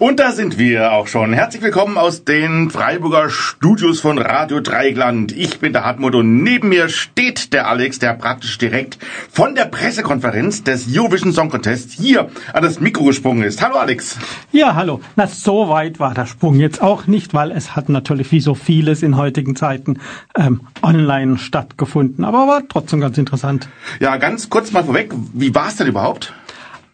Und 0.00 0.18
da 0.18 0.32
sind 0.32 0.58
wir 0.58 0.92
auch 0.92 1.06
schon. 1.06 1.32
Herzlich 1.32 1.62
willkommen 1.62 1.98
aus 1.98 2.24
den 2.24 2.68
Freiburger 2.68 3.30
Studios 3.30 4.00
von 4.00 4.18
Radio 4.18 4.58
Dreigland. 4.58 5.30
Ich 5.30 5.60
bin 5.60 5.72
der 5.72 5.84
Hartmut 5.84 6.16
und 6.16 6.42
neben 6.42 6.70
mir 6.70 6.88
steht 6.88 7.52
der 7.52 7.68
Alex, 7.68 8.00
der 8.00 8.14
praktisch 8.14 8.58
direkt 8.58 8.98
von 9.30 9.54
der 9.54 9.66
Pressekonferenz 9.66 10.64
des 10.64 10.86
Eurovision 10.92 11.32
Song 11.32 11.48
Contest 11.48 11.92
hier 11.92 12.28
an 12.52 12.64
das 12.64 12.80
Mikro 12.80 13.04
gesprungen 13.04 13.44
ist. 13.44 13.62
Hallo 13.62 13.76
Alex. 13.76 14.18
Ja, 14.50 14.74
hallo. 14.74 15.00
Na, 15.14 15.28
so 15.28 15.68
weit 15.68 16.00
war 16.00 16.12
der 16.12 16.26
Sprung 16.26 16.58
jetzt 16.58 16.82
auch 16.82 17.06
nicht, 17.06 17.32
weil 17.32 17.52
es 17.52 17.76
hat 17.76 17.88
natürlich 17.88 18.32
wie 18.32 18.40
so 18.40 18.56
vieles 18.56 19.04
in 19.04 19.16
heutigen 19.16 19.54
Zeiten 19.54 20.00
ähm, 20.36 20.62
online 20.82 21.38
stattgefunden. 21.38 22.24
Aber 22.24 22.48
war 22.48 22.62
trotzdem 22.68 23.00
ganz 23.00 23.16
interessant. 23.16 23.68
Ja, 24.00 24.16
ganz 24.16 24.50
kurz 24.50 24.72
mal 24.72 24.82
vorweg, 24.82 25.12
wie 25.32 25.54
war 25.54 25.68
es 25.68 25.76
denn 25.76 25.86
überhaupt? 25.86 26.34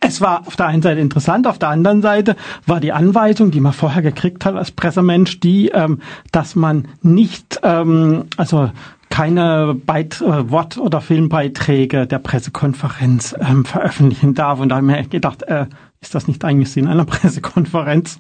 Es 0.01 0.23
war 0.23 0.47
auf 0.47 0.57
der 0.57 0.67
einen 0.67 0.81
Seite 0.81 0.99
interessant, 0.99 1.47
auf 1.47 1.59
der 1.59 1.69
anderen 1.69 2.01
Seite 2.01 2.35
war 2.67 2.81
die 2.81 2.93
Anweisung, 2.93 3.51
die 3.51 3.61
man 3.61 3.75
vorher 3.75 4.01
gekriegt 4.01 4.47
hat 4.47 4.57
als 4.57 4.71
Pressemensch, 4.71 5.41
die, 5.41 5.69
ähm, 5.69 6.01
dass 6.33 6.57
man 6.57 6.89
nicht, 7.03 7.61
ähm, 7.63 8.25
also 8.39 8.71
keine 9.11 9.75
Beit 9.75 10.23
äh, 10.23 10.51
Wort- 10.51 10.79
oder 10.79 11.03
Filmbeiträge 11.03 12.07
der 12.07 12.19
Pressekonferenz 12.19 13.35
ähm, 13.41 13.67
veröffentlichen 13.67 14.35
darf. 14.35 14.61
Und 14.61 14.71
da 14.71 14.77
habe 14.77 14.87
ich 14.87 14.97
mir 14.97 15.09
gedacht, 15.09 15.43
äh, 15.43 15.67
ist 16.01 16.15
das 16.15 16.29
nicht 16.29 16.43
eigentlich 16.45 16.71
Sinn 16.71 16.87
einer 16.87 17.05
Pressekonferenz? 17.07 18.19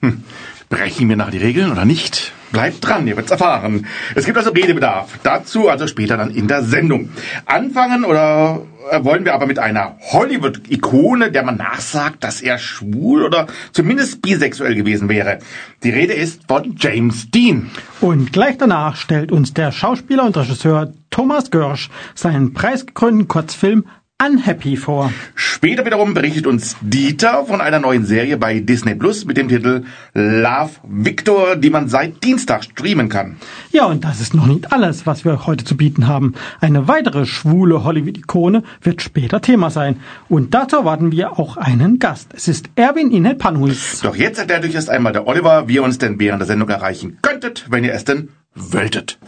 Hm. 0.00 0.24
Brechen 0.70 1.08
wir 1.08 1.16
nach 1.16 1.32
die 1.32 1.38
Regeln 1.38 1.72
oder 1.72 1.84
nicht? 1.84 2.32
Bleibt 2.52 2.86
dran, 2.86 3.04
ihr 3.08 3.16
wird's 3.16 3.32
erfahren. 3.32 3.86
Es 4.14 4.24
gibt 4.24 4.38
also 4.38 4.50
Redebedarf. 4.50 5.18
Dazu 5.24 5.68
also 5.68 5.88
später 5.88 6.16
dann 6.16 6.30
in 6.30 6.46
der 6.46 6.62
Sendung. 6.62 7.10
Anfangen 7.44 8.04
oder 8.04 8.62
äh, 8.90 9.04
wollen 9.04 9.24
wir 9.24 9.34
aber 9.34 9.46
mit 9.46 9.58
einer 9.58 9.96
Hollywood-Ikone, 10.12 11.32
der 11.32 11.42
man 11.42 11.56
nachsagt, 11.56 12.22
dass 12.22 12.40
er 12.40 12.58
schwul 12.58 13.24
oder 13.24 13.48
zumindest 13.72 14.22
bisexuell 14.22 14.76
gewesen 14.76 15.08
wäre. 15.08 15.40
Die 15.82 15.90
Rede 15.90 16.12
ist 16.12 16.42
von 16.46 16.76
James 16.78 17.32
Dean. 17.32 17.70
Und 18.00 18.32
gleich 18.32 18.56
danach 18.56 18.94
stellt 18.94 19.32
uns 19.32 19.52
der 19.52 19.72
Schauspieler 19.72 20.24
und 20.24 20.36
Regisseur 20.36 20.92
Thomas 21.10 21.50
Görsch 21.50 21.90
seinen 22.14 22.54
preisgekrönten 22.54 23.26
Kurzfilm 23.26 23.86
Unhappy 24.22 24.76
vor. 24.76 25.12
Später 25.34 25.86
wiederum 25.86 26.12
berichtet 26.12 26.46
uns 26.46 26.76
Dieter 26.82 27.46
von 27.46 27.62
einer 27.62 27.78
neuen 27.78 28.04
Serie 28.04 28.36
bei 28.36 28.60
Disney 28.60 28.94
Plus 28.94 29.24
mit 29.24 29.38
dem 29.38 29.48
Titel 29.48 29.84
Love 30.12 30.72
Victor, 30.84 31.56
die 31.56 31.70
man 31.70 31.88
seit 31.88 32.22
Dienstag 32.22 32.64
streamen 32.64 33.08
kann. 33.08 33.36
Ja, 33.72 33.86
und 33.86 34.04
das 34.04 34.20
ist 34.20 34.34
noch 34.34 34.46
nicht 34.46 34.72
alles, 34.72 35.06
was 35.06 35.24
wir 35.24 35.46
heute 35.46 35.64
zu 35.64 35.76
bieten 35.76 36.06
haben. 36.06 36.34
Eine 36.60 36.86
weitere 36.86 37.24
schwule 37.24 37.82
Hollywood-Ikone 37.82 38.62
wird 38.82 39.00
später 39.00 39.40
Thema 39.40 39.70
sein. 39.70 40.00
Und 40.28 40.52
dazu 40.52 40.76
erwarten 40.76 41.12
wir 41.12 41.38
auch 41.38 41.56
einen 41.56 41.98
Gast. 41.98 42.32
Es 42.34 42.46
ist 42.46 42.68
Erwin 42.74 43.10
Inel 43.10 43.36
Panhuis. 43.36 44.00
Doch 44.02 44.16
jetzt 44.16 44.38
erklärt 44.38 44.64
euch 44.64 44.74
erst 44.74 44.90
einmal 44.90 45.14
der 45.14 45.26
Oliver, 45.26 45.68
wie 45.68 45.76
ihr 45.76 45.82
uns 45.82 45.96
denn 45.96 46.20
während 46.20 46.40
der 46.40 46.46
Sendung 46.46 46.68
erreichen 46.68 47.18
könntet, 47.22 47.66
wenn 47.70 47.84
ihr 47.84 47.94
es 47.94 48.04
denn 48.04 48.28
wolltet. 48.54 49.18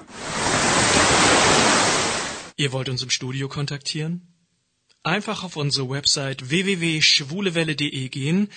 Ihr 2.56 2.72
wollt 2.72 2.90
uns 2.90 3.02
im 3.02 3.10
Studio 3.10 3.48
kontaktieren? 3.48 4.31
Einfach 5.04 5.42
auf 5.42 5.56
unsere 5.56 5.90
Website 5.90 6.48
www.schwulewelle.de 6.50 8.08
gehen, 8.08 8.48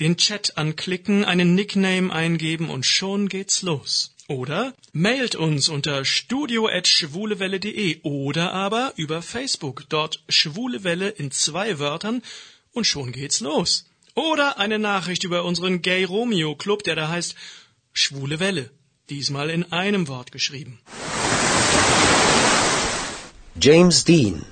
den 0.00 0.16
Chat 0.16 0.58
anklicken, 0.58 1.24
einen 1.24 1.54
Nickname 1.54 2.12
eingeben 2.12 2.70
und 2.70 2.84
schon 2.84 3.28
geht's 3.28 3.62
los. 3.62 4.12
Oder 4.26 4.74
mailt 4.92 5.36
uns 5.36 5.68
unter 5.68 6.04
studio@schwulewelle.de 6.04 8.00
oder 8.02 8.52
aber 8.52 8.94
über 8.96 9.22
Facebook, 9.22 9.84
dort 9.90 10.24
Schwulewelle 10.28 11.08
in 11.08 11.30
zwei 11.30 11.78
Wörtern 11.78 12.22
und 12.72 12.84
schon 12.84 13.12
geht's 13.12 13.38
los. 13.38 13.88
Oder 14.16 14.58
eine 14.58 14.80
Nachricht 14.80 15.22
über 15.22 15.44
unseren 15.44 15.82
Gay 15.82 16.02
Romeo 16.02 16.56
Club, 16.56 16.82
der 16.82 16.96
da 16.96 17.10
heißt 17.10 17.36
Schwule 17.92 18.40
Welle, 18.40 18.70
diesmal 19.08 19.50
in 19.50 19.70
einem 19.70 20.08
Wort 20.08 20.32
geschrieben. 20.32 20.80
James 23.60 24.02
Dean 24.02 24.44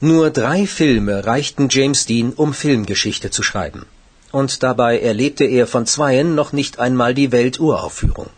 nur 0.00 0.30
drei 0.30 0.66
Filme 0.66 1.26
reichten 1.26 1.68
James 1.70 2.06
Dean, 2.06 2.32
um 2.32 2.54
Filmgeschichte 2.54 3.30
zu 3.30 3.42
schreiben. 3.42 3.86
Und 4.30 4.62
dabei 4.62 5.00
erlebte 5.00 5.44
er 5.44 5.66
von 5.66 5.86
zweien 5.86 6.34
noch 6.34 6.52
nicht 6.52 6.78
einmal 6.78 7.14
die 7.14 7.32
Welturaufführung. 7.32 8.30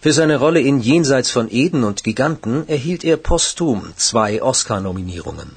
Für 0.00 0.12
seine 0.12 0.36
Rolle 0.36 0.60
in 0.60 0.80
Jenseits 0.80 1.30
von 1.30 1.50
Eden 1.50 1.82
und 1.84 2.04
Giganten 2.04 2.68
erhielt 2.68 3.04
er 3.04 3.16
posthum 3.16 3.92
zwei 3.96 4.42
Oscar-Nominierungen. 4.42 5.56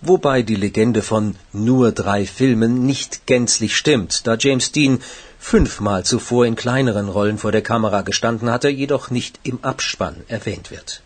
Wobei 0.00 0.42
die 0.42 0.54
Legende 0.54 1.02
von 1.02 1.34
nur 1.52 1.92
drei 1.92 2.24
Filmen 2.24 2.86
nicht 2.86 3.26
gänzlich 3.26 3.76
stimmt, 3.76 4.26
da 4.26 4.36
James 4.38 4.72
Dean 4.72 5.00
fünfmal 5.38 6.04
zuvor 6.04 6.46
in 6.46 6.56
kleineren 6.56 7.08
Rollen 7.08 7.38
vor 7.38 7.52
der 7.52 7.62
Kamera 7.62 8.02
gestanden 8.02 8.50
hatte, 8.50 8.68
jedoch 8.68 9.10
nicht 9.10 9.40
im 9.42 9.58
Abspann 9.62 10.16
erwähnt 10.28 10.70
wird. 10.70 11.02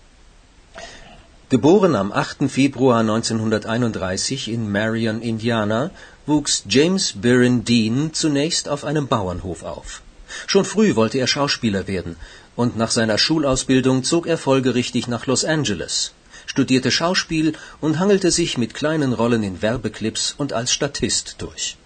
Geboren 1.52 1.94
am 1.96 2.12
8. 2.12 2.48
Februar 2.50 3.00
1931 3.00 4.48
in 4.48 4.72
Marion, 4.72 5.20
Indiana, 5.20 5.90
wuchs 6.24 6.62
James 6.66 7.12
Byron 7.12 7.62
Dean 7.62 8.14
zunächst 8.14 8.70
auf 8.70 8.86
einem 8.86 9.06
Bauernhof 9.06 9.62
auf. 9.62 10.00
Schon 10.46 10.64
früh 10.64 10.96
wollte 10.96 11.18
er 11.18 11.26
Schauspieler 11.26 11.86
werden 11.86 12.16
und 12.56 12.78
nach 12.78 12.90
seiner 12.90 13.18
Schulausbildung 13.18 14.02
zog 14.02 14.26
er 14.26 14.38
folgerichtig 14.38 15.08
nach 15.08 15.26
Los 15.26 15.44
Angeles, 15.44 16.12
studierte 16.46 16.90
Schauspiel 16.90 17.52
und 17.82 17.98
hangelte 17.98 18.30
sich 18.30 18.56
mit 18.56 18.72
kleinen 18.72 19.12
Rollen 19.12 19.42
in 19.42 19.60
Werbeclips 19.60 20.34
und 20.38 20.54
als 20.54 20.72
Statist 20.72 21.34
durch. 21.36 21.76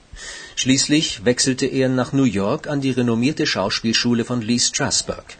Schließlich 0.54 1.24
wechselte 1.24 1.66
er 1.66 1.88
nach 1.88 2.12
New 2.12 2.30
York 2.42 2.68
an 2.68 2.80
die 2.80 2.92
renommierte 2.92 3.48
Schauspielschule 3.48 4.24
von 4.24 4.42
Lee 4.42 4.60
Strasberg. 4.60 5.38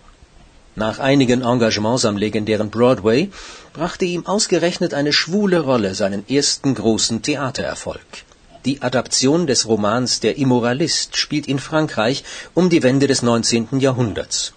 Nach 0.79 0.99
einigen 0.99 1.41
Engagements 1.41 2.05
am 2.05 2.19
legendären 2.19 2.69
Broadway 2.69 3.31
brachte 3.73 4.05
ihm 4.05 4.27
ausgerechnet 4.27 4.93
eine 4.93 5.15
schwule 5.15 5.61
Rolle 5.61 5.95
seinen 5.95 6.29
ersten 6.29 6.75
großen 6.75 7.23
Theatererfolg. 7.23 8.25
Die 8.67 8.83
Adaption 8.83 9.47
des 9.47 9.67
Romans 9.67 10.21
Der 10.21 10.37
Immoralist 10.37 11.17
spielt 11.17 11.49
in 11.49 11.59
Frankreich 11.59 12.25
um 12.53 12.69
die 12.69 12.83
Wende 12.83 13.07
des 13.07 13.23
19. 13.23 13.81
Jahrhunderts. 13.81 14.53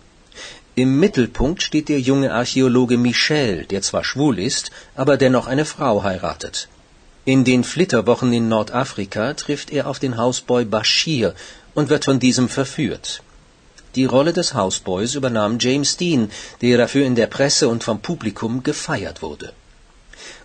Im 0.75 0.99
Mittelpunkt 0.99 1.63
steht 1.63 1.87
der 1.87 2.01
junge 2.01 2.33
Archäologe 2.33 2.97
Michel, 2.97 3.63
der 3.63 3.81
zwar 3.81 4.03
schwul 4.03 4.39
ist, 4.39 4.71
aber 4.95 5.15
dennoch 5.15 5.47
eine 5.47 5.63
Frau 5.63 6.03
heiratet. 6.03 6.67
In 7.23 7.45
den 7.45 7.63
Flitterwochen 7.63 8.33
in 8.33 8.49
Nordafrika 8.49 9.35
trifft 9.35 9.71
er 9.71 9.87
auf 9.87 9.99
den 9.99 10.17
Hausboy 10.17 10.65
Bashir 10.65 11.33
und 11.75 11.87
wird 11.87 12.03
von 12.03 12.19
diesem 12.19 12.49
verführt. 12.49 13.21
Die 13.99 14.05
Rolle 14.05 14.31
des 14.31 14.53
Houseboys 14.53 15.15
übernahm 15.15 15.57
James 15.59 15.97
Dean, 15.97 16.31
der 16.61 16.77
dafür 16.77 17.05
in 17.05 17.15
der 17.15 17.27
Presse 17.27 17.67
und 17.67 17.83
vom 17.83 17.99
Publikum 17.99 18.63
gefeiert 18.63 19.21
wurde. 19.21 19.51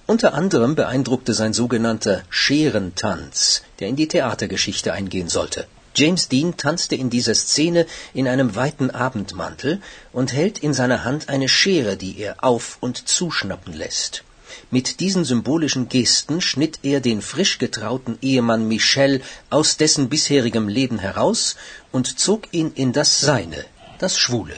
Unter 0.07 0.35
anderem 0.35 0.75
beeindruckte 0.75 1.35
sein 1.35 1.53
sogenannter 1.53 2.25
Scherentanz, 2.31 3.63
der 3.79 3.87
in 3.87 3.95
die 3.95 4.09
Theatergeschichte 4.09 4.93
eingehen 4.93 5.29
sollte. 5.29 5.69
James 5.95 6.27
Dean 6.27 6.57
tanzte 6.57 6.97
in 6.97 7.11
dieser 7.11 7.37
Szene 7.37 7.87
in 8.13 8.27
einem 8.27 8.57
weiten 8.57 8.91
Abendmantel 8.91 9.81
und 10.13 10.33
hält 10.33 10.59
in 10.59 10.75
seiner 10.75 11.05
Hand 11.05 11.29
eine 11.29 11.49
Schere, 11.49 11.97
die 11.97 12.19
er 12.19 12.43
auf 12.43 12.79
und 12.81 13.07
zuschnappen 13.07 13.73
lässt. 13.73 14.25
Mit 14.75 14.99
diesen 14.99 15.25
symbolischen 15.25 15.89
Gesten 15.89 16.41
schnitt 16.41 16.81
er 16.83 16.99
den 17.01 17.23
frisch 17.23 17.59
getrauten 17.59 18.19
Ehemann 18.21 18.67
Michel 18.67 19.21
aus 19.49 19.77
dessen 19.77 20.09
bisherigem 20.09 20.67
Leben 20.67 20.99
heraus 20.99 21.55
und 21.93 22.19
zog 22.19 22.49
ihn 22.51 22.73
in 22.75 22.93
das 22.93 23.21
Seine, 23.21 23.67
das 24.01 24.19
Schwule. 24.19 24.57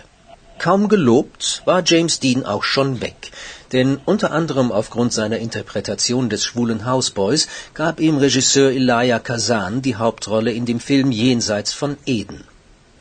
Kaum 0.58 0.88
gelobt 0.88 1.60
war 1.66 1.82
James 1.84 2.18
Dean 2.18 2.46
auch 2.46 2.64
schon 2.64 3.02
weg, 3.02 3.30
denn 3.72 4.00
unter 4.06 4.30
anderem 4.30 4.72
aufgrund 4.72 5.12
seiner 5.12 5.36
Interpretation 5.36 6.30
des 6.30 6.46
schwulen 6.46 6.86
Houseboys 6.86 7.46
gab 7.74 8.00
ihm 8.00 8.16
Regisseur 8.16 8.70
Elia 8.70 9.18
Kazan 9.18 9.82
die 9.82 9.96
Hauptrolle 9.96 10.50
in 10.50 10.64
dem 10.64 10.80
Film 10.80 11.12
Jenseits 11.12 11.74
von 11.74 11.98
Eden. 12.06 12.42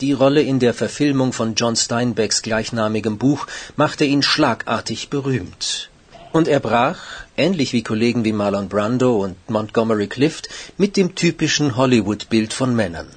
Die 0.02 0.12
Rolle 0.12 0.42
in 0.42 0.60
der 0.60 0.74
Verfilmung 0.74 1.32
von 1.32 1.56
John 1.56 1.78
Steinbecks 1.78 2.42
gleichnamigem 2.42 3.18
Buch 3.18 3.48
machte 3.78 4.04
ihn 4.04 4.22
schlagartig 4.22 5.10
berühmt. 5.10 5.90
Und 6.36 6.50
er 6.50 6.60
brach, 6.60 7.02
ähnlich 7.38 7.72
wie 7.72 7.82
Kollegen 7.82 8.26
wie 8.26 8.34
Marlon 8.34 8.68
Brando 8.68 9.24
und 9.24 9.38
Montgomery 9.50 10.08
Clift, 10.08 10.50
mit 10.76 10.98
dem 10.98 11.16
typischen 11.16 11.78
Hollywood-Bild 11.78 12.52
von 12.52 12.76
Männern. 12.76 13.08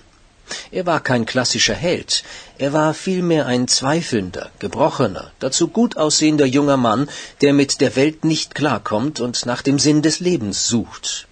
Er 0.71 0.87
war 0.87 1.01
kein 1.01 1.27
klassischer 1.27 1.75
Held, 1.75 2.23
er 2.59 2.73
war 2.73 2.95
vielmehr 2.95 3.47
ein 3.47 3.67
zweifelnder, 3.67 4.53
gebrochener, 4.61 5.33
dazu 5.41 5.67
gut 5.67 5.97
aussehender 5.97 6.47
junger 6.47 6.77
Mann, 6.77 7.09
der 7.41 7.55
mit 7.55 7.81
der 7.81 7.97
Welt 7.97 8.25
nicht 8.25 8.55
klarkommt 8.55 9.19
und 9.19 9.47
nach 9.47 9.63
dem 9.63 9.81
Sinn 9.81 10.01
des 10.01 10.21
Lebens 10.21 10.69
sucht. 10.69 11.27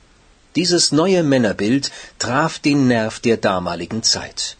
Dieses 0.56 0.90
neue 0.90 1.22
Männerbild 1.22 1.92
traf 2.18 2.58
den 2.58 2.88
Nerv 2.88 3.20
der 3.20 3.36
damaligen 3.36 4.02
Zeit. 4.02 4.56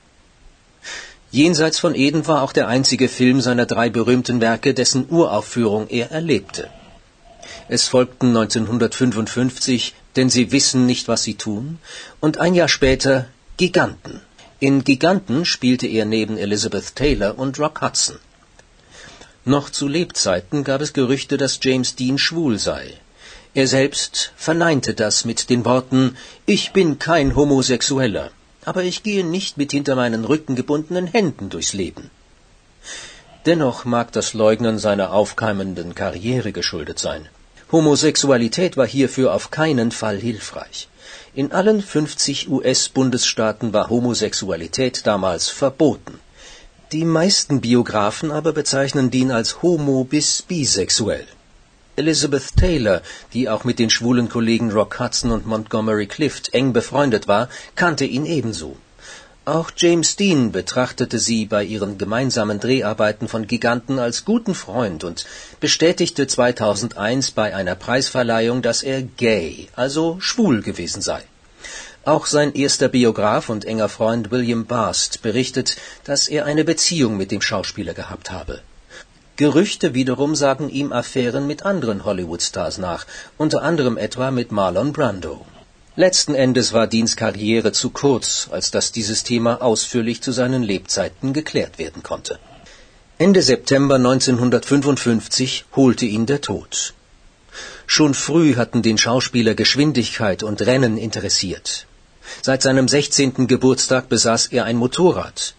Jenseits 1.33 1.81
von 1.81 1.97
Eden 1.97 2.29
war 2.29 2.43
auch 2.45 2.53
der 2.53 2.69
einzige 2.69 3.09
Film 3.09 3.41
seiner 3.41 3.67
drei 3.67 3.91
berühmten 3.91 4.41
Werke, 4.41 4.75
dessen 4.75 5.07
Uraufführung 5.11 5.89
er 5.89 6.13
erlebte. 6.13 6.71
Es 7.69 7.89
folgten 7.89 8.29
1955 8.29 9.95
denn 10.17 10.31
sie 10.31 10.51
wissen 10.51 10.87
nicht, 10.87 11.09
was 11.09 11.23
sie 11.23 11.35
tun, 11.35 11.79
und 12.21 12.39
ein 12.39 12.55
Jahr 12.55 12.69
später 12.69 13.27
Giganten. 13.57 14.23
In 14.59 14.85
Giganten 14.85 15.45
spielte 15.45 15.87
er 15.87 16.07
neben 16.07 16.39
Elizabeth 16.39 16.97
Taylor 16.97 17.39
und 17.39 17.59
Rock 17.59 17.83
Hudson. 17.83 18.17
Noch 19.45 19.69
zu 19.71 19.87
Lebzeiten 19.87 20.65
gab 20.65 20.81
es 20.81 20.95
Gerüchte, 20.95 21.37
dass 21.37 21.61
James 21.63 21.95
Dean 21.95 22.19
schwul 22.19 22.59
sei. 22.59 22.95
Er 23.55 23.67
selbst 23.67 24.33
verneinte 24.37 24.95
das 24.95 25.25
mit 25.25 25.51
den 25.51 25.65
Worten 25.65 26.17
Ich 26.47 26.73
bin 26.73 26.99
kein 26.99 27.37
Homosexueller, 27.37 28.31
aber 28.65 28.83
ich 28.83 29.03
gehe 29.03 29.25
nicht 29.25 29.57
mit 29.57 29.71
hinter 29.73 29.95
meinen 29.95 30.25
Rücken 30.25 30.57
gebundenen 30.57 31.07
Händen 31.07 31.51
durchs 31.51 31.75
Leben. 31.75 32.11
Dennoch 33.45 33.85
mag 33.85 34.11
das 34.13 34.35
Leugnen 34.35 34.79
seiner 34.79 35.13
aufkeimenden 35.13 35.95
Karriere 35.95 36.53
geschuldet 36.53 36.99
sein. 36.99 37.29
Homosexualität 37.73 38.77
war 38.77 38.87
hierfür 38.87 39.35
auf 39.35 39.51
keinen 39.51 39.91
Fall 39.91 40.19
hilfreich. 40.19 40.89
In 41.35 41.51
allen 41.51 41.83
50 41.83 42.49
US-Bundesstaaten 42.49 43.73
war 43.73 43.91
Homosexualität 43.91 45.05
damals 45.05 45.49
verboten. 45.49 46.21
Die 46.93 47.05
meisten 47.05 47.61
Biografen 47.61 48.31
aber 48.31 48.53
bezeichnen 48.53 49.11
Dean 49.11 49.33
als 49.33 49.63
homo 49.63 50.05
bis 50.05 50.43
bisexuell. 50.43 51.27
Elizabeth 51.97 52.57
Taylor, 52.57 53.03
die 53.33 53.49
auch 53.49 53.65
mit 53.65 53.81
den 53.81 53.91
schwulen 53.91 54.29
Kollegen 54.29 54.71
Rock 54.71 55.01
Hudson 55.01 55.33
und 55.33 55.47
Montgomery 55.47 56.07
Clift 56.07 56.55
eng 56.55 56.73
befreundet 56.73 57.27
war, 57.27 57.49
kannte 57.75 58.05
ihn 58.05 58.27
ebenso. 58.27 58.77
Auch 59.47 59.71
James 59.77 60.17
Dean 60.17 60.51
betrachtete 60.51 61.21
sie 61.21 61.47
bei 61.47 61.63
ihren 61.63 61.99
gemeinsamen 61.99 62.59
Dreharbeiten 62.59 63.29
von 63.29 63.47
Giganten 63.47 64.01
als 64.01 64.25
guten 64.25 64.57
Freund 64.57 65.05
und 65.05 65.25
bestätigte 65.61 66.27
2001 66.27 67.31
bei 67.31 67.55
einer 67.55 67.77
Preisverleihung, 67.77 68.61
dass 68.61 68.83
er 68.83 69.03
gay, 69.03 69.69
also 69.77 70.17
schwul 70.19 70.63
gewesen 70.63 71.01
sei. 71.01 71.23
Auch 72.05 72.27
sein 72.27 72.55
erster 72.55 72.89
Biograf 72.89 73.49
und 73.49 73.65
enger 73.65 73.89
Freund 73.89 74.33
William 74.33 74.67
Bast 74.67 75.23
berichtet, 75.23 75.77
dass 76.03 76.27
er 76.27 76.45
eine 76.45 76.65
Beziehung 76.65 77.17
mit 77.17 77.31
dem 77.31 77.41
Schauspieler 77.41 77.95
gehabt 77.95 78.33
habe. 78.33 78.63
Gerüchte 79.37 79.95
wiederum 79.95 80.35
sagen 80.35 80.69
ihm 80.71 80.93
Affären 80.93 81.47
mit 81.47 81.65
anderen 81.65 82.05
Hollywood-Stars 82.05 82.79
nach, 82.79 83.07
unter 83.37 83.63
anderem 83.63 83.97
etwa 83.97 84.33
mit 84.33 84.51
Marlon 84.51 84.93
Brando. 84.93 85.47
Letzten 85.99 86.35
Endes 86.35 86.75
war 86.75 86.87
Deans 86.87 87.17
Karriere 87.17 87.73
zu 87.73 87.89
kurz, 87.89 88.49
als 88.51 88.71
dass 88.71 88.93
dieses 88.93 89.23
Thema 89.25 89.63
ausführlich 89.63 90.21
zu 90.21 90.31
seinen 90.31 90.63
Lebzeiten 90.63 91.33
geklärt 91.33 91.79
werden 91.79 92.03
konnte. 92.03 92.39
Ende 93.17 93.41
September 93.41 93.95
1955 93.95 95.65
holte 95.75 96.05
ihn 96.05 96.27
der 96.27 96.43
Tod. 96.43 96.93
Schon 97.87 98.13
früh 98.13 98.57
hatten 98.57 98.83
den 98.83 98.99
Schauspieler 98.99 99.55
Geschwindigkeit 99.55 100.43
und 100.43 100.61
Rennen 100.61 100.99
interessiert. 100.99 101.87
Seit 102.43 102.61
seinem 102.61 102.89
16. 102.89 103.47
Geburtstag 103.47 104.11
besaß 104.11 104.49
er 104.49 104.67
ein 104.67 104.77
Motorrad. 104.77 105.55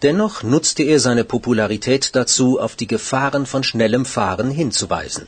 Dennoch 0.00 0.42
nutzte 0.42 0.82
er 0.82 0.98
seine 0.98 1.24
Popularität 1.24 2.16
dazu, 2.16 2.58
auf 2.58 2.74
die 2.74 2.86
Gefahren 2.86 3.44
von 3.44 3.62
schnellem 3.64 4.06
Fahren 4.06 4.50
hinzuweisen. 4.50 5.26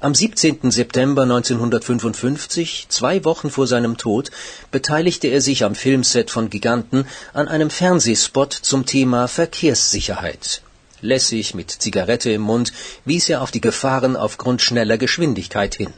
Am 0.00 0.14
17. 0.14 0.70
September 0.70 1.22
1955, 1.22 2.86
zwei 2.88 3.24
Wochen 3.24 3.50
vor 3.50 3.66
seinem 3.66 3.96
Tod, 3.96 4.30
beteiligte 4.70 5.28
er 5.28 5.40
sich 5.40 5.64
am 5.64 5.74
Filmset 5.74 6.30
von 6.30 6.50
Giganten 6.50 7.06
an 7.32 7.48
einem 7.48 7.70
Fernsehspot 7.70 8.52
zum 8.52 8.86
Thema 8.86 9.26
Verkehrssicherheit. 9.28 10.62
Lässig 11.00 11.54
mit 11.54 11.70
Zigarette 11.70 12.30
im 12.30 12.42
Mund 12.42 12.72
wies 13.04 13.28
er 13.28 13.42
auf 13.42 13.50
die 13.50 13.60
Gefahren 13.60 14.16
aufgrund 14.16 14.62
schneller 14.62 14.98
Geschwindigkeit 14.98 15.74
hin. 15.74 15.92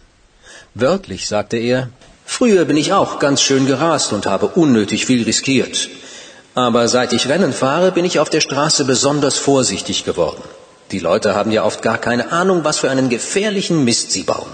Wörtlich 0.75 1.27
sagte 1.27 1.57
er, 1.57 1.89
Früher 2.25 2.67
bin 2.67 2.77
ich 2.77 2.93
auch 2.93 3.19
ganz 3.21 3.41
schön 3.41 3.67
gerast 3.67 4.13
und 4.13 4.27
habe 4.27 4.49
unnötig 4.49 5.07
viel 5.07 5.25
riskiert. 5.25 5.89
Aber 6.55 6.87
seit 6.87 7.13
ich 7.15 7.29
Rennen 7.29 7.53
fahre, 7.53 7.91
bin 7.91 8.05
ich 8.05 8.19
auf 8.19 8.29
der 8.29 8.43
Straße 8.43 8.85
besonders 8.85 9.39
vorsichtig 9.39 10.05
geworden. 10.05 10.43
Die 10.91 11.01
Leute 11.01 11.35
haben 11.35 11.51
ja 11.51 11.65
oft 11.65 11.83
gar 11.83 11.99
keine 11.99 12.33
Ahnung, 12.33 12.65
was 12.65 12.79
für 12.79 12.91
einen 12.91 13.11
gefährlichen 13.11 13.85
Mist 13.85 14.11
sie 14.11 14.23
bauen. 14.23 14.51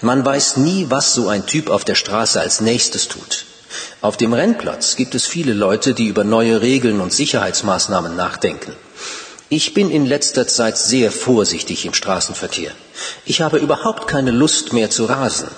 Man 0.00 0.24
weiß 0.24 0.58
nie, 0.58 0.86
was 0.88 1.14
so 1.14 1.28
ein 1.28 1.46
Typ 1.46 1.68
auf 1.68 1.84
der 1.84 1.96
Straße 1.96 2.40
als 2.40 2.60
nächstes 2.60 3.08
tut. 3.08 3.44
Auf 4.00 4.16
dem 4.16 4.32
Rennplatz 4.32 4.94
gibt 4.94 5.16
es 5.16 5.26
viele 5.26 5.52
Leute, 5.52 5.94
die 5.94 6.06
über 6.06 6.22
neue 6.22 6.60
Regeln 6.60 7.00
und 7.00 7.12
Sicherheitsmaßnahmen 7.12 8.14
nachdenken. 8.14 8.72
Ich 9.48 9.74
bin 9.74 9.90
in 9.90 10.06
letzter 10.06 10.46
Zeit 10.46 10.78
sehr 10.78 11.10
vorsichtig 11.10 11.84
im 11.86 11.94
Straßenverkehr. 11.94 12.70
Ich 13.24 13.40
habe 13.40 13.58
überhaupt 13.58 14.06
keine 14.06 14.30
Lust 14.30 14.72
mehr 14.72 14.90
zu 14.90 15.06
rasen. 15.06 15.48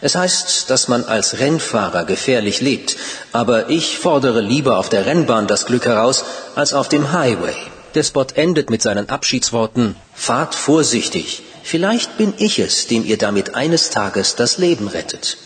Es 0.00 0.14
heißt, 0.14 0.70
dass 0.70 0.88
man 0.88 1.04
als 1.04 1.38
Rennfahrer 1.38 2.04
gefährlich 2.04 2.60
lebt, 2.60 2.96
aber 3.32 3.68
ich 3.68 3.98
fordere 3.98 4.40
lieber 4.40 4.78
auf 4.78 4.88
der 4.88 5.06
Rennbahn 5.06 5.46
das 5.46 5.66
Glück 5.66 5.86
heraus 5.86 6.24
als 6.54 6.72
auf 6.72 6.88
dem 6.88 7.12
Highway. 7.12 7.56
Der 7.96 8.02
Spot 8.02 8.26
endet 8.34 8.68
mit 8.68 8.82
seinen 8.82 9.08
Abschiedsworten 9.08 9.96
Fahrt 10.12 10.54
vorsichtig. 10.54 11.42
Vielleicht 11.62 12.18
bin 12.18 12.34
ich 12.36 12.58
es, 12.58 12.86
dem 12.88 13.06
ihr 13.06 13.16
damit 13.16 13.54
eines 13.54 13.88
Tages 13.88 14.36
das 14.36 14.58
Leben 14.58 14.88
rettet. 14.88 15.38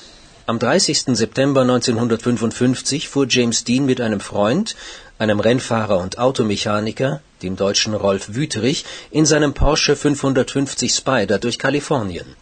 Am 0.47 0.59
30. 0.59 1.17
September 1.17 1.61
1955 1.61 3.09
fuhr 3.09 3.29
James 3.29 3.63
Dean 3.63 3.87
mit 3.87 4.01
einem 4.01 4.19
Freund, 4.19 4.75
einem 5.21 5.39
Rennfahrer 5.39 5.99
und 5.99 6.19
Automechaniker, 6.19 7.21
dem 7.45 7.55
deutschen 7.55 7.95
Rolf 7.95 8.35
Wüterich, 8.35 8.85
in 9.13 9.27
seinem 9.27 9.55
Porsche 9.55 9.95
550 9.95 10.93
Spider 10.93 11.39
durch 11.39 11.57
Kalifornien. 11.57 12.35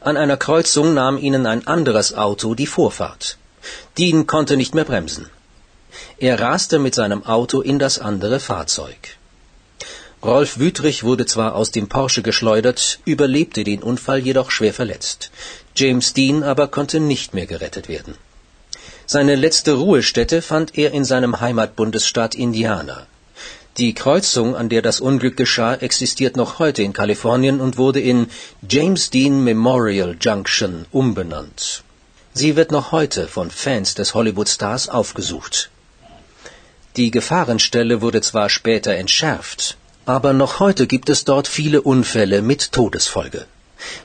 An 0.00 0.16
einer 0.16 0.38
Kreuzung 0.38 0.94
nahm 0.94 1.18
ihnen 1.18 1.44
ein 1.44 1.66
anderes 1.66 2.14
Auto 2.14 2.54
die 2.54 2.66
Vorfahrt. 2.66 3.36
Dean 3.98 4.26
konnte 4.26 4.56
nicht 4.56 4.74
mehr 4.74 4.84
bremsen. 4.84 5.28
Er 6.16 6.40
raste 6.40 6.78
mit 6.78 6.94
seinem 6.94 7.26
Auto 7.26 7.60
in 7.60 7.78
das 7.78 7.98
andere 7.98 8.40
Fahrzeug. 8.40 9.18
Rolf 10.24 10.60
Wüthrich 10.60 11.02
wurde 11.02 11.26
zwar 11.26 11.56
aus 11.56 11.72
dem 11.72 11.88
Porsche 11.88 12.22
geschleudert, 12.22 13.00
überlebte 13.04 13.64
den 13.64 13.82
Unfall 13.82 14.20
jedoch 14.20 14.52
schwer 14.52 14.72
verletzt. 14.72 15.32
James 15.74 16.12
Dean 16.14 16.44
aber 16.44 16.68
konnte 16.68 17.00
nicht 17.00 17.34
mehr 17.34 17.46
gerettet 17.46 17.88
werden. 17.88 18.14
Seine 19.04 19.34
letzte 19.34 19.72
Ruhestätte 19.72 20.40
fand 20.40 20.78
er 20.78 20.92
in 20.92 21.04
seinem 21.04 21.40
Heimatbundesstaat 21.40 22.36
Indiana. 22.36 23.08
Die 23.78 23.94
Kreuzung, 23.94 24.54
an 24.54 24.68
der 24.68 24.80
das 24.80 25.00
Unglück 25.00 25.36
geschah, 25.36 25.74
existiert 25.74 26.36
noch 26.36 26.60
heute 26.60 26.82
in 26.82 26.92
Kalifornien 26.92 27.60
und 27.60 27.76
wurde 27.76 28.00
in 28.00 28.28
James 28.68 29.10
Dean 29.10 29.42
Memorial 29.42 30.16
Junction 30.20 30.86
umbenannt. 30.92 31.82
Sie 32.32 32.54
wird 32.54 32.70
noch 32.70 32.92
heute 32.92 33.26
von 33.26 33.50
Fans 33.50 33.96
des 33.96 34.14
Hollywood-Stars 34.14 34.88
aufgesucht. 34.88 35.70
Die 36.96 37.10
Gefahrenstelle 37.10 38.02
wurde 38.02 38.20
zwar 38.20 38.48
später 38.48 38.94
entschärft, 38.94 39.76
aber 40.06 40.32
noch 40.32 40.60
heute 40.60 40.86
gibt 40.86 41.08
es 41.08 41.24
dort 41.24 41.48
viele 41.48 41.82
Unfälle 41.82 42.42
mit 42.42 42.72
Todesfolge. 42.72 43.46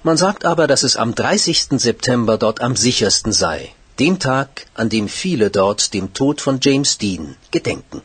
Man 0.03 0.17
sagt 0.17 0.45
aber, 0.45 0.67
dass 0.67 0.83
es 0.83 0.95
am 0.95 1.13
30. 1.15 1.79
September 1.79 2.37
dort 2.37 2.61
am 2.61 2.75
sichersten 2.75 3.31
sei, 3.31 3.69
dem 3.99 4.19
Tag, 4.19 4.65
an 4.73 4.89
dem 4.89 5.07
viele 5.07 5.49
dort 5.49 5.93
dem 5.93 6.13
Tod 6.13 6.41
von 6.41 6.59
James 6.61 6.97
Dean 6.97 7.35
gedenken. 7.51 8.01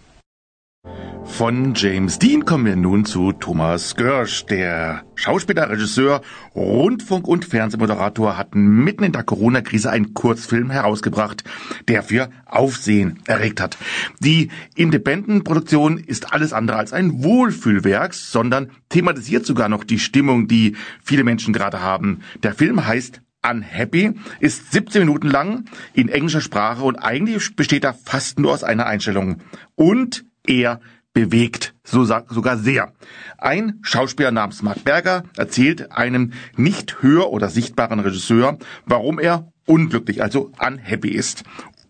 Von 1.25 1.75
James 1.75 2.19
Dean 2.19 2.45
kommen 2.45 2.67
wir 2.67 2.77
nun 2.77 3.05
zu 3.05 3.33
Thomas 3.33 3.95
Görsch. 3.97 4.45
Der 4.47 5.03
Schauspieler, 5.15 5.71
Regisseur, 5.71 6.21
Rundfunk- 6.55 7.27
und 7.27 7.45
Fernsehmoderator 7.45 8.37
hat 8.37 8.55
mitten 8.55 9.05
in 9.05 9.13
der 9.13 9.23
Corona-Krise 9.23 9.91
einen 9.91 10.15
Kurzfilm 10.15 10.71
herausgebracht, 10.71 11.45
der 11.89 12.03
für 12.03 12.29
Aufsehen 12.45 13.21
erregt 13.27 13.61
hat. 13.61 13.79
Die 14.21 14.51
Independent-Produktion 14.75 15.99
ist 15.99 16.33
alles 16.33 16.53
andere 16.53 16.77
als 16.77 16.93
ein 16.93 17.23
Wohlfühlwerk, 17.23 18.15
sondern 18.15 18.71
thematisiert 18.89 19.47
sogar 19.47 19.69
noch 19.69 19.85
die 19.85 19.99
Stimmung, 20.01 20.49
die 20.49 20.77
viele 21.03 21.25
Menschen 21.25 21.55
gerade 21.55 21.81
haben. 21.81 22.21
Der 22.43 22.55
Film 22.55 22.85
heißt 22.85 23.23
Unhappy, 23.49 24.13
ist 24.41 24.73
17 24.73 25.01
Minuten 25.01 25.29
lang 25.29 25.65
in 25.95 26.09
englischer 26.09 26.41
Sprache 26.41 26.83
und 26.83 26.97
eigentlich 26.97 27.57
besteht 27.57 27.85
er 27.85 27.95
fast 27.95 28.39
nur 28.39 28.53
aus 28.53 28.65
einer 28.65 28.87
Einstellung. 28.87 29.39
Und 29.75 30.25
er 30.47 30.81
bewegt, 31.13 31.75
so 31.85 32.05
sogar 32.05 32.57
sehr. 32.57 32.93
Ein 33.39 33.79
Schauspieler 33.83 34.31
namens 34.31 34.63
Mark 34.63 34.85
Berger 34.85 35.25
erzählt 35.37 35.93
einem 35.93 36.33
nicht 36.57 37.03
hör- 37.03 37.31
oder 37.31 37.49
sichtbaren 37.51 38.01
Regisseur, 38.01 38.59
warum 38.87 39.19
er 39.19 39.53
unglücklich, 39.67 40.23
also 40.23 40.51
unhappy 40.59 41.11
ist. 41.11 41.45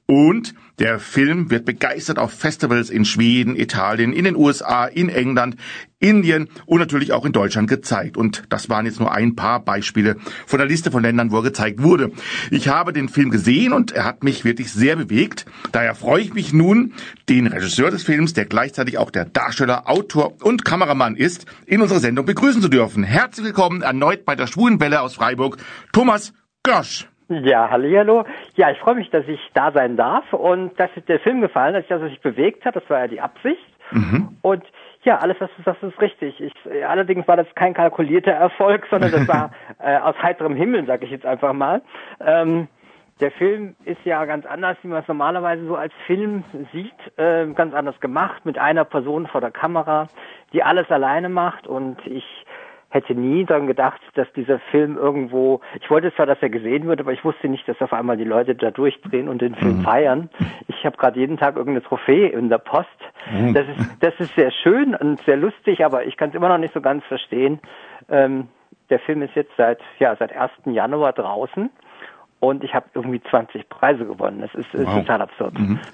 Und 0.07 0.55
der 0.83 0.99
Film 0.99 1.49
wird 1.49 1.65
begeistert 1.65 2.19
auf 2.19 2.33
Festivals 2.33 2.91
in 2.91 3.05
Schweden, 3.05 3.55
Italien, 3.55 4.13
in 4.13 4.25
den 4.25 4.35
USA, 4.35 4.87
in 4.87 5.11
England, 5.11 5.55
Indien 6.01 6.49
und 6.67 6.81
natürlich 6.81 7.13
auch 7.13 7.25
in 7.25 7.31
Deutschland 7.31 7.69
gezeigt. 7.69 8.17
Und 8.17 8.43
das 8.49 8.69
waren 8.69 8.85
jetzt 8.85 8.99
nur 8.99 9.13
ein 9.13 9.37
paar 9.37 9.65
Beispiele 9.65 10.17
von 10.45 10.59
der 10.59 10.67
Liste 10.67 10.91
von 10.91 11.05
Ländern, 11.05 11.31
wo 11.31 11.37
er 11.37 11.45
gezeigt 11.45 11.85
wurde. 11.85 12.11
Ich 12.51 12.67
habe 12.67 12.93
den 12.93 13.09
Film 13.09 13.31
gesehen 13.31 13.73
und 13.73 13.93
er 13.93 14.05
hat 14.05 14.25
mich 14.25 14.45
wirklich 14.45 14.73
sehr 14.73 14.97
bewegt. 14.97 15.47
Daher 15.71 15.95
freue 15.95 16.23
ich 16.23 16.35
mich 16.35 16.53
nun, 16.53 16.95
den 17.29 17.47
Regisseur 17.47 17.93
des 17.93 18.03
Films, 18.03 18.33
der 18.33 18.47
gleichzeitig 18.47 18.99
auch 18.99 19.13
der 19.13 19.25
Darsteller, 19.25 19.89
Autor 19.89 20.43
und 20.43 20.65
Kameramann 20.65 21.15
ist, 21.15 21.47
in 21.65 21.81
unserer 21.81 22.01
Sendung 22.01 22.27
begrüßen 22.27 22.61
zu 22.61 22.69
dürfen. 22.69 23.05
Herzlich 23.05 23.47
willkommen 23.47 23.83
erneut 23.83 24.25
bei 24.25 24.35
der 24.35 24.49
Schwulen 24.49 24.81
Welle 24.81 25.01
aus 25.01 25.15
Freiburg, 25.15 25.59
Thomas 25.93 26.33
Gosch. 26.65 27.07
Ja, 27.33 27.71
hallo. 27.71 28.25
Ja, 28.55 28.71
ich 28.71 28.79
freue 28.79 28.97
mich, 28.97 29.11
dass 29.11 29.27
ich 29.27 29.41
da 29.55 29.73
sein 29.73 29.97
darf 29.97 30.33
und 30.33 30.79
dass 30.79 30.91
der 31.09 31.19
Film 31.21 31.41
gefallen 31.41 31.75
hat, 31.75 31.91
dass 31.91 32.03
er 32.03 32.09
sich 32.09 32.21
bewegt 32.21 32.65
hat. 32.65 32.77
Das 32.77 32.89
war 32.89 33.01
ja 33.01 33.09
die 33.09 33.21
Absicht. 33.21 33.65
Mhm. 33.91 34.37
Und 34.43 34.65
ja, 35.03 35.19
alles, 35.19 35.37
was 35.41 35.51
du 35.57 35.63
sagst, 35.63 35.83
ist 35.83 36.01
richtig. 36.01 36.41
Ich, 36.41 36.55
allerdings 36.87 37.27
war 37.27 37.37
das 37.37 37.47
kein 37.55 37.75
kalkulierter 37.75 38.33
Erfolg, 38.33 38.87
sondern 38.91 39.13
das 39.13 39.27
war 39.29 39.51
äh, 39.79 39.97
aus 39.97 40.15
heiterem 40.23 40.55
Himmel, 40.55 40.87
sage 40.87 41.07
ich 41.07 41.11
jetzt 41.11 41.27
einfach 41.27 41.53
mal. 41.53 41.83
Ähm, 42.21 42.69
der 43.21 43.31
Film 43.31 43.77
ist 43.85 44.05
ja 44.05 44.25
ganz 44.25 44.47
anders, 44.47 44.77
wie 44.83 44.89
man 44.89 45.03
es 45.03 45.09
normalerweise 45.09 45.65
so 45.67 45.77
als 45.77 45.93
Film 46.07 46.45
sieht, 46.73 46.93
äh, 47.19 47.47
ganz 47.55 47.75
anders 47.75 47.99
gemacht, 48.01 48.45
mit 48.45 48.59
einer 48.59 48.85
Person 48.85 49.27
vor 49.27 49.41
der 49.41 49.51
Kamera, 49.51 50.09
die 50.53 50.63
alles 50.63 50.91
alleine 50.91 51.29
macht 51.29 51.67
und 51.67 52.05
ich 52.07 52.25
hätte 52.93 53.15
nie 53.15 53.45
dann 53.45 53.67
gedacht, 53.67 54.01
dass 54.15 54.31
dieser 54.35 54.59
Film 54.71 54.99
irgendwo, 54.99 55.61
ich 55.81 55.91
wollte 55.91 56.15
zwar, 56.15 56.27
dass 56.27 56.43
er 56.43 56.51
gesehen 56.51 56.87
wird, 56.87 57.01
aber 57.01 57.13
ich 57.13 57.25
wusste 57.25 57.49
nicht, 57.49 57.67
dass 57.67 57.81
auf 57.81 57.93
einmal 57.95 58.19
die 58.19 58.25
Leute 58.25 58.55
da 58.55 58.71
durchdrehen 58.71 59.29
und 59.29 59.41
den 59.41 59.55
Film 59.55 59.79
mhm. 59.79 59.83
feiern. 59.83 60.31
Ich 60.69 60.85
habe 60.85 60.99
gerade 60.99 61.19
jeden 61.19 61.39
Tag 61.39 61.57
irgendeine 61.57 61.83
Trophäe 61.83 62.29
in 62.29 62.51
der 62.51 62.59
Post. 62.59 62.89
Mhm. 63.33 63.55
Das 63.55 63.67
ist, 63.67 63.97
das 64.01 64.15
ist 64.21 64.35
sehr 64.35 64.51
schön 64.51 64.95
und 64.95 65.21
sehr 65.23 65.39
lustig, 65.39 65.85
aber 65.85 66.05
ich 66.05 66.19
kann 66.19 66.29
es 66.29 66.35
immer 66.35 66.51
noch 66.51 66.59
nicht 66.59 66.75
so 66.75 66.83
ganz 66.83 67.03
verstehen. 67.05 67.61
Ähm, 68.11 68.49
der 68.91 68.99
Film 69.01 69.23
ist 69.23 69.35
jetzt 69.35 69.53
seit, 69.57 69.81
ja, 69.99 70.15
seit 70.17 70.37
1. 70.37 70.51
Januar 70.67 71.15
draußen 71.15 71.71
und 72.43 72.65
ich 72.65 72.75
habe 72.75 72.87
irgendwie 72.95 73.23
20 73.31 73.69
Preise 73.69 74.05
gewonnen. 74.05 74.41
Das 74.41 74.53
ist, 74.55 74.67
wow. 74.75 74.99
total 74.99 75.23
absurd. 75.23 75.57
Mhm. 75.59 75.79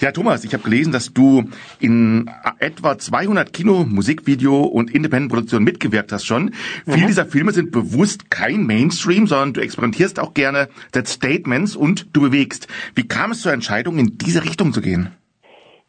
Ja, 0.00 0.12
Thomas, 0.12 0.44
ich 0.44 0.52
habe 0.52 0.62
gelesen, 0.62 0.92
dass 0.92 1.12
du 1.12 1.44
in 1.80 2.30
etwa 2.58 2.98
200 2.98 3.52
Kino, 3.52 3.84
Musikvideo 3.84 4.62
und 4.62 4.90
Independent-Produktionen 4.94 5.64
mitgewirkt 5.64 6.12
hast 6.12 6.24
schon. 6.24 6.52
Mhm. 6.84 6.92
Viele 6.92 7.06
dieser 7.06 7.26
Filme 7.26 7.52
sind 7.52 7.72
bewusst 7.72 8.30
kein 8.30 8.64
Mainstream, 8.66 9.26
sondern 9.26 9.54
du 9.54 9.60
experimentierst 9.60 10.20
auch 10.20 10.34
gerne 10.34 10.68
That 10.92 11.08
Statements 11.08 11.74
und 11.74 12.14
du 12.14 12.20
bewegst. 12.20 12.68
Wie 12.94 13.08
kam 13.08 13.30
es 13.30 13.40
zur 13.40 13.52
Entscheidung, 13.52 13.98
in 13.98 14.18
diese 14.18 14.44
Richtung 14.44 14.72
zu 14.72 14.82
gehen? 14.82 15.10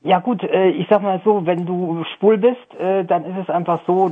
Ja 0.07 0.19
gut, 0.19 0.41
äh, 0.41 0.69
ich 0.69 0.87
sag 0.89 1.01
mal 1.01 1.19
so, 1.25 1.45
wenn 1.45 1.65
du 1.65 2.05
schwul 2.15 2.37
bist, 2.37 2.79
äh, 2.79 3.03
dann 3.03 3.25
ist 3.25 3.39
es 3.43 3.49
einfach 3.49 3.81
so, 3.85 4.09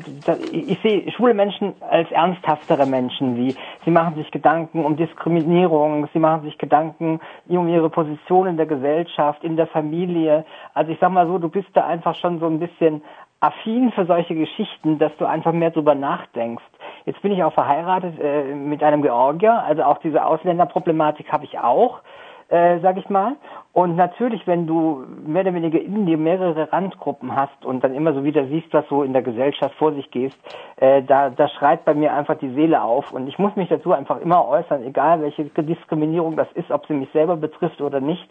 ich 0.51 0.77
sehe 0.81 1.09
schwule 1.13 1.33
Menschen 1.33 1.73
als 1.89 2.11
ernsthaftere 2.11 2.85
Menschen, 2.85 3.37
wie 3.37 3.55
sie 3.85 3.91
machen 3.91 4.15
sich 4.15 4.29
Gedanken 4.29 4.83
um 4.83 4.97
Diskriminierung, 4.97 6.09
sie 6.11 6.19
machen 6.19 6.41
sich 6.41 6.57
Gedanken 6.57 7.21
um 7.47 7.69
ihre 7.69 7.89
Position 7.89 8.47
in 8.47 8.57
der 8.57 8.65
Gesellschaft, 8.65 9.41
in 9.45 9.55
der 9.55 9.67
Familie. 9.67 10.43
Also 10.73 10.91
ich 10.91 10.99
sag 10.99 11.13
mal 11.13 11.27
so, 11.27 11.37
du 11.37 11.47
bist 11.47 11.69
da 11.75 11.85
einfach 11.85 12.15
schon 12.15 12.39
so 12.39 12.47
ein 12.47 12.59
bisschen 12.59 13.01
affin 13.39 13.93
für 13.93 14.05
solche 14.05 14.35
Geschichten, 14.35 14.99
dass 14.99 15.15
du 15.15 15.23
einfach 15.23 15.53
mehr 15.53 15.71
drüber 15.71 15.95
nachdenkst. 15.95 16.65
Jetzt 17.05 17.21
bin 17.21 17.31
ich 17.31 17.41
auch 17.41 17.53
verheiratet 17.53 18.19
äh, 18.19 18.53
mit 18.53 18.83
einem 18.83 19.01
Georgier, 19.01 19.63
also 19.63 19.83
auch 19.83 19.99
diese 19.99 20.25
Ausländerproblematik 20.25 21.31
habe 21.31 21.45
ich 21.45 21.57
auch 21.57 22.01
äh, 22.49 22.79
sag 22.79 22.97
ich 22.97 23.09
mal. 23.09 23.35
Und 23.73 23.95
natürlich, 23.95 24.47
wenn 24.47 24.67
du 24.67 25.03
mehr 25.25 25.41
oder 25.41 25.53
weniger 25.53 25.81
in 25.81 26.05
dir 26.05 26.17
mehrere 26.17 26.71
Randgruppen 26.71 27.35
hast 27.35 27.65
und 27.65 27.83
dann 27.83 27.93
immer 27.93 28.13
so 28.13 28.23
wieder 28.23 28.47
siehst, 28.47 28.73
was 28.73 28.87
so 28.87 29.03
in 29.03 29.13
der 29.13 29.21
Gesellschaft 29.21 29.75
vor 29.75 29.93
sich 29.93 30.09
geht, 30.11 30.33
äh, 30.77 31.03
da, 31.03 31.29
da 31.29 31.49
schreit 31.49 31.83
bei 31.83 31.93
mir 31.93 32.13
einfach 32.13 32.37
die 32.37 32.53
Seele 32.53 32.81
auf. 32.81 33.11
Und 33.11 33.27
ich 33.27 33.37
muss 33.37 33.55
mich 33.55 33.69
dazu 33.69 33.91
einfach 33.91 34.21
immer 34.21 34.47
äußern, 34.47 34.83
egal 34.83 35.21
welche 35.21 35.43
Diskriminierung 35.43 36.37
das 36.37 36.47
ist, 36.53 36.71
ob 36.71 36.85
sie 36.85 36.93
mich 36.93 37.09
selber 37.11 37.35
betrifft 37.35 37.81
oder 37.81 37.99
nicht. 37.99 38.27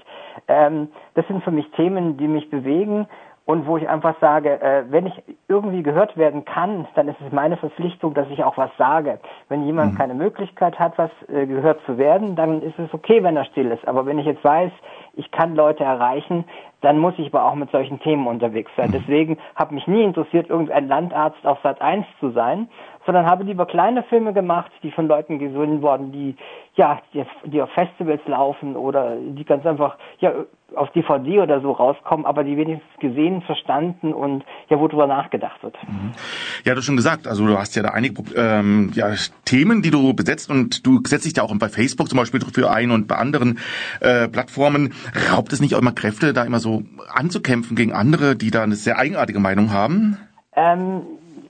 Ähm, 0.49 0.89
das 1.15 1.27
sind 1.27 1.45
für 1.45 1.51
mich 1.51 1.71
Themen, 1.73 2.17
die 2.17 2.29
mich 2.29 2.49
bewegen 2.49 3.07
und 3.47 3.67
wo 3.67 3.77
ich 3.77 3.89
einfach 3.89 4.15
sage, 4.21 4.61
äh, 4.61 4.85
wenn 4.89 5.07
ich 5.07 5.23
irgendwie 5.49 5.83
gehört 5.83 6.17
werden 6.17 6.47
kann, 6.47 6.87
dann 6.95 7.09
ist 7.09 7.21
es 7.25 7.31
meine 7.31 7.59
Verpflichtung, 7.59 8.15
dass 8.15 8.27
ich 8.31 8.43
auch 8.43 8.57
was 8.57 8.71
sage. 8.79 9.19
Wenn 9.49 9.67
jemand 9.67 9.93
mhm. 9.93 9.99
keine 9.99 10.15
Möglichkeit 10.15 10.79
hat, 10.79 10.97
was 10.97 11.11
äh, 11.29 11.47
gehört 11.47 11.81
zu 11.85 11.99
werden, 11.99 12.37
dann 12.37 12.63
ist 12.63 12.79
es 12.79 12.93
okay, 12.95 13.23
wenn 13.23 13.37
er 13.37 13.45
still 13.45 13.71
ist. 13.71 13.87
Aber 13.87 14.07
wenn 14.07 14.19
ich 14.19 14.27
jetzt 14.27 14.43
weiß, 14.43 14.73
ich 15.15 15.31
kann 15.31 15.55
Leute 15.55 15.85
erreichen, 15.85 16.45
dann 16.81 16.99
muss 16.99 17.15
ich 17.19 17.29
aber 17.35 17.45
auch 17.45 17.55
mit 17.55 17.71
solchen 17.71 18.01
Themen 18.01 18.27
unterwegs 18.27 18.71
sein. 18.77 18.89
Mhm. 18.89 18.93
Deswegen 18.93 19.39
hat 19.57 19.73
mich 19.73 19.87
nie 19.87 20.03
interessiert, 20.03 20.49
irgendein 20.49 20.89
Landarzt 20.89 21.47
auf 21.47 21.59
Sat 21.63 21.83
1 21.83 22.07
zu 22.21 22.31
sein, 22.31 22.69
sondern 23.07 23.27
habe 23.27 23.45
lieber 23.45 23.67
kleine 23.67 24.03
Filme 24.05 24.33
gemacht, 24.33 24.71
die 24.83 24.91
von 24.91 25.07
Leuten 25.07 25.39
gesehen 25.39 25.83
worden, 25.83 26.13
die 26.13 26.37
ja, 26.77 27.01
die, 27.13 27.25
die 27.45 27.63
auf 27.63 27.71
Festivals 27.71 28.21
laufen 28.27 28.75
oder 28.75 29.17
die 29.17 29.45
ganz 29.45 29.65
einfach 29.65 29.97
ja 30.19 30.33
auf 30.75 30.91
DVD 30.91 31.41
oder 31.41 31.61
so 31.61 31.71
rauskommen, 31.71 32.27
aber 32.27 32.43
die 32.43 32.57
wenigstens 32.57 32.99
gesehen, 32.99 33.43
verstanden 33.43 34.13
und 34.13 34.45
ja, 34.69 34.81
wo 34.81 34.89
drüber 34.89 35.07
nachgedacht 35.07 35.63
wird. 35.63 35.77
Mhm. 35.87 36.13
Ja, 36.65 36.73
du 36.73 36.79
hast 36.79 36.85
schon 36.85 36.97
gesagt, 36.97 37.29
also 37.29 37.47
du 37.47 37.57
hast 37.57 37.77
ja 37.77 37.83
da 37.85 37.91
einige 37.91 38.23
ähm, 38.37 38.91
ja, 38.95 39.11
Themen, 39.45 39.83
die 39.83 39.91
du 39.91 40.15
besetzt 40.15 40.51
und 40.51 40.85
du 40.85 41.01
setzt 41.05 41.27
dich 41.27 41.37
ja 41.37 41.45
auch 41.45 41.55
bei 41.57 41.69
Facebook 41.69 42.09
zum 42.09 42.19
Beispiel 42.19 42.41
für 42.41 42.71
ein 42.71 42.91
und 42.91 43.07
bei 43.07 43.17
anderen 43.17 43.59
äh, 44.01 44.27
Plattformen. 44.27 44.95
Raubt 45.33 45.53
es 45.53 45.61
nicht 45.61 45.77
auch 45.77 45.81
immer 45.81 45.93
Kräfte, 45.93 46.33
da 46.33 46.43
immer 46.43 46.59
so 46.59 46.83
anzukämpfen 47.13 47.77
gegen 47.77 47.93
andere, 47.93 48.35
die 48.35 48.51
da 48.51 48.63
eine 48.63 48.75
sehr 48.75 48.99
eigenartige 48.99 49.39
Meinung 49.39 49.73
haben? 49.73 50.19
Ähm, 50.57 51.03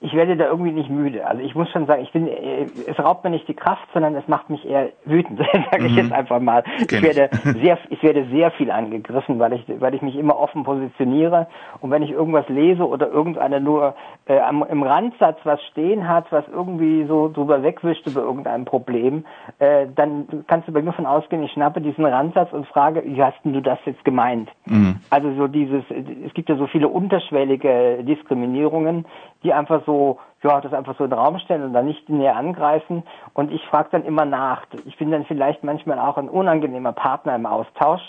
ich 0.05 0.13
werde 0.13 0.37
da 0.37 0.45
irgendwie 0.45 0.73
nicht 0.73 0.91
müde. 0.91 1.27
Also 1.27 1.43
ich 1.43 1.55
muss 1.55 1.71
schon 1.71 1.87
sagen, 1.87 2.03
ich 2.03 2.13
bin, 2.13 2.29
äh, 2.29 2.67
es 2.87 2.99
raubt 2.99 3.25
mir 3.25 3.31
nicht 3.31 3.49
die 3.49 3.55
Kraft, 3.55 3.89
sondern 3.95 4.15
es 4.15 4.29
macht 4.29 4.51
mich 4.51 4.65
eher 4.69 4.91
wütend, 5.07 5.39
sage 5.71 5.87
ich 5.87 5.93
mhm. 5.93 5.99
jetzt 5.99 6.13
einfach 6.13 6.41
mal. 6.41 6.63
Ich 6.79 7.03
werde 7.03 7.31
sehr, 7.63 7.79
ich 7.89 8.03
werde 8.03 8.27
sehr 8.31 8.51
viel 8.51 8.71
angegriffen, 8.71 9.39
weil 9.39 9.55
ich, 9.55 9.65
weil 9.79 9.95
ich 9.95 10.03
mich 10.03 10.17
immer 10.17 10.39
offen 10.39 10.63
positioniere. 10.63 11.47
Und 11.81 11.91
wenn 11.91 12.03
ich 12.03 12.11
irgendwas 12.11 12.47
lese 12.51 12.87
oder 12.87 13.09
irgendeiner 13.09 13.61
nur 13.61 13.95
äh, 14.27 14.39
am, 14.41 14.63
im 14.69 14.83
Randsatz 14.83 15.39
was 15.45 15.63
stehen 15.71 16.07
hat, 16.07 16.31
was 16.31 16.45
irgendwie 16.53 17.07
so 17.07 17.29
drüber 17.29 17.63
wegwischt 17.63 18.07
über 18.07 18.21
irgendein 18.21 18.67
Problem, 18.67 19.25
äh, 19.59 19.87
dann 19.95 20.45
kannst 20.47 20.69
du 20.69 20.73
bei 20.73 20.83
mir 20.83 20.93
von 20.93 21.07
ausgehen, 21.07 21.43
ich 21.43 21.53
schnappe 21.53 21.81
diesen 21.81 22.05
Randsatz 22.05 22.53
und 22.53 22.67
frage, 22.67 23.03
wie 23.07 23.23
hast 23.23 23.43
denn 23.43 23.55
du 23.55 23.63
das 23.63 23.79
jetzt 23.87 24.05
gemeint? 24.05 24.51
Mhm. 24.67 24.97
Also 25.09 25.33
so 25.35 25.47
dieses, 25.47 25.83
es 26.27 26.35
gibt 26.35 26.51
ja 26.51 26.57
so 26.57 26.67
viele 26.67 26.89
unterschwellige 26.89 28.05
Diskriminierungen, 28.05 29.07
die 29.43 29.53
einfach 29.53 29.83
so, 29.87 29.94
ja, 30.43 30.61
das 30.61 30.73
einfach 30.73 30.97
so 30.99 31.05
in 31.05 31.11
den 31.11 31.19
Raum 31.19 31.39
stellen 31.39 31.63
und 31.63 31.73
dann 31.73 31.87
nicht 31.87 32.09
näher 32.09 32.37
angreifen. 32.37 33.03
Und 33.33 33.51
ich 33.51 33.63
frage 33.71 33.89
dann 33.93 34.05
immer 34.05 34.25
nach. 34.25 34.63
Ich 34.85 34.97
bin 34.99 35.11
dann 35.11 35.25
vielleicht 35.25 35.65
manchmal 35.65 35.99
auch 35.99 36.19
ein 36.19 36.29
unangenehmer 36.29 36.93
Partner 36.93 37.35
im 37.35 37.47
Austausch, 37.47 38.03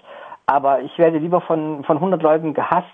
aber 0.46 0.82
ich 0.82 0.98
werde 0.98 1.18
lieber 1.18 1.42
von, 1.42 1.84
von 1.86 1.98
100 1.98 2.22
Leuten 2.22 2.54
gehasst, 2.54 2.88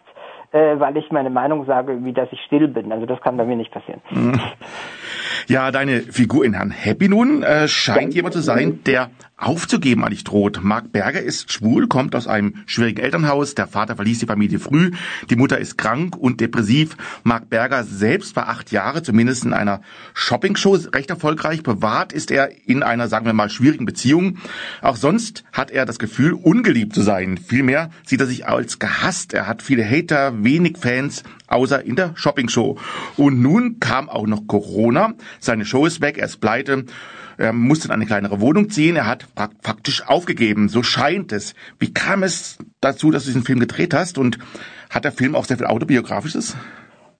äh, 0.51 0.79
weil 0.79 0.95
ich 0.97 1.11
meine 1.11 1.29
Meinung 1.29 1.65
sage, 1.65 2.03
wie 2.03 2.13
dass 2.13 2.31
ich 2.31 2.39
still 2.41 2.67
bin. 2.67 2.91
Also 2.91 3.05
das 3.05 3.19
kann 3.21 3.37
bei 3.37 3.45
mir 3.45 3.55
nicht 3.55 3.71
passieren. 3.71 4.01
Ja, 5.47 5.71
deine 5.71 6.01
Figur 6.01 6.45
in 6.45 6.53
Herrn 6.53 6.71
Happy 6.71 7.09
nun 7.09 7.43
äh, 7.43 7.67
scheint 7.67 8.13
jemand 8.13 8.33
zu 8.33 8.41
sein, 8.41 8.81
der 8.85 9.09
aufzugeben 9.41 10.03
eigentlich 10.03 10.23
droht. 10.23 10.63
Mark 10.63 10.91
Berger 10.91 11.21
ist 11.21 11.51
schwul, 11.51 11.87
kommt 11.87 12.15
aus 12.15 12.27
einem 12.27 12.55
schwierigen 12.67 12.99
Elternhaus. 13.01 13.55
Der 13.55 13.67
Vater 13.67 13.95
verließ 13.95 14.19
die 14.19 14.27
Familie 14.27 14.59
früh. 14.59 14.91
Die 15.29 15.35
Mutter 15.35 15.57
ist 15.57 15.77
krank 15.77 16.15
und 16.15 16.39
depressiv. 16.39 16.95
Mark 17.23 17.49
Berger 17.49 17.83
selbst 17.83 18.35
war 18.35 18.49
acht 18.49 18.71
Jahre, 18.71 19.01
zumindest 19.01 19.43
in 19.43 19.53
einer 19.53 19.81
Shopping-Show, 20.13 20.77
recht 20.93 21.09
erfolgreich. 21.09 21.63
Bewahrt 21.63 22.13
ist 22.13 22.31
er 22.31 22.51
in 22.67 22.83
einer, 22.83 23.07
sagen 23.07 23.25
wir 23.25 23.33
mal, 23.33 23.49
schwierigen 23.49 23.85
Beziehung. 23.85 24.37
Auch 24.81 24.95
sonst 24.95 25.43
hat 25.51 25.71
er 25.71 25.85
das 25.85 25.97
Gefühl, 25.97 26.33
ungeliebt 26.33 26.93
zu 26.93 27.01
sein. 27.01 27.37
Vielmehr 27.37 27.89
sieht 28.05 28.21
er 28.21 28.27
sich 28.27 28.47
als 28.47 28.77
gehasst. 28.79 29.33
Er 29.33 29.47
hat 29.47 29.63
viele 29.63 29.83
Hater, 29.83 30.43
wenig 30.43 30.77
Fans, 30.77 31.23
außer 31.47 31.83
in 31.83 31.95
der 31.95 32.11
Shopping-Show. 32.15 32.77
Und 33.17 33.41
nun 33.41 33.79
kam 33.79 34.07
auch 34.07 34.27
noch 34.27 34.45
Corona. 34.45 35.13
Seine 35.39 35.65
Show 35.65 35.85
ist 35.87 36.01
weg, 36.01 36.17
er 36.19 36.25
ist 36.25 36.41
pleite. 36.41 36.85
Er 37.37 37.53
musste 37.53 37.87
in 37.87 37.91
eine 37.91 38.05
kleinere 38.05 38.39
Wohnung 38.41 38.69
ziehen. 38.69 38.95
Er 38.95 39.07
hat 39.07 39.27
faktisch 39.61 40.07
aufgegeben. 40.07 40.69
So 40.69 40.83
scheint 40.83 41.31
es. 41.31 41.53
Wie 41.79 41.93
kam 41.93 42.23
es 42.23 42.57
dazu, 42.79 43.11
dass 43.11 43.23
du 43.23 43.29
diesen 43.29 43.43
Film 43.43 43.59
gedreht 43.59 43.93
hast? 43.93 44.17
Und 44.17 44.37
hat 44.89 45.05
der 45.05 45.11
Film 45.11 45.35
auch 45.35 45.45
sehr 45.45 45.57
viel 45.57 45.67
Autobiografisches? 45.67 46.55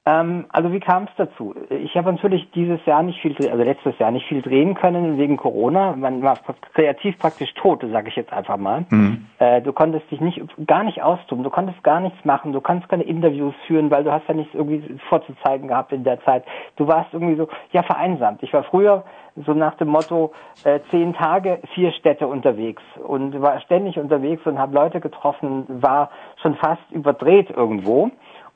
Ähm, 0.03 0.46
also 0.50 0.72
wie 0.72 0.79
kam 0.79 1.03
es 1.03 1.10
dazu? 1.15 1.53
Ich 1.70 1.96
habe 1.96 2.12
natürlich 2.12 2.50
dieses 2.55 2.84
Jahr 2.88 3.03
nicht 3.03 3.22
viel, 3.22 3.36
also 3.48 3.63
letztes 3.63 4.00
Jahr 4.00 4.10
nicht 4.10 4.25
viel 4.25 4.41
drehen 4.41 4.74
können 4.74 5.20
wegen 5.20 5.38
Corona. 5.38 5.96
Man 5.96 6.24
war 6.24 6.39
kreativ 6.74 7.20
praktisch 7.20 7.53
tot, 7.53 7.86
sage 7.91 8.10
ich 8.10 8.15
jetzt 8.15 8.34
einfach 8.34 8.58
mal. 8.58 8.86
Mhm. 8.89 9.27
Äh, 9.38 9.62
du 9.62 9.72
konntest 9.74 10.10
dich 10.10 10.20
nicht, 10.20 10.41
gar 10.65 10.84
nicht 10.84 11.03
austoben, 11.03 11.43
du 11.43 11.51
konntest 11.51 11.84
gar 11.84 12.00
nichts 12.00 12.25
machen, 12.25 12.51
du 12.51 12.62
kannst 12.62 12.89
keine 12.89 13.03
Interviews 13.03 13.53
führen, 13.67 13.91
weil 13.91 14.03
du 14.03 14.12
hast 14.12 14.27
ja 14.27 14.34
nichts 14.34 14.55
irgendwie 14.55 14.98
vorzuzeigen 15.08 15.67
gehabt 15.67 15.91
in 15.91 16.03
der 16.03 16.20
Zeit. 16.24 16.46
Du 16.77 16.88
warst 16.88 17.13
irgendwie 17.13 17.36
so, 17.36 17.48
ja 17.72 17.84
vereinsamt. 17.84 18.41
Ich 18.41 18.53
war 18.53 18.63
früher 18.63 19.03
so 19.46 19.53
nach 19.53 19.75
dem 19.75 19.89
Motto 19.89 20.34
äh, 20.63 20.79
zehn 20.89 21.13
Tage, 21.13 21.60
vier 21.75 21.91
Städte 21.91 22.27
unterwegs 22.27 22.81
und 23.08 23.39
war 23.39 23.60
ständig 23.62 24.00
unterwegs 24.00 24.46
und 24.46 24.58
habe 24.58 24.74
Leute 24.74 25.00
getroffen, 25.00 25.65
war 25.67 26.10
schon 26.41 26.55
fast 26.55 26.81
überdreht 26.89 27.51
irgendwo. 27.51 28.10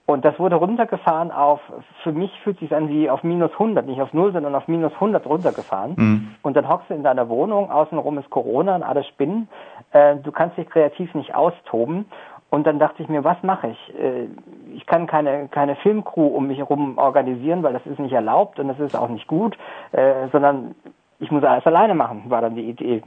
Und 0.07 0.24
das 0.24 0.38
wurde 0.38 0.55
runtergefahren 0.55 1.31
auf, 1.31 1.59
für 2.03 2.12
mich 2.12 2.31
fühlt 2.43 2.59
sich 2.59 2.75
an 2.75 2.89
wie 2.89 3.09
auf 3.09 3.24
minus 3.24 3.51
100, 3.53 3.88
nicht 3.88 4.01
auf 4.01 4.13
null, 4.13 4.31
sondern 4.33 4.53
auf 4.53 4.67
minus 4.67 4.93
100 4.93 5.25
runtergefahren. 5.25 5.93
Mhm. 5.95 6.35
Und 6.43 6.55
dann 6.55 6.69
hockst 6.69 6.91
du 6.91 6.93
in 6.93 7.03
deiner 7.03 7.27
Wohnung, 7.27 7.71
außenrum 7.71 8.19
ist 8.19 8.29
Corona 8.29 8.75
und 8.75 8.83
alles 8.83 9.07
Spinnen. 9.07 9.50
Äh, 9.93 10.17
du 10.17 10.31
kannst 10.31 10.57
dich 10.57 10.69
kreativ 10.69 11.13
nicht 11.15 11.33
austoben. 11.33 12.05
Und 12.51 12.67
dann 12.67 12.77
dachte 12.77 13.01
ich 13.01 13.09
mir, 13.09 13.24
was 13.24 13.41
mache 13.41 13.69
ich? 13.69 14.00
Äh, 14.00 14.27
ich 14.75 14.85
kann 14.85 15.07
keine, 15.07 15.47
keine 15.47 15.75
Filmcrew 15.77 16.27
um 16.27 16.47
mich 16.47 16.59
herum 16.59 17.00
organisieren, 17.00 17.63
weil 17.63 17.74
das 17.74 17.85
ist 17.88 18.00
nicht 18.00 18.13
erlaubt 18.13 18.59
und 18.59 18.67
das 18.67 18.79
ist 18.79 18.95
auch 18.95 19.09
nicht 19.09 19.27
gut, 19.27 19.57
äh, 19.91 20.27
sondern 20.31 20.75
ich 21.19 21.31
muss 21.31 21.43
alles 21.43 21.65
alleine 21.65 21.95
machen, 21.95 22.24
war 22.27 22.41
dann 22.41 22.55
die 22.55 22.69
Idee, 22.69 23.01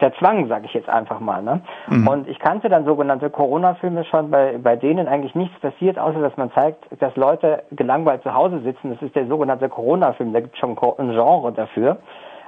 der 0.00 0.14
Zwang, 0.14 0.48
sage 0.48 0.66
ich 0.66 0.74
jetzt 0.74 0.88
einfach 0.88 1.18
mal. 1.18 1.42
Ne? 1.42 1.62
Mhm. 1.88 2.06
Und 2.06 2.28
ich 2.28 2.38
kannte 2.38 2.68
dann 2.68 2.84
sogenannte 2.84 3.30
Corona-Filme 3.30 4.04
schon, 4.04 4.30
bei, 4.30 4.58
bei 4.58 4.76
denen 4.76 5.08
eigentlich 5.08 5.34
nichts 5.34 5.58
passiert, 5.60 5.98
außer 5.98 6.20
dass 6.20 6.36
man 6.36 6.52
zeigt, 6.52 6.84
dass 7.00 7.16
Leute 7.16 7.62
gelangweilt 7.72 8.22
zu 8.22 8.34
Hause 8.34 8.60
sitzen. 8.60 8.90
Das 8.90 9.00
ist 9.00 9.14
der 9.16 9.26
sogenannte 9.26 9.68
Corona-Film, 9.68 10.32
da 10.34 10.40
gibt 10.40 10.54
es 10.54 10.60
schon 10.60 10.76
ein 10.98 11.10
Genre 11.10 11.52
dafür. 11.52 11.98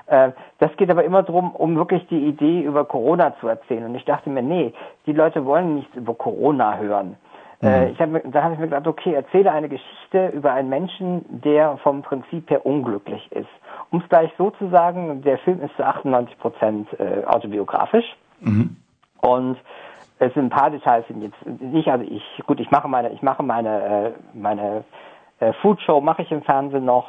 Äh, 0.07 0.33
das 0.59 0.77
geht 0.77 0.91
aber 0.91 1.05
immer 1.05 1.23
darum, 1.23 1.53
um 1.53 1.77
wirklich 1.77 2.07
die 2.09 2.27
Idee 2.27 2.61
über 2.61 2.85
Corona 2.85 3.35
zu 3.41 3.49
erzählen. 3.49 3.87
Und 3.87 3.95
ich 3.95 4.05
dachte 4.05 4.29
mir, 4.29 4.43
nee, 4.43 4.75
die 5.07 5.13
Leute 5.13 5.47
wollen 5.47 5.77
nichts 5.77 5.95
über 5.97 6.15
Corona 6.15 6.77
hören. 6.77 7.17
Äh, 7.61 7.87
mhm. 7.87 7.93
ich 7.93 8.01
hab, 8.01 8.33
da 8.33 8.43
habe 8.43 8.55
ich 8.55 8.61
mir 8.61 8.67
gedacht, 8.67 8.87
okay, 8.87 9.15
erzähle 9.15 9.51
eine 9.51 9.69
Geschichte 9.69 10.29
über 10.29 10.53
einen 10.53 10.69
Menschen, 10.69 11.25
der 11.29 11.77
vom 11.79 12.03
Prinzip 12.03 12.51
her 12.51 12.65
unglücklich 12.65 13.27
ist. 13.33 13.49
Um 13.90 14.00
es 14.00 14.09
gleich 14.09 14.30
so 14.37 14.50
zu 14.50 14.68
sagen, 14.68 15.23
der 15.23 15.38
Film 15.38 15.62
ist 15.62 15.75
zu 15.76 15.85
98 15.85 16.38
Prozent 16.38 16.88
äh, 17.00 17.25
autobiografisch. 17.25 18.16
Mhm. 18.40 18.76
Und 19.21 19.57
es 20.18 20.35
sind 20.35 20.47
ein 20.47 20.50
paar 20.50 20.71
Details 20.71 21.07
sind 21.07 21.23
jetzt 21.23 21.62
nicht, 21.62 21.88
also 21.88 22.04
ich, 22.04 22.23
gut, 22.47 22.61
ich 22.61 22.71
mache 22.71 22.88
meine, 22.88 23.11
ich 23.11 23.23
mache 23.23 23.42
meine, 23.42 23.83
äh, 23.83 24.12
meine 24.35 24.85
äh, 25.40 25.52
Foodshow 25.54 26.00
mache 26.00 26.23
ich 26.23 26.33
im 26.33 26.42
Fernsehen 26.42 26.85
noch. 26.85 27.07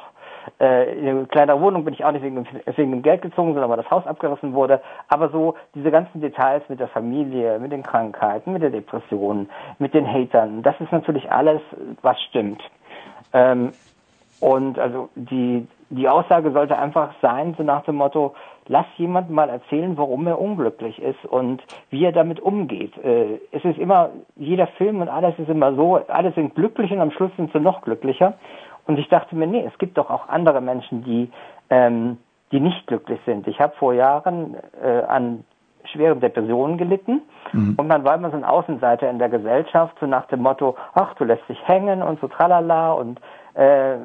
Äh, 0.59 0.98
in 0.98 1.07
eine 1.07 1.25
kleinere 1.25 1.59
Wohnung 1.62 1.83
bin 1.83 1.93
ich 1.93 2.05
auch 2.05 2.12
nicht 2.12 2.24
wegen, 2.24 2.48
wegen 2.65 2.91
dem 2.91 3.01
Geld 3.01 3.21
gezogen, 3.21 3.53
sondern 3.53 3.69
weil 3.69 3.77
das 3.77 3.91
Haus 3.91 4.05
abgerissen 4.07 4.53
wurde. 4.53 4.81
Aber 5.07 5.29
so 5.29 5.55
diese 5.75 5.91
ganzen 5.91 6.21
Details 6.21 6.63
mit 6.69 6.79
der 6.79 6.88
Familie, 6.88 7.59
mit 7.59 7.71
den 7.71 7.83
Krankheiten, 7.83 8.53
mit 8.53 8.62
der 8.62 8.69
Depression, 8.69 9.50
mit 9.79 9.93
den 9.93 10.07
Hatern, 10.07 10.63
das 10.63 10.79
ist 10.79 10.91
natürlich 10.91 11.31
alles, 11.31 11.62
was 12.01 12.19
stimmt. 12.21 12.62
Ähm, 13.33 13.74
und 14.39 14.79
also 14.79 15.09
die, 15.15 15.67
die 15.89 16.08
Aussage 16.08 16.51
sollte 16.51 16.77
einfach 16.77 17.13
sein, 17.22 17.55
so 17.58 17.63
nach 17.63 17.84
dem 17.84 17.96
Motto, 17.96 18.36
lass 18.67 18.86
jemand 18.98 19.29
mal 19.29 19.50
erzählen, 19.50 19.98
warum 19.98 20.27
er 20.27 20.39
unglücklich 20.39 21.01
ist 21.01 21.25
und 21.25 21.63
wie 21.89 22.05
er 22.05 22.12
damit 22.12 22.39
umgeht. 22.39 22.96
Äh, 23.03 23.39
es 23.51 23.65
ist 23.65 23.79
immer, 23.79 24.12
jeder 24.36 24.67
Film 24.67 25.01
und 25.01 25.10
alles 25.10 25.38
ist 25.39 25.50
immer 25.50 25.74
so, 25.74 26.00
alle 26.08 26.31
sind 26.34 26.55
glücklich 26.55 26.91
und 26.91 27.01
am 27.01 27.12
Schluss 27.12 27.31
sind 27.38 27.51
sie 27.51 27.60
noch 27.60 27.81
glücklicher. 27.81 28.36
Und 28.86 28.98
ich 28.98 29.10
dachte 29.10 29.36
mir, 29.36 29.48
nee, 29.48 29.63
es 29.65 29.77
gibt 29.77 29.98
doch 29.98 30.10
auch 30.10 30.29
andere 30.29 30.62
Menschen, 30.62 31.03
die, 31.03 31.29
ähm, 31.69 32.17
die 32.51 32.60
nicht 32.60 32.88
glücklich 32.88 33.19
sind. 33.25 33.48
Ich 33.48 33.60
habe 33.60 33.75
vor 33.77 33.93
Jahren 33.93 34.55
äh, 34.84 35.01
an 35.03 35.43
schweren 35.86 36.19
Depressionen 36.19 36.77
gelitten 36.77 37.22
mhm. 37.51 37.75
und 37.77 37.89
dann 37.89 38.03
war 38.03 38.15
immer 38.15 38.29
so 38.29 38.38
ein 38.38 38.43
Außenseiter 38.43 39.10
in 39.10 39.17
der 39.17 39.29
Gesellschaft, 39.29 39.96
so 40.00 40.05
nach 40.05 40.25
dem 40.25 40.41
Motto, 40.41 40.75
ach, 40.93 41.15
du 41.15 41.24
lässt 41.24 41.48
dich 41.50 41.60
hängen 41.67 42.03
und 42.03 42.19
so 42.19 42.27
tralala 42.27 42.93
und 42.93 43.19
äh, 43.55 43.96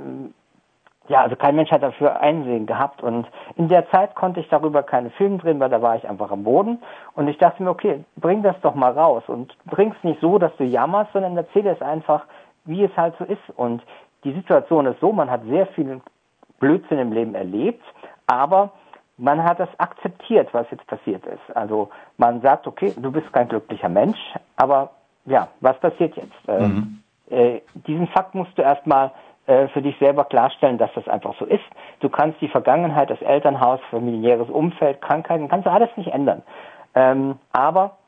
ja, 1.08 1.22
also 1.22 1.36
kein 1.36 1.56
Mensch 1.56 1.70
hat 1.70 1.82
dafür 1.82 2.20
Einsehen 2.20 2.66
gehabt 2.66 3.02
und 3.02 3.26
in 3.56 3.68
der 3.68 3.88
Zeit 3.90 4.14
konnte 4.14 4.40
ich 4.40 4.48
darüber 4.48 4.82
keine 4.82 5.10
Filme 5.10 5.38
drehen, 5.38 5.60
weil 5.60 5.68
da 5.68 5.82
war 5.82 5.96
ich 5.96 6.08
einfach 6.08 6.30
am 6.30 6.44
Boden 6.44 6.82
und 7.14 7.28
ich 7.28 7.36
dachte 7.38 7.62
mir, 7.62 7.70
okay, 7.70 8.04
bring 8.16 8.42
das 8.42 8.56
doch 8.62 8.74
mal 8.74 8.92
raus 8.92 9.22
und 9.26 9.54
bring's 9.66 9.96
nicht 10.02 10.20
so, 10.20 10.38
dass 10.38 10.56
du 10.56 10.64
jammerst, 10.64 11.12
sondern 11.12 11.36
erzähle 11.36 11.72
es 11.72 11.82
einfach, 11.82 12.24
wie 12.64 12.84
es 12.84 12.96
halt 12.96 13.14
so 13.18 13.24
ist 13.24 13.42
und 13.56 13.82
die 14.24 14.32
Situation 14.32 14.86
ist 14.86 15.00
so, 15.00 15.12
man 15.12 15.30
hat 15.30 15.42
sehr 15.44 15.66
viel 15.68 16.00
Blödsinn 16.58 16.98
im 16.98 17.12
Leben 17.12 17.34
erlebt, 17.34 17.84
aber 18.26 18.70
man 19.18 19.44
hat 19.44 19.60
das 19.60 19.68
akzeptiert, 19.78 20.48
was 20.52 20.66
jetzt 20.70 20.86
passiert 20.86 21.24
ist. 21.26 21.56
Also 21.56 21.90
man 22.16 22.40
sagt, 22.40 22.66
okay, 22.66 22.92
du 22.96 23.12
bist 23.12 23.32
kein 23.32 23.48
glücklicher 23.48 23.88
Mensch, 23.88 24.18
aber 24.56 24.90
ja, 25.26 25.48
was 25.60 25.78
passiert 25.78 26.16
jetzt? 26.16 26.48
Äh, 26.48 26.66
mhm. 26.66 27.00
Äh, 27.30 27.60
diesen 27.86 28.06
Fakt 28.08 28.34
musst 28.34 28.56
du 28.58 28.62
erstmal 28.62 29.10
äh, 29.46 29.68
für 29.68 29.82
dich 29.82 29.96
selber 29.98 30.24
klarstellen, 30.24 30.78
dass 30.78 30.90
das 30.94 31.06
einfach 31.08 31.34
so 31.38 31.44
ist. 31.44 31.64
Du 32.00 32.08
kannst 32.08 32.40
die 32.40 32.48
Vergangenheit, 32.48 33.10
das 33.10 33.20
Elternhaus, 33.22 33.80
familiäres 33.90 34.48
Umfeld, 34.48 35.00
Krankheiten, 35.02 35.48
kannst 35.48 35.66
du 35.66 35.70
alles 35.70 35.90
nicht 35.96 36.12
ändern. 36.12 36.42
Ähm, 36.94 37.38
aber 37.52 37.98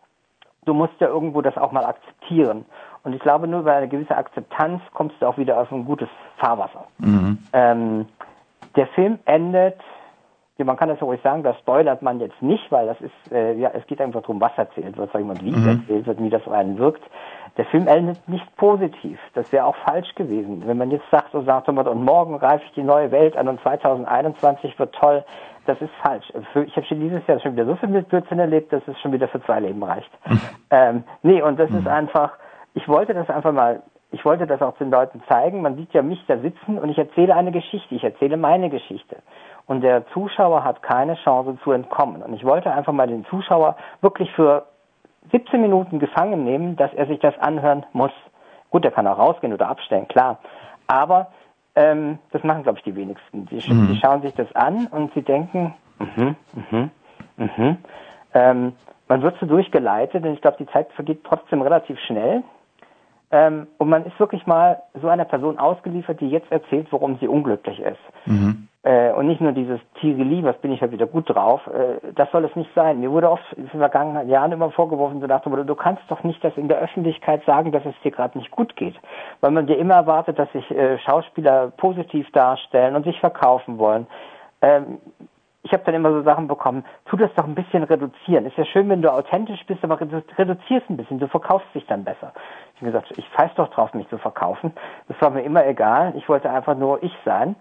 du 0.65 0.75
musst 0.75 0.95
ja 1.01 1.09
irgendwo 1.09 1.43
das 1.43 1.57
auch 1.57 1.73
mal 1.73 1.85
akzeptieren. 1.85 2.65
Und 3.05 3.13
ich 3.13 3.21
glaube, 3.21 3.47
nur 3.47 3.61
über 3.61 3.73
eine 3.75 3.89
gewisse 3.89 4.17
Akzeptanz 4.17 4.83
kommst 4.93 5.17
du 5.21 5.27
auch 5.27 5.39
wieder 5.39 5.61
auf 5.61 5.71
ein 5.71 5.85
gutes 5.85 6.09
Fahrwasser. 6.39 6.87
Mhm. 6.99 7.39
Ähm, 7.53 8.07
der 8.75 8.87
Film 8.89 9.19
endet, 9.25 9.79
man 10.65 10.77
kann 10.77 10.89
das 10.89 11.03
ruhig 11.03 11.21
sagen, 11.23 11.43
das 11.43 11.59
spoilert 11.59 12.01
man 12.01 12.19
jetzt 12.19 12.41
nicht, 12.41 12.71
weil 12.73 12.87
das 12.87 13.01
ist, 13.01 13.33
äh, 13.33 13.55
ja, 13.55 13.71
es 13.75 13.87
geht 13.87 14.01
einfach 14.01 14.23
darum, 14.23 14.41
was 14.41 14.53
erzählt 14.57 14.97
wird, 14.97 15.11
sag 15.13 15.21
ich 15.21 15.27
mal, 15.27 15.41
wie 15.41 15.51
mhm. 15.51 15.81
erzählt 15.81 16.07
wird, 16.07 16.23
wie 16.23 16.31
das 16.31 16.47
auf 16.47 16.53
einen 16.53 16.79
wirkt. 16.79 17.03
Der 17.57 17.65
Film 17.67 17.87
endet 17.89 18.27
nicht 18.29 18.57
positiv. 18.57 19.19
Das 19.35 19.51
wäre 19.53 19.65
auch 19.65 19.77
falsch 19.87 20.15
gewesen. 20.15 20.63
Wenn 20.67 20.79
man 20.79 20.91
jetzt 20.91 21.09
sagt, 21.11 21.33
so 21.33 21.43
sagt 21.43 21.69
man, 21.69 21.87
und 21.87 22.05
morgen 22.05 22.37
reife 22.37 22.65
ich 22.67 22.73
die 22.73 22.83
neue 22.83 23.11
Welt 23.11 23.37
an 23.37 23.49
und 23.49 23.61
2021 23.63 24.79
wird 24.79 24.95
toll, 24.95 25.25
das 25.67 25.81
ist 25.81 25.93
falsch. 26.03 26.27
Ich 26.67 26.77
habe 26.77 26.87
schon 26.87 27.01
dieses 27.01 27.27
Jahr 27.27 27.41
schon 27.41 27.53
wieder 27.53 27.67
so 27.67 27.77
viel 27.77 27.89
mit 27.89 28.09
Blödsinn 28.09 28.39
erlebt, 28.39 28.73
dass 28.73 28.87
es 28.87 28.99
schon 29.01 29.13
wieder 29.13 29.29
für 29.29 29.43
zwei 29.43 29.61
Leben 29.61 29.83
reicht. 29.83 30.11
ähm, 30.71 31.05
nee, 31.23 31.43
und 31.43 31.59
das 31.59 31.71
mhm. 31.71 31.79
ist 31.79 31.89
einfach, 31.89 32.33
ich 32.75 32.89
wollte 32.89 33.15
das 33.15 33.29
einfach 33.29 33.53
mal, 33.53 33.83
ich 34.13 34.25
wollte 34.25 34.47
das 34.47 34.63
auch 34.63 34.77
den 34.79 34.91
Leuten 34.91 35.23
zeigen. 35.29 35.63
Man 35.63 35.77
sieht 35.77 35.93
ja 35.93 36.03
mich 36.03 36.25
da 36.27 36.39
sitzen 36.39 36.79
und 36.79 36.89
ich 36.89 36.99
erzähle 36.99 37.35
eine 37.35 37.53
Geschichte. 37.53 37.95
Ich 37.95 38.05
erzähle 38.05 38.37
meine 38.37 38.71
Geschichte. 38.71 39.17
Und 39.67 39.81
der 39.81 40.07
Zuschauer 40.09 40.63
hat 40.63 40.83
keine 40.83 41.17
Chance 41.17 41.59
zu 41.65 41.73
entkommen. 41.73 42.23
Und 42.23 42.35
ich 42.35 42.45
wollte 42.45 42.73
einfach 42.73 42.93
mal 42.93 43.09
den 43.09 43.25
Zuschauer 43.27 43.77
wirklich 44.01 44.31
für 44.33 44.67
17 45.33 45.61
Minuten 45.61 45.99
gefangen 45.99 46.45
nehmen, 46.45 46.77
dass 46.77 46.93
er 46.95 47.07
sich 47.07 47.19
das 47.19 47.37
anhören 47.39 47.85
muss. 47.93 48.13
Gut, 48.71 48.85
er 48.85 48.93
kann 48.93 49.07
auch 49.07 49.19
rausgehen 49.19 49.53
oder 49.53 49.69
abstellen, 49.69 50.07
klar. 50.07 50.39
Aber 50.87 51.29
ähm, 51.75 52.19
das 52.31 52.45
machen, 52.45 52.63
glaube 52.63 52.79
ich, 52.79 52.85
die 52.85 52.95
wenigsten. 52.95 53.47
Die, 53.47 53.57
mhm. 53.57 53.89
die, 53.89 54.01
schauen 54.01 54.23
sich 54.23 54.35
das 54.35 54.55
an 54.55 54.87
und 54.87 55.13
sie 55.15 55.23
denken, 55.23 55.75
mhm, 55.99 56.37
mhm, 56.71 56.91
mhm. 57.37 57.77
Ähm, 58.35 58.73
man 59.09 59.23
wird 59.23 59.37
so 59.41 59.47
durchgeleitet 59.47 60.25
und 60.25 60.33
ich 60.33 60.41
glaube, 60.41 60.57
die 60.59 60.67
Zeit 60.67 60.91
vergeht 60.93 61.23
trotzdem 61.25 61.63
relativ 61.63 61.99
schnell. 62.01 62.43
Ähm, 63.31 63.67
und 63.79 63.89
man 63.89 64.05
ist 64.05 64.19
wirklich 64.21 64.47
mal 64.47 64.83
so 65.01 65.09
einer 65.09 65.25
Person 65.25 65.59
ausgeliefert, 65.59 66.21
die 66.21 66.29
jetzt 66.29 66.51
erzählt, 66.51 66.87
warum 66.91 67.19
sie 67.19 67.29
unglücklich 67.29 67.81
ist. 67.81 67.99
Mhm. 68.27 68.66
Äh, 68.87 69.13
und 69.15 69.27
nicht 69.27 69.41
nur 69.41 69.51
dieses 69.51 69.81
Tigeli, 70.01 70.45
was 70.45 70.57
bin 70.59 70.71
ich 70.71 70.81
halt 70.81 70.93
wieder 70.93 71.09
gut 71.09 71.29
drauf, 71.29 71.61
äh, 71.67 72.13
das 72.15 72.31
soll 72.31 72.45
es 72.45 72.55
nicht 72.55 72.71
sein. 72.73 73.01
Mir 73.01 73.11
wurde 73.11 73.29
oft 73.29 73.43
in 73.55 73.67
den 73.67 73.81
vergangenen 73.81 74.29
Jahren 74.29 74.53
immer 74.53 74.71
vorgeworfen, 74.71 75.21
so 75.21 75.27
dachte, 75.27 75.51
du 75.51 75.75
kannst 75.75 76.05
doch 76.07 76.23
nicht 76.23 76.43
das 76.45 76.57
in 76.57 76.69
der 76.69 76.79
Öffentlichkeit 76.79 77.43
sagen, 77.47 77.73
dass 77.73 77.85
es 77.85 78.01
dir 78.05 78.13
gerade 78.13 78.39
nicht 78.39 78.53
gut 78.53 78.77
geht. 78.77 78.95
Weil 79.41 79.51
man 79.51 79.67
dir 79.67 79.77
immer 79.77 79.95
erwartet, 79.95 80.39
dass 80.39 80.53
sich 80.53 80.71
äh, 80.71 80.99
Schauspieler 80.99 81.73
positiv 81.77 82.31
darstellen 82.31 82.95
und 82.95 83.03
sich 83.05 83.19
verkaufen 83.19 83.79
wollen. 83.79 84.07
Ähm, 84.63 84.99
ich 85.65 85.73
habe 85.73 85.83
dann 85.83 85.97
immer 85.97 86.13
so 86.13 86.23
Sachen 86.23 86.47
bekommen, 86.47 86.85
tu 87.07 87.17
das 87.17 87.35
doch 87.35 87.45
ein 87.45 87.57
bisschen 87.57 87.83
reduzieren. 87.83 88.47
Ist 88.47 88.57
ja 88.57 88.65
schön, 88.67 88.89
wenn 88.89 89.03
du 89.03 89.13
authentisch 89.13 89.67
bist, 89.67 89.83
aber 89.83 89.99
reduzierst 90.01 90.89
ein 90.89 90.97
bisschen, 90.97 91.19
du 91.19 91.27
verkaufst 91.27 91.67
dich 91.75 91.85
dann 91.87 92.05
besser. 92.05 92.33
Ich 92.77 92.83
habe 92.83 92.93
gesagt, 92.93 93.19
ich 93.19 93.29
pfeife 93.31 93.57
doch 93.57 93.71
drauf, 93.71 93.95
mich 93.95 94.09
zu 94.11 94.19
verkaufen. 94.19 94.73
Das 95.09 95.21
war 95.21 95.31
mir 95.31 95.43
immer 95.43 95.67
egal. 95.67 96.13
Ich 96.17 96.29
wollte 96.29 96.49
einfach 96.49 96.77
nur 96.77 97.03
ich 97.03 97.13
sein. 97.25 97.57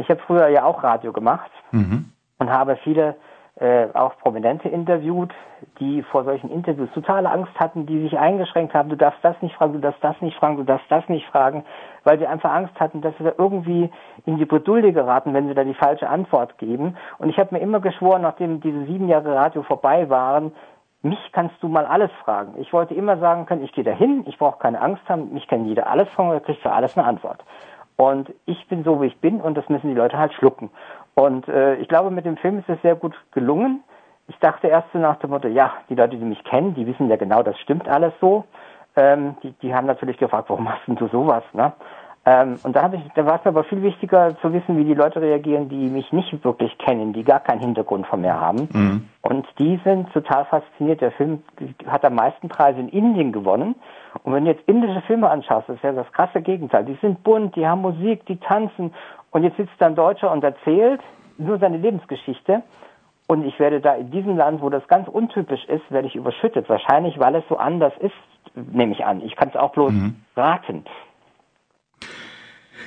Ich 0.00 0.08
habe 0.08 0.20
früher 0.26 0.48
ja 0.48 0.64
auch 0.64 0.82
Radio 0.82 1.12
gemacht 1.12 1.50
mhm. 1.72 2.10
und 2.38 2.50
habe 2.50 2.76
viele 2.76 3.16
äh, 3.56 3.88
auch 3.92 4.16
Prominente 4.18 4.68
interviewt, 4.70 5.30
die 5.78 6.02
vor 6.02 6.24
solchen 6.24 6.50
Interviews 6.50 6.88
totale 6.94 7.30
Angst 7.30 7.52
hatten, 7.60 7.84
die 7.84 8.00
sich 8.00 8.18
eingeschränkt 8.18 8.72
haben, 8.72 8.88
du 8.88 8.96
darfst 8.96 9.22
das 9.22 9.36
nicht 9.42 9.54
fragen, 9.54 9.74
du 9.74 9.80
darfst 9.80 10.02
das 10.02 10.18
nicht 10.22 10.38
fragen, 10.38 10.56
du 10.56 10.64
darfst 10.64 10.90
das 10.90 11.06
nicht 11.10 11.26
fragen, 11.26 11.64
weil 12.04 12.18
sie 12.18 12.26
einfach 12.26 12.50
Angst 12.50 12.80
hatten, 12.80 13.02
dass 13.02 13.14
sie 13.18 13.24
da 13.24 13.32
irgendwie 13.36 13.90
in 14.24 14.38
die 14.38 14.46
Bredouille 14.46 14.94
geraten, 14.94 15.34
wenn 15.34 15.48
sie 15.48 15.54
da 15.54 15.64
die 15.64 15.74
falsche 15.74 16.08
Antwort 16.08 16.56
geben. 16.56 16.96
Und 17.18 17.28
ich 17.28 17.38
habe 17.38 17.54
mir 17.54 17.60
immer 17.60 17.80
geschworen, 17.80 18.22
nachdem 18.22 18.62
diese 18.62 18.86
sieben 18.86 19.08
Jahre 19.08 19.34
Radio 19.34 19.62
vorbei 19.62 20.08
waren, 20.08 20.52
mich 21.02 21.18
kannst 21.32 21.56
du 21.62 21.68
mal 21.68 21.84
alles 21.84 22.10
fragen. 22.24 22.54
Ich 22.58 22.72
wollte 22.72 22.94
immer 22.94 23.18
sagen 23.18 23.44
können, 23.44 23.64
ich 23.64 23.72
gehe 23.72 23.84
dahin, 23.84 24.24
ich 24.26 24.38
brauche 24.38 24.58
keine 24.58 24.80
Angst 24.80 25.02
haben, 25.08 25.34
mich 25.34 25.46
kann 25.48 25.66
jeder 25.66 25.86
alles 25.86 26.08
fragen, 26.10 26.30
er 26.30 26.40
kriegt 26.40 26.62
für 26.62 26.72
alles 26.72 26.96
eine 26.96 27.06
Antwort. 27.06 27.44
Und 28.00 28.32
ich 28.46 28.66
bin 28.68 28.82
so, 28.82 29.02
wie 29.02 29.08
ich 29.08 29.18
bin 29.18 29.42
und 29.42 29.58
das 29.58 29.68
müssen 29.68 29.88
die 29.88 29.94
Leute 29.94 30.16
halt 30.16 30.32
schlucken. 30.32 30.70
Und 31.14 31.46
äh, 31.48 31.74
ich 31.74 31.88
glaube, 31.88 32.10
mit 32.10 32.24
dem 32.24 32.38
Film 32.38 32.58
ist 32.58 32.68
es 32.70 32.80
sehr 32.80 32.94
gut 32.94 33.14
gelungen. 33.32 33.84
Ich 34.26 34.38
dachte 34.38 34.68
erst 34.68 34.90
so 34.94 34.98
nach 34.98 35.16
dem 35.16 35.28
Motto, 35.28 35.48
ja, 35.48 35.74
die 35.90 35.96
Leute, 35.96 36.16
die 36.16 36.24
mich 36.24 36.42
kennen, 36.44 36.74
die 36.74 36.86
wissen 36.86 37.10
ja 37.10 37.16
genau, 37.16 37.42
das 37.42 37.58
stimmt 37.58 37.86
alles 37.90 38.14
so. 38.18 38.44
Ähm, 38.96 39.36
die, 39.42 39.52
die 39.60 39.74
haben 39.74 39.86
natürlich 39.86 40.16
gefragt, 40.16 40.48
warum 40.48 40.64
machst 40.64 40.88
denn 40.88 40.96
du 40.96 41.08
sowas? 41.08 41.44
Ne? 41.52 41.74
Ähm, 42.24 42.56
und 42.62 42.74
da, 42.74 42.90
ich, 42.90 43.02
da 43.14 43.26
war 43.26 43.36
es 43.38 43.44
mir 43.44 43.50
aber 43.50 43.64
viel 43.64 43.82
wichtiger 43.82 44.34
zu 44.40 44.50
wissen, 44.54 44.78
wie 44.78 44.84
die 44.84 44.94
Leute 44.94 45.20
reagieren, 45.20 45.68
die 45.68 45.90
mich 45.90 46.10
nicht 46.10 46.42
wirklich 46.42 46.78
kennen, 46.78 47.12
die 47.12 47.22
gar 47.22 47.40
keinen 47.40 47.60
Hintergrund 47.60 48.06
von 48.06 48.22
mir 48.22 48.40
haben. 48.40 48.66
Mhm. 48.72 49.08
Und 49.20 49.46
die 49.58 49.78
sind 49.84 50.10
total 50.14 50.46
fasziniert. 50.46 51.02
Der 51.02 51.12
Film 51.12 51.42
hat 51.86 52.02
am 52.06 52.14
meisten 52.14 52.48
Preise 52.48 52.80
in 52.80 52.88
Indien 52.88 53.30
gewonnen. 53.30 53.74
Und 54.22 54.32
wenn 54.32 54.44
du 54.44 54.50
jetzt 54.50 54.66
indische 54.68 55.00
Filme 55.02 55.30
anschaust, 55.30 55.68
das 55.68 55.76
ist 55.76 55.84
ja 55.84 55.92
das 55.92 56.10
krasse 56.12 56.42
Gegenteil. 56.42 56.84
Die 56.84 56.98
sind 57.00 57.22
bunt, 57.22 57.56
die 57.56 57.66
haben 57.66 57.80
Musik, 57.80 58.26
die 58.26 58.36
tanzen. 58.36 58.92
Und 59.30 59.44
jetzt 59.44 59.56
sitzt 59.56 59.72
da 59.78 59.86
ein 59.86 59.94
Deutscher 59.94 60.30
und 60.32 60.42
erzählt 60.42 61.00
nur 61.38 61.58
seine 61.58 61.78
Lebensgeschichte. 61.78 62.62
Und 63.26 63.44
ich 63.44 63.58
werde 63.60 63.80
da 63.80 63.94
in 63.94 64.10
diesem 64.10 64.36
Land, 64.36 64.60
wo 64.60 64.70
das 64.70 64.86
ganz 64.88 65.06
untypisch 65.06 65.64
ist, 65.66 65.88
werde 65.90 66.08
ich 66.08 66.16
überschüttet. 66.16 66.68
Wahrscheinlich, 66.68 67.18
weil 67.20 67.36
es 67.36 67.44
so 67.48 67.56
anders 67.56 67.92
ist, 68.00 68.12
nehme 68.54 68.92
ich 68.92 69.04
an. 69.04 69.22
Ich 69.22 69.36
kann 69.36 69.50
es 69.50 69.56
auch 69.56 69.70
bloß 69.70 69.92
mhm. 69.92 70.16
raten. 70.36 70.84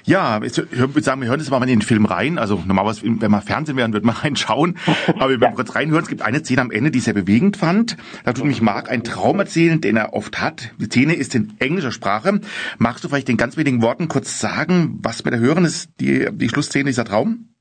Ja, 0.05 0.41
ich 0.43 0.57
würde 0.57 1.01
sagen, 1.01 1.21
wir 1.21 1.29
hören 1.29 1.39
jetzt 1.39 1.49
mal 1.49 1.61
in 1.61 1.69
den 1.69 1.81
Film 1.81 2.05
rein. 2.05 2.37
Also 2.37 2.61
normalerweise, 2.65 3.01
wenn 3.03 3.31
wir 3.31 3.41
Fernsehen 3.41 3.77
wären, 3.77 3.93
würde 3.93 4.05
man 4.05 4.15
reinschauen. 4.23 4.77
Aber 5.07 5.29
wir 5.29 5.39
werden 5.39 5.55
kurz 5.55 5.75
reinhören. 5.75 6.03
Es 6.03 6.09
gibt 6.09 6.21
eine 6.21 6.39
Szene 6.39 6.61
am 6.61 6.71
Ende, 6.71 6.91
die 6.91 6.99
ich 6.99 7.05
sehr 7.05 7.13
bewegend 7.13 7.57
fand. 7.57 7.97
Da 8.23 8.33
tut 8.33 8.43
nämlich 8.43 8.61
Mark 8.61 8.89
einen 8.89 9.03
Traum 9.03 9.39
erzählen, 9.39 9.79
den 9.79 9.95
er 9.95 10.13
oft 10.13 10.41
hat. 10.41 10.71
Die 10.77 10.85
Szene 10.85 11.13
ist 11.13 11.35
in 11.35 11.53
englischer 11.59 11.91
Sprache. 11.91 12.41
Magst 12.77 13.03
du 13.03 13.09
vielleicht 13.09 13.29
in 13.29 13.37
ganz 13.37 13.55
wenigen 13.55 13.81
Worten 13.81 14.07
kurz 14.07 14.39
sagen, 14.39 14.99
was 15.01 15.23
wir 15.23 15.31
da 15.31 15.37
hören, 15.37 15.65
ist 15.65 15.89
die, 15.99 16.27
die 16.31 16.49
Schlussszene 16.49 16.85
dieser 16.85 17.05
Traum? 17.05 17.52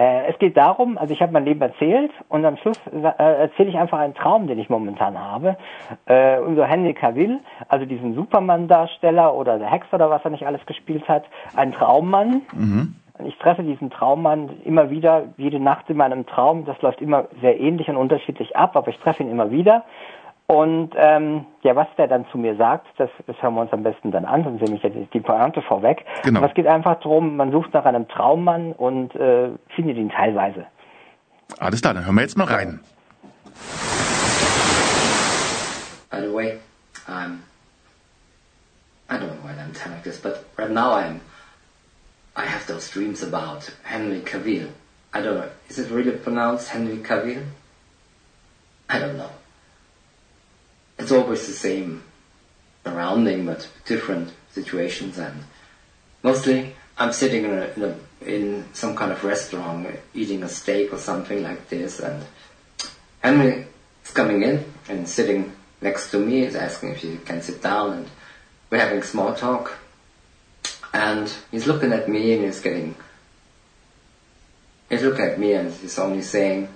Äh, 0.00 0.30
es 0.30 0.38
geht 0.38 0.56
darum, 0.56 0.96
also 0.96 1.12
ich 1.12 1.20
habe 1.20 1.32
mein 1.32 1.44
Leben 1.44 1.60
erzählt 1.60 2.10
und 2.30 2.42
am 2.46 2.56
Schluss 2.56 2.78
äh, 2.86 3.22
erzähle 3.22 3.68
ich 3.68 3.76
einfach 3.76 3.98
einen 3.98 4.14
Traum, 4.14 4.46
den 4.46 4.58
ich 4.58 4.70
momentan 4.70 5.18
habe. 5.18 5.58
Äh, 6.06 6.38
unser 6.38 6.64
Henry 6.64 6.94
Cavill, 6.94 7.38
also 7.68 7.84
diesen 7.84 8.14
Superman-Darsteller 8.14 9.34
oder 9.34 9.58
der 9.58 9.70
Hexer 9.70 9.96
oder 9.96 10.08
was 10.08 10.24
er 10.24 10.30
nicht 10.30 10.46
alles 10.46 10.64
gespielt 10.64 11.06
hat, 11.06 11.24
ein 11.54 11.72
Traummann. 11.72 12.40
Mhm. 12.54 12.94
Ich 13.26 13.36
treffe 13.36 13.62
diesen 13.62 13.90
Traummann 13.90 14.48
immer 14.64 14.88
wieder, 14.88 15.24
jede 15.36 15.60
Nacht 15.60 15.90
in 15.90 15.98
meinem 15.98 16.24
Traum. 16.24 16.64
Das 16.64 16.80
läuft 16.80 17.02
immer 17.02 17.26
sehr 17.42 17.60
ähnlich 17.60 17.90
und 17.90 17.98
unterschiedlich 17.98 18.56
ab, 18.56 18.76
aber 18.76 18.88
ich 18.88 18.98
treffe 19.00 19.22
ihn 19.22 19.30
immer 19.30 19.50
wieder. 19.50 19.84
Und 20.50 20.90
ähm, 20.96 21.46
ja, 21.62 21.76
was 21.76 21.86
der 21.96 22.08
dann 22.08 22.26
zu 22.32 22.36
mir 22.36 22.56
sagt, 22.56 22.88
das, 22.98 23.08
das 23.24 23.40
hören 23.40 23.54
wir 23.54 23.60
uns 23.60 23.72
am 23.72 23.84
besten 23.84 24.10
dann 24.10 24.24
an, 24.24 24.42
sonst 24.42 24.60
nehme 24.60 24.74
ich 24.74 24.82
jetzt 24.82 25.14
die 25.14 25.20
Pointe 25.20 25.62
vorweg. 25.62 26.04
Genau. 26.24 26.40
Aber 26.40 26.48
es 26.48 26.54
geht 26.54 26.66
einfach 26.66 26.96
darum, 26.96 27.36
man 27.36 27.52
sucht 27.52 27.72
nach 27.72 27.84
einem 27.84 28.08
Traummann 28.08 28.72
und 28.72 29.14
äh, 29.14 29.50
findet 29.76 29.96
ihn 29.96 30.10
teilweise. 30.10 30.66
Alles 31.60 31.80
klar, 31.82 31.94
dann 31.94 32.04
hören 32.04 32.16
wir 32.16 32.22
jetzt 32.22 32.36
mal 32.36 32.48
rein. 32.48 32.80
By 36.10 36.20
the 36.20 36.34
way, 36.34 36.58
um, 37.06 37.44
I 39.08 39.18
don't 39.18 39.28
know 39.28 39.44
why 39.44 39.52
I'm 39.52 39.72
telling 39.72 39.98
like 39.98 40.02
this, 40.02 40.20
but 40.20 40.44
right 40.58 40.72
now 40.72 40.94
I'm, 40.94 41.20
I 42.34 42.44
have 42.44 42.66
those 42.66 42.90
dreams 42.90 43.22
about 43.22 43.70
Henry 43.84 44.20
Cavill. 44.22 44.66
I 45.14 45.22
don't 45.22 45.36
know, 45.36 45.48
is 45.68 45.78
it 45.78 45.92
really 45.92 46.10
pronounced 46.10 46.70
Henry 46.70 46.96
Cavill? 46.96 47.44
I 48.88 48.98
don't 48.98 49.16
know. 49.16 49.30
It's 51.00 51.12
always 51.12 51.46
the 51.46 51.52
same 51.52 52.02
surrounding, 52.84 53.46
but 53.46 53.68
different 53.86 54.32
situations. 54.50 55.18
And 55.18 55.42
mostly, 56.22 56.74
I'm 56.98 57.12
sitting 57.12 57.44
in, 57.44 57.52
a, 57.52 57.66
in, 57.76 57.82
a, 57.82 57.96
in 58.28 58.64
some 58.74 58.94
kind 58.94 59.10
of 59.10 59.24
restaurant, 59.24 59.88
eating 60.14 60.42
a 60.42 60.48
steak 60.48 60.92
or 60.92 60.98
something 60.98 61.42
like 61.42 61.68
this, 61.68 62.00
and 62.00 62.24
Henry 63.20 63.66
is 64.04 64.10
coming 64.10 64.42
in 64.42 64.64
and 64.88 65.08
sitting 65.08 65.52
next 65.80 66.10
to 66.10 66.18
me. 66.18 66.42
Is 66.42 66.54
asking 66.54 66.90
if 66.90 66.98
he 66.98 67.16
can 67.16 67.40
sit 67.40 67.62
down, 67.62 67.92
and 67.94 68.10
we're 68.68 68.78
having 68.78 69.02
small 69.02 69.34
talk. 69.34 69.78
And 70.92 71.32
he's 71.50 71.66
looking 71.66 71.92
at 71.92 72.08
me, 72.08 72.34
and 72.34 72.44
he's 72.44 72.60
getting. 72.60 72.94
He's 74.90 75.02
looking 75.02 75.24
at 75.24 75.38
me, 75.38 75.52
and 75.54 75.72
he's 75.72 75.98
only 75.98 76.22
saying, 76.22 76.68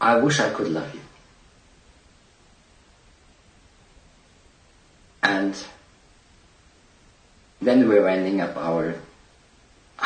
"I 0.00 0.16
wish 0.16 0.40
I 0.40 0.50
could 0.50 0.68
love 0.68 0.94
you." 0.94 1.00
and 5.22 5.64
then 7.62 7.88
we 7.88 7.98
were 7.98 8.08
ending 8.08 8.40
up 8.40 8.56
our 8.56 8.94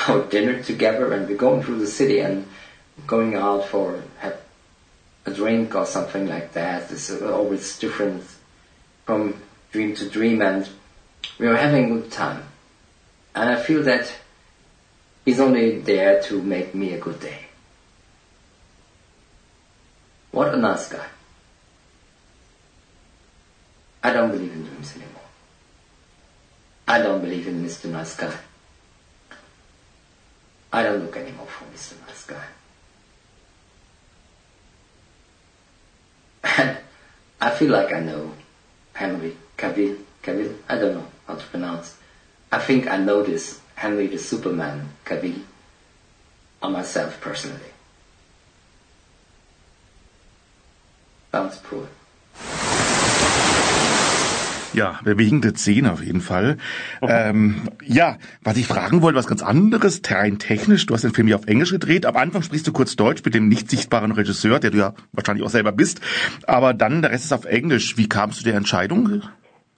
our 0.08 0.22
dinner 0.24 0.62
together 0.62 1.12
and 1.12 1.28
we're 1.28 1.36
going 1.36 1.62
through 1.62 1.78
the 1.78 1.86
city 1.86 2.20
and 2.20 2.46
going 3.06 3.34
out 3.34 3.64
for 3.66 4.02
a 5.24 5.30
drink 5.30 5.74
or 5.74 5.86
something 5.86 6.26
like 6.26 6.52
that. 6.52 6.90
It's 6.90 7.10
always 7.22 7.78
different 7.78 8.22
from 9.04 9.40
dream 9.72 9.94
to 9.96 10.08
dream 10.08 10.42
and 10.42 10.68
we 11.38 11.46
were 11.48 11.56
having 11.56 11.84
a 11.84 12.00
good 12.00 12.12
time. 12.12 12.42
And 13.34 13.50
I 13.50 13.60
feel 13.60 13.82
that 13.84 14.12
he's 15.24 15.40
only 15.40 15.80
there 15.80 16.22
to 16.24 16.40
make 16.42 16.74
me 16.74 16.92
a 16.92 17.00
good 17.00 17.20
day. 17.20 17.40
What 20.30 20.54
a 20.54 20.56
nice 20.56 20.88
guy. 20.88 21.06
I 24.02 24.12
don't 24.12 24.30
believe 24.30 24.52
in 24.52 24.64
dreams 24.64 24.94
anymore. 24.94 25.25
I 26.88 27.02
don't 27.02 27.20
believe 27.20 27.48
in 27.48 27.64
Mr. 27.64 27.90
Guy. 28.16 28.36
I 30.72 30.82
don't 30.82 31.02
look 31.02 31.16
anymore 31.16 31.46
for 31.46 31.64
Mr. 31.64 32.28
Guy. 32.28 32.44
And 36.58 36.78
I 37.40 37.50
feel 37.50 37.70
like 37.72 37.92
I 37.92 38.00
know 38.00 38.32
Henry 38.92 39.36
Cavill, 39.58 39.98
Cavill, 40.22 40.54
I 40.68 40.78
don't 40.78 40.94
know 40.94 41.06
how 41.26 41.34
to 41.34 41.44
pronounce. 41.46 41.96
I 42.52 42.58
think 42.58 42.86
I 42.86 42.98
know 42.98 43.22
this 43.22 43.60
Henry 43.74 44.06
the 44.06 44.18
Superman 44.18 44.88
Cavill 45.04 45.40
on 46.62 46.72
myself 46.72 47.20
personally. 47.20 47.72
Sounds 51.32 51.58
poor. 51.58 51.88
Ja, 54.76 55.00
bewegende 55.04 55.54
Szene 55.54 55.90
auf 55.90 56.04
jeden 56.04 56.20
Fall. 56.20 56.58
Ähm, 57.00 57.62
ja, 57.82 58.16
was 58.44 58.58
ich 58.58 58.66
fragen 58.66 59.00
wollte, 59.00 59.18
was 59.18 59.26
ganz 59.26 59.42
anderes, 59.42 60.02
rein 60.06 60.38
technisch. 60.38 60.84
Du 60.84 60.92
hast 60.92 61.02
den 61.02 61.14
Film 61.14 61.28
ja 61.28 61.36
auf 61.36 61.46
Englisch 61.46 61.70
gedreht. 61.70 62.04
Am 62.04 62.14
Anfang 62.14 62.42
sprichst 62.42 62.66
du 62.66 62.74
kurz 62.74 62.94
Deutsch 62.94 63.24
mit 63.24 63.34
dem 63.34 63.48
nicht 63.48 63.70
sichtbaren 63.70 64.12
Regisseur, 64.12 64.60
der 64.60 64.70
du 64.70 64.76
ja 64.76 64.92
wahrscheinlich 65.12 65.46
auch 65.46 65.50
selber 65.50 65.72
bist. 65.72 66.02
Aber 66.46 66.74
dann 66.74 67.00
der 67.00 67.10
Rest 67.10 67.24
ist 67.24 67.32
auf 67.32 67.46
Englisch. 67.46 67.96
Wie 67.96 68.06
kamst 68.06 68.40
du 68.40 68.44
der 68.44 68.54
Entscheidung? 68.54 69.22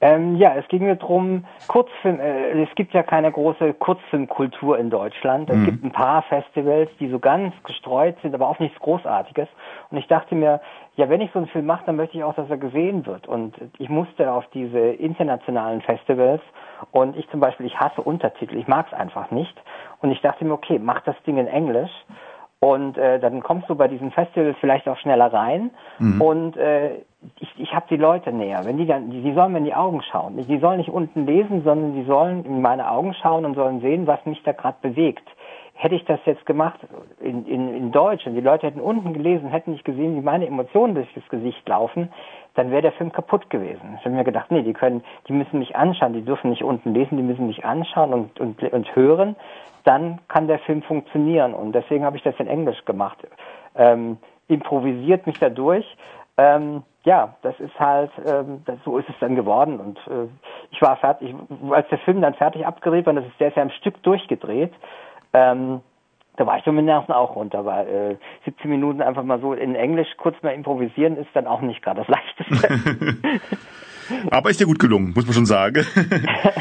Ähm, 0.01 0.37
ja, 0.37 0.55
es 0.57 0.67
ging 0.69 0.85
mir 0.85 0.97
drum, 0.97 1.45
Kurzfilm, 1.67 2.21
äh, 2.21 2.63
es 2.63 2.73
gibt 2.77 2.95
ja 2.95 3.03
keine 3.03 3.33
große 3.33 3.75
Kurzfilmkultur 3.75 4.79
in 4.79 4.91
Deutschland. 4.91 5.51
Es 5.51 5.57
mhm. 5.57 5.65
gibt 5.65 5.85
ein 5.85 5.93
paar 5.93 6.23
Festivals, 6.23 6.91
die 7.01 7.09
so 7.09 7.19
ganz 7.19 7.53
gestreut 7.65 8.17
sind, 8.23 8.35
aber 8.35 8.49
auch 8.49 8.61
nichts 8.61 8.79
Großartiges. 8.81 9.49
Und 9.91 9.99
ich 9.99 10.07
dachte 10.07 10.37
mir, 10.37 10.61
ja, 10.99 11.09
wenn 11.09 11.21
ich 11.21 11.31
so 11.31 11.39
einen 11.39 11.47
Film 11.47 11.67
mache, 11.67 11.85
dann 11.87 11.95
möchte 11.95 12.17
ich 12.17 12.25
auch, 12.25 12.35
dass 12.35 12.51
er 12.51 12.57
gesehen 12.57 13.07
wird. 13.07 13.29
Und 13.29 13.55
ich 13.79 13.89
musste 13.89 14.33
auf 14.33 14.45
diese 14.53 14.81
internationalen 14.81 15.81
Festivals 15.81 16.43
und 16.91 17.17
ich 17.17 17.31
zum 17.31 17.39
Beispiel, 17.39 17.67
ich 17.67 17.79
hasse 17.79 18.03
Untertitel, 18.03 18.57
ich 18.57 18.67
mag 18.67 18.87
es 18.89 18.99
einfach 18.99 19.31
nicht. 19.31 19.55
Und 20.03 20.11
ich 20.11 20.21
dachte 20.23 20.45
mir, 20.45 20.53
okay, 20.53 20.81
mach 20.81 21.01
das 21.03 21.15
Ding 21.25 21.39
in 21.39 21.47
Englisch 21.47 21.93
und 22.59 22.99
äh, 22.99 23.21
dann 23.21 23.45
kommst 23.45 23.71
du 23.71 23.77
bei 23.77 23.87
diesen 23.87 24.11
Festivals 24.11 24.57
vielleicht 24.61 24.89
auch 24.89 24.97
schneller 24.99 25.33
rein 25.33 25.71
mhm. 26.01 26.21
und 26.21 26.57
äh, 26.57 26.97
ich, 27.39 27.55
ich 27.59 27.73
habe 27.73 27.87
die 27.89 27.97
Leute 27.97 28.33
näher. 28.33 28.63
Wenn 28.65 28.77
die 28.77 28.87
dann, 28.87 29.11
die, 29.11 29.23
die 29.23 29.35
sollen 29.35 29.53
mir 29.53 29.59
in 29.59 29.67
die 29.67 29.75
Augen 29.75 30.03
schauen. 30.03 30.37
Die 30.37 30.59
sollen 30.59 30.79
nicht 30.79 30.91
unten 30.91 31.27
lesen, 31.27 31.63
sondern 31.63 31.95
die 31.95 32.05
sollen 32.05 32.45
in 32.45 32.61
meine 32.61 32.91
Augen 32.91 33.15
schauen 33.15 33.45
und 33.45 33.55
sollen 33.55 33.81
sehen, 33.81 34.09
was 34.09 34.25
mich 34.27 34.43
da 34.43 34.51
gerade 34.51 34.79
bewegt. 34.83 35.29
Hätte 35.81 35.95
ich 35.95 36.05
das 36.07 36.19
jetzt 36.25 36.45
gemacht 36.45 36.81
in, 37.21 37.47
in, 37.47 37.73
in 37.73 37.93
Deutsch 37.93 38.27
und 38.27 38.35
die 38.35 38.41
Leute 38.41 38.67
hätten 38.67 38.81
unten 38.81 39.13
gelesen, 39.13 39.49
hätten 39.49 39.71
nicht 39.71 39.85
gesehen, 39.85 40.17
wie 40.17 40.21
meine 40.21 40.45
Emotionen 40.45 40.97
durch 40.97 41.07
das 41.15 41.23
Gesicht 41.29 41.69
laufen, 41.69 42.09
dann 42.55 42.73
wäre 42.73 42.83
der 42.83 42.91
Film 42.91 43.13
kaputt 43.13 43.49
gewesen. 43.49 43.97
Ich 43.97 44.05
habe 44.05 44.17
mir 44.17 44.25
gedacht, 44.25 44.51
nee, 44.51 44.63
die 44.63 44.73
können, 44.73 45.05
die 45.29 45.33
müssen 45.33 45.61
mich 45.61 45.77
anschauen, 45.77 46.15
die 46.15 46.25
dürfen 46.25 46.51
nicht 46.51 46.65
unten 46.65 46.95
lesen, 46.95 47.17
die 47.17 47.23
müssen 47.23 47.47
mich 47.47 47.65
anschauen 47.65 48.13
und, 48.13 48.41
und, 48.41 48.61
und 48.61 48.97
hören. 48.97 49.37
Dann 49.85 50.19
kann 50.27 50.49
der 50.49 50.59
Film 50.59 50.83
funktionieren. 50.83 51.55
Und 51.55 51.71
deswegen 51.71 52.05
habe 52.05 52.17
ich 52.17 52.25
das 52.25 52.35
in 52.41 52.49
Englisch 52.49 52.85
gemacht. 52.85 53.19
Ähm, 53.77 54.19
improvisiert 54.49 55.29
mich 55.29 55.39
dadurch. 55.39 55.87
Ähm, 56.37 56.83
ja, 57.05 57.37
das 57.43 57.59
ist 57.61 57.79
halt, 57.79 58.11
ähm, 58.27 58.63
das, 58.65 58.79
so 58.85 58.99
ist 58.99 59.09
es 59.09 59.15
dann 59.21 59.37
geworden. 59.37 59.79
Und 59.79 59.99
äh, 60.09 60.27
ich 60.73 60.83
war 60.83 60.97
fertig, 60.97 61.33
als 61.71 61.89
der 61.89 61.99
Film 61.99 62.21
dann 62.21 62.35
fertig 62.35 62.67
abgedreht 62.67 63.07
war, 63.07 63.15
das 63.15 63.27
ist, 63.27 63.39
der 63.39 63.49
ist 63.49 63.57
ja 63.57 63.63
im 63.63 63.71
Stück 63.71 64.03
durchgedreht. 64.03 64.73
Ähm, 65.39 65.81
da 66.37 66.47
war 66.47 66.59
ich 66.59 66.65
so 66.65 66.73
mit 66.73 66.85
Nerven 66.85 67.13
auch 67.13 67.35
runter, 67.35 67.65
weil 67.65 67.89
äh, 67.89 68.17
17 68.45 68.71
Minuten 68.71 69.03
einfach 69.03 69.25
mal 69.25 69.41
so 69.41 69.55
in 69.55 69.75
Englisch 69.75 70.09
kurz 70.19 70.41
mal 70.43 70.51
improvisieren 70.51 71.17
ist 71.17 71.29
dann 71.35 71.47
auch 71.47 71.61
nicht 71.61 71.83
gerade 71.83 72.05
das 72.05 72.09
Leichteste. 72.09 73.41
Aber 74.31 74.49
ist 74.49 74.61
dir 74.61 74.67
gut 74.67 74.79
gelungen, 74.79 75.13
muss 75.15 75.27
man 75.27 75.35
schon 75.35 75.47
sagen. 75.47 75.85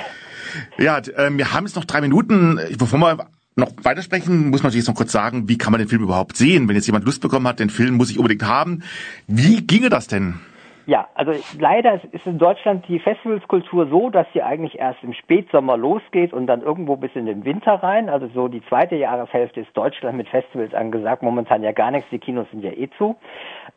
ja, 0.80 0.98
äh, 0.98 1.30
wir 1.32 1.54
haben 1.54 1.66
jetzt 1.66 1.76
noch 1.76 1.86
drei 1.86 2.02
Minuten. 2.02 2.60
Bevor 2.78 3.00
wir 3.00 3.28
noch 3.56 3.72
weitersprechen, 3.84 4.50
muss 4.50 4.62
man 4.63 4.70
natürlich 4.70 4.86
jetzt 4.86 4.88
noch 4.88 4.96
kurz 4.96 5.12
sagen, 5.12 5.48
wie 5.48 5.58
kann 5.58 5.72
man 5.72 5.80
den 5.80 5.88
Film 5.88 6.04
überhaupt 6.04 6.38
sehen? 6.38 6.68
Wenn 6.68 6.76
jetzt 6.76 6.88
jemand 6.88 7.06
Lust 7.06 7.22
bekommen 7.22 7.48
hat, 7.48 7.60
den 7.60 7.70
Film 7.70 7.96
muss 7.96 8.10
ich 8.10 8.18
unbedingt 8.18 8.44
haben. 8.44 8.84
Wie 9.28 9.62
ginge 9.62 9.90
das 9.90 10.08
denn? 10.08 10.40
Ja, 10.88 11.10
also 11.15 11.34
leider 11.60 12.00
ist 12.13 12.26
in 12.26 12.38
Deutschland 12.38 12.88
die 12.88 13.00
Festivalskultur 13.00 13.88
so, 13.88 14.10
dass 14.10 14.26
sie 14.32 14.41
eigentlich 14.41 14.80
erst 14.80 15.04
im 15.04 15.12
Spätsommer 15.12 15.76
losgeht 15.76 16.32
und 16.32 16.47
dann 16.47 16.62
irgendwo 16.62 16.95
bis 16.95 17.12
in 17.13 17.26
den 17.26 17.43
Winter 17.43 17.73
rein. 17.73 18.08
Also 18.08 18.28
so 18.34 18.47
die 18.47 18.65
zweite 18.67 18.95
Jahreshälfte 18.95 19.60
ist 19.60 19.76
Deutschland 19.76 20.15
mit 20.15 20.30
Festivals 20.30 20.73
angesagt. 20.73 21.23
Momentan 21.23 21.62
ja 21.62 21.73
gar 21.73 21.91
nichts, 21.91 22.10
die 22.10 22.19
Kinos 22.19 22.50
sind 22.52 22.63
ja 22.63 22.71
eh 22.71 22.89
zu. 22.97 23.17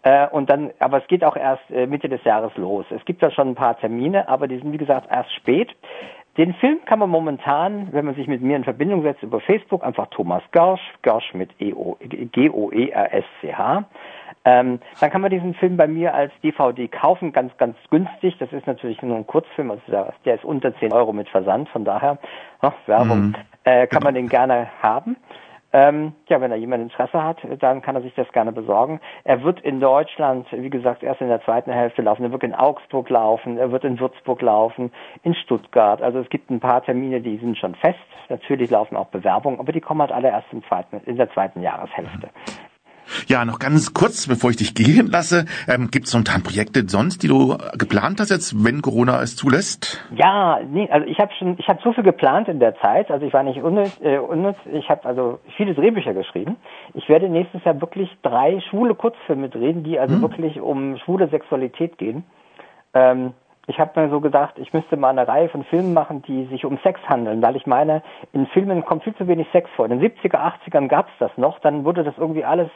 Äh, 0.03 0.29
und 0.29 0.51
dann, 0.51 0.71
aber 0.79 0.99
es 0.99 1.09
geht 1.09 1.25
auch 1.25 1.37
erst 1.37 1.69
äh, 1.73 1.89
Mitte 1.89 2.09
des 2.09 2.23
Jahres 2.23 2.57
los. 2.57 2.87
Es 2.91 3.05
gibt 3.05 3.25
da 3.25 3.33
schon 3.33 3.49
ein 3.49 3.55
paar 3.57 3.77
Termine, 3.77 4.29
aber 4.29 4.47
die 4.47 4.59
sind 4.59 4.73
wie 4.73 4.79
gesagt 4.79 5.09
erst 5.11 5.33
spät. 5.35 5.75
Den 6.39 6.55
Film 6.55 6.79
kann 6.85 7.01
man 7.01 7.11
momentan, 7.11 7.89
wenn 7.91 8.05
man 8.05 8.15
sich 8.15 8.29
mit 8.29 8.41
mir 8.41 8.55
in 8.55 8.63
Verbindung 8.63 9.03
setzt 9.03 9.25
über 9.25 9.41
Facebook, 9.41 9.83
einfach 9.83 10.07
Thomas 10.11 10.45
Gorsch, 10.53 10.81
Gorsch 11.03 11.35
mit 11.35 11.51
E-O, 11.61 11.97
G-O-E-R-S-C-H, 12.01 13.85
Ähm, 14.45 14.81
dann 15.01 15.11
kann 15.11 15.21
man 15.21 15.31
diesen 15.31 15.55
Film 15.55 15.77
bei 15.77 15.87
mir 15.87 16.15
als 16.15 16.33
DVD 16.43 16.89
kaufen, 16.89 17.33
ganz, 17.33 17.57
ganz 17.59 17.77
günstig. 17.91 18.37
Das 18.39 18.53
ist 18.53 18.67
natürlich 18.67 19.03
nur 19.03 19.17
ein 19.17 19.27
Kurzfilm, 19.27 19.71
also 19.71 19.83
der, 19.89 20.15
der 20.25 20.37
ist 20.37 20.45
unter 20.45 20.75
10 20.75 20.93
Euro 20.93 21.13
mit 21.13 21.29
Versand, 21.29 21.69
von 21.69 21.85
daher, 21.85 22.19
ach, 22.61 22.73
Werbung, 22.87 23.21
mhm. 23.21 23.37
äh, 23.65 23.87
kann 23.87 24.03
man 24.03 24.15
den 24.15 24.29
gerne 24.29 24.69
haben. 24.83 25.17
Ähm, 25.73 26.15
ja, 26.29 26.41
wenn 26.41 26.51
da 26.51 26.57
jemand 26.57 26.83
Interesse 26.83 27.23
hat, 27.23 27.39
dann 27.61 27.81
kann 27.81 27.95
er 27.95 28.03
sich 28.03 28.15
das 28.15 28.31
gerne 28.33 28.51
besorgen. 28.51 29.01
Er 29.23 29.45
wird 29.45 29.61
in 29.61 29.79
Deutschland, 29.79 30.47
wie 30.51 30.71
gesagt, 30.71 31.05
erst 31.05 31.21
in 31.21 31.29
der 31.29 31.43
zweiten 31.45 31.71
Hälfte 31.71 32.03
laufen. 32.03 32.25
Er 32.25 32.33
wird 32.33 32.43
in 32.43 32.55
Augsburg 32.55 33.09
laufen, 33.09 33.57
er 33.57 33.71
wird 33.71 33.85
in 33.85 34.01
Würzburg 34.01 34.43
laufen, 34.43 34.91
in 35.23 35.35
Stuttgart. 35.35 36.03
Also 36.03 36.19
es 36.19 36.29
gibt 36.29 36.51
ein 36.51 36.59
paar 36.59 36.83
Termine, 36.83 37.21
die 37.21 37.37
sind 37.37 37.57
schon 37.57 37.77
fest. 37.77 37.99
Natürlich 38.29 38.71
laufen 38.71 38.97
auch 38.97 39.09
Bewerbungen, 39.09 39.61
aber 39.61 39.71
die 39.71 39.81
kommen 39.81 40.01
halt 40.01 40.11
alle 40.11 40.29
erst 40.29 40.53
im 40.53 40.65
zweiten, 40.65 41.01
in 41.07 41.17
der 41.17 41.31
zweiten 41.31 41.63
Jahreshälfte. 41.63 42.31
Ja, 43.27 43.45
noch 43.45 43.59
ganz 43.59 43.95
kurz, 43.95 44.29
bevor 44.29 44.51
ich 44.51 44.57
dich 44.57 44.75
gehen 44.75 45.09
lasse, 45.09 45.47
ähm, 45.69 45.91
gibt 45.91 46.07
es 46.07 46.15
ein 46.15 46.25
Projekte 46.25 46.89
sonst, 46.89 47.23
die 47.23 47.29
du 47.29 47.57
geplant 47.79 48.21
hast 48.21 48.31
jetzt, 48.31 48.65
wenn 48.65 48.83
Corona 48.83 49.21
es 49.23 49.37
zulässt? 49.37 50.05
Ja, 50.15 50.61
nee, 50.69 50.89
also 50.91 51.07
ich 51.07 51.19
habe 51.19 51.33
schon, 51.39 51.57
ich 51.59 51.69
habe 51.69 51.81
so 51.83 51.93
viel 51.93 52.05
geplant 52.05 52.49
in 52.49 52.61
der 52.61 52.75
Zeit, 52.81 53.11
also 53.11 53.27
ich 53.27 53.33
war 53.33 53.43
nicht 53.43 53.63
unnütz, 53.63 53.99
äh, 54.03 54.19
unnütz 54.19 54.57
ich 54.73 54.89
habe 54.89 55.05
also 55.05 55.41
viele 55.57 55.75
Drehbücher 55.75 56.15
geschrieben. 56.15 56.57
Ich 56.95 57.09
werde 57.09 57.29
nächstes 57.29 57.65
Jahr 57.65 57.81
wirklich 57.81 58.11
drei 58.23 58.61
schwule 58.69 58.95
Kurzfilme 58.95 59.49
drehen, 59.49 59.85
die 59.85 59.99
also 59.99 60.15
hm. 60.15 60.23
wirklich 60.23 60.61
um 60.61 60.97
schwule 60.99 61.29
Sexualität 61.29 61.99
gehen. 61.99 62.25
Ähm, 62.95 63.35
ich 63.71 63.79
habe 63.79 64.01
mir 64.01 64.11
so 64.11 64.21
gedacht, 64.21 64.55
ich 64.59 64.73
müsste 64.73 64.97
mal 64.97 65.11
eine 65.11 65.29
Reihe 65.29 65.49
von 65.49 65.63
Filmen 65.63 65.95
machen, 65.95 66.23
die 66.23 66.47
sich 66.47 66.65
um 66.65 66.79
Sex 66.79 67.01
handeln, 67.09 67.41
weil 67.41 67.55
ich 67.55 67.67
meine, 67.67 68.03
in 68.33 68.47
Filmen 68.49 68.85
kommt 68.85 69.05
viel 69.05 69.15
zu 69.15 69.29
wenig 69.29 69.47
Sex 69.53 69.71
vor. 69.77 69.87
In 69.87 70.01
den 70.01 70.11
70er, 70.11 70.39
80ern 70.67 70.89
gab 70.89 71.07
es 71.07 71.15
das 71.21 71.31
noch, 71.37 71.61
dann 71.61 71.85
wurde 71.85 72.03
das 72.03 72.19
irgendwie 72.19 72.45
alles, 72.45 72.69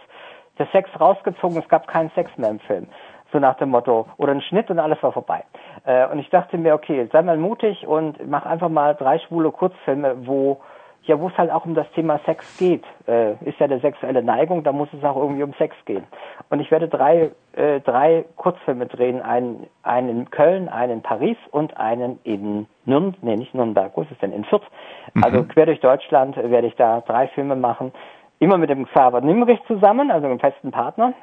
der 0.59 0.67
Sex 0.67 0.89
rausgezogen, 1.01 1.59
es 1.59 1.69
gab 1.69 1.87
keinen 1.87 2.11
Sex 2.11 2.31
mehr 2.37 2.51
im 2.51 2.61
Film. 2.61 2.87
So 3.33 3.39
nach 3.41 3.57
dem 3.57 3.71
Motto, 3.71 4.07
oder 4.17 4.33
ein 4.33 4.43
Schnitt 4.43 4.71
und 4.71 4.79
alles 4.79 5.03
war 5.03 5.13
vorbei. 5.13 5.45
Äh, 5.85 6.07
und 6.07 6.21
ich 6.21 6.31
dachte 6.31 6.57
mir, 6.57 6.75
okay, 6.75 7.09
sei 7.11 7.23
mal 7.23 7.37
mutig 7.37 7.87
und 7.87 8.29
mach 8.29 8.47
einfach 8.47 8.69
mal 8.69 8.95
drei 8.95 9.19
schwule 9.19 9.51
Kurzfilme, 9.51 10.27
wo 10.27 10.61
ja, 11.07 11.21
wo 11.21 11.29
es 11.29 11.37
halt 11.37 11.51
auch 11.51 11.67
um 11.67 11.75
das 11.75 11.91
Thema 11.93 12.19
Sex 12.25 12.57
geht, 12.57 12.85
äh, 13.07 13.33
ist 13.45 13.59
ja 13.59 13.67
eine 13.67 13.79
sexuelle 13.81 14.23
Neigung, 14.23 14.65
da 14.65 14.73
muss 14.73 14.89
es 14.97 15.05
auch 15.05 15.17
irgendwie 15.17 15.43
um 15.43 15.53
Sex 15.55 15.77
gehen. 15.85 16.05
Und 16.49 16.61
ich 16.61 16.71
werde 16.71 16.89
drei, 16.89 17.31
äh, 17.53 17.81
drei 17.81 18.25
Kurzfilme 18.37 18.87
drehen, 18.87 19.21
einen, 19.21 19.67
einen 19.83 20.09
in 20.09 20.31
Köln, 20.31 20.69
einen 20.69 20.93
in 20.95 21.03
Paris 21.03 21.37
und 21.51 21.77
einen 21.77 22.19
in 22.25 22.67
Nürnberg, 22.87 23.23
nee, 23.23 23.37
nicht 23.37 23.55
Nürnberg, 23.55 23.93
wo 23.95 24.03
ist 24.03 24.13
es 24.13 24.19
denn, 24.19 24.33
in 24.33 24.45
Fürth. 24.45 24.65
Mhm. 25.13 25.25
Also 25.25 25.45
quer 25.45 25.67
durch 25.67 25.81
Deutschland 25.81 26.37
werde 26.37 26.67
ich 26.67 26.77
da 26.77 27.03
drei 27.03 27.29
Filme 27.29 27.57
machen, 27.57 27.93
immer 28.39 28.59
mit 28.59 28.71
dem 28.71 28.87
Xaver 28.87 29.21
Nimrich 29.21 29.61
zusammen, 29.67 30.11
also 30.11 30.27
einem 30.27 30.41
festen 30.41 30.71
Partner. 30.71 31.15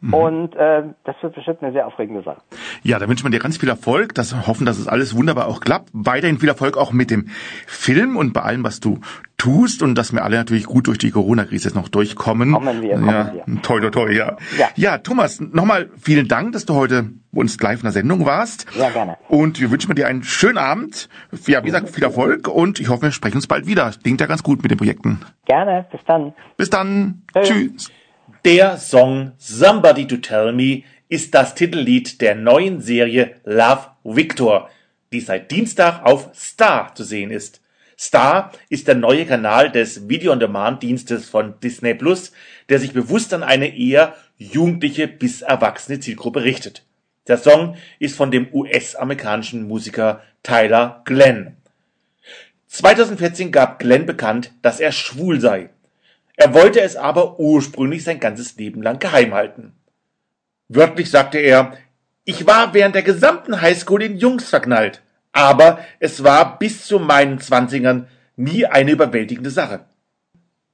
Mhm. 0.00 0.14
Und 0.14 0.56
äh, 0.56 0.82
das 1.04 1.16
wird 1.22 1.34
bestimmt 1.34 1.62
eine 1.62 1.72
sehr 1.72 1.86
aufregende 1.86 2.22
Sache. 2.22 2.40
Ja, 2.84 2.98
da 2.98 3.08
wünscht 3.08 3.22
man 3.22 3.30
dir 3.32 3.38
ganz 3.38 3.58
viel 3.58 3.68
Erfolg. 3.68 4.14
Das 4.14 4.46
hoffen, 4.46 4.66
dass 4.66 4.78
es 4.78 4.88
alles 4.88 5.14
wunderbar 5.14 5.46
auch 5.46 5.60
klappt. 5.60 5.90
Weiterhin 5.92 6.38
viel 6.38 6.48
Erfolg 6.48 6.76
auch 6.76 6.92
mit 6.92 7.10
dem 7.10 7.28
Film 7.66 8.16
und 8.16 8.32
bei 8.32 8.42
allem, 8.42 8.64
was 8.64 8.80
du 8.80 9.00
tust 9.38 9.82
und 9.82 9.96
dass 9.96 10.12
wir 10.12 10.24
alle 10.24 10.36
natürlich 10.36 10.66
gut 10.66 10.86
durch 10.86 10.98
die 10.98 11.10
Corona-Krise 11.10 11.68
jetzt 11.68 11.74
noch 11.74 11.88
durchkommen. 11.88 12.52
Kommen 12.52 12.82
wir, 12.82 12.94
kommen 12.94 13.08
ja, 13.08 13.34
wir. 13.34 13.62
Toi, 13.62 13.80
toi, 13.80 13.90
toi, 13.90 14.12
ja. 14.12 14.36
ja. 14.58 14.68
Ja, 14.76 14.98
Thomas, 14.98 15.40
nochmal 15.40 15.90
vielen 16.00 16.28
Dank, 16.28 16.52
dass 16.52 16.64
du 16.64 16.74
heute 16.74 17.10
bei 17.32 17.40
uns 17.40 17.60
live 17.60 17.80
in 17.80 17.84
der 17.84 17.92
Sendung 17.92 18.24
warst. 18.24 18.66
Ja, 18.76 18.90
gerne. 18.90 19.16
Und 19.28 19.60
wir 19.60 19.70
wünschen 19.70 19.94
dir 19.94 20.06
einen 20.06 20.22
schönen 20.22 20.58
Abend. 20.58 21.08
Ja, 21.46 21.62
wie 21.62 21.66
gesagt, 21.66 21.90
viel 21.90 22.04
Erfolg 22.04 22.48
und 22.48 22.78
ich 22.78 22.88
hoffe, 22.88 23.02
wir 23.02 23.12
sprechen 23.12 23.36
uns 23.36 23.46
bald 23.46 23.66
wieder. 23.66 23.92
Klingt 24.02 24.20
ja 24.20 24.26
ganz 24.26 24.42
gut 24.42 24.62
mit 24.62 24.70
den 24.70 24.78
Projekten. 24.78 25.20
Gerne, 25.44 25.86
bis 25.90 26.00
dann. 26.06 26.34
Bis 26.56 26.70
dann. 26.70 27.22
Tschüss. 27.34 27.48
Tschüss. 27.48 27.90
Der 28.44 28.76
Song 28.76 29.32
Somebody 29.38 30.06
to 30.06 30.16
Tell 30.16 30.52
Me 30.52 30.82
ist 31.12 31.34
das 31.34 31.54
Titellied 31.54 32.22
der 32.22 32.34
neuen 32.34 32.80
Serie 32.80 33.34
Love 33.44 33.88
Victor, 34.02 34.70
die 35.12 35.20
seit 35.20 35.50
Dienstag 35.50 36.02
auf 36.04 36.30
Star 36.34 36.94
zu 36.94 37.04
sehen 37.04 37.30
ist. 37.30 37.60
Star 37.98 38.50
ist 38.70 38.88
der 38.88 38.94
neue 38.94 39.26
Kanal 39.26 39.70
des 39.70 40.08
Video-on-Demand-Dienstes 40.08 41.28
von 41.28 41.60
Disney 41.60 41.92
Plus, 41.92 42.32
der 42.70 42.78
sich 42.78 42.94
bewusst 42.94 43.34
an 43.34 43.42
eine 43.42 43.76
eher 43.76 44.14
jugendliche 44.38 45.06
bis 45.06 45.42
erwachsene 45.42 46.00
Zielgruppe 46.00 46.44
richtet. 46.44 46.86
Der 47.28 47.36
Song 47.36 47.76
ist 47.98 48.16
von 48.16 48.30
dem 48.30 48.48
US-amerikanischen 48.50 49.68
Musiker 49.68 50.22
Tyler 50.42 51.02
Glenn. 51.04 51.58
2014 52.68 53.52
gab 53.52 53.78
Glenn 53.78 54.06
bekannt, 54.06 54.52
dass 54.62 54.80
er 54.80 54.92
schwul 54.92 55.42
sei. 55.42 55.68
Er 56.36 56.54
wollte 56.54 56.80
es 56.80 56.96
aber 56.96 57.38
ursprünglich 57.38 58.02
sein 58.02 58.18
ganzes 58.18 58.56
Leben 58.56 58.80
lang 58.80 58.98
geheim 58.98 59.34
halten. 59.34 59.74
Wörtlich 60.74 61.10
sagte 61.10 61.38
er, 61.38 61.76
ich 62.24 62.46
war 62.46 62.72
während 62.72 62.94
der 62.94 63.02
gesamten 63.02 63.60
Highschool 63.60 64.02
in 64.02 64.16
Jungs 64.16 64.48
verknallt, 64.48 65.02
aber 65.32 65.80
es 65.98 66.24
war 66.24 66.58
bis 66.58 66.86
zu 66.86 66.98
meinen 66.98 67.40
Zwanzigern 67.40 68.08
nie 68.36 68.64
eine 68.64 68.92
überwältigende 68.92 69.50
Sache. 69.50 69.84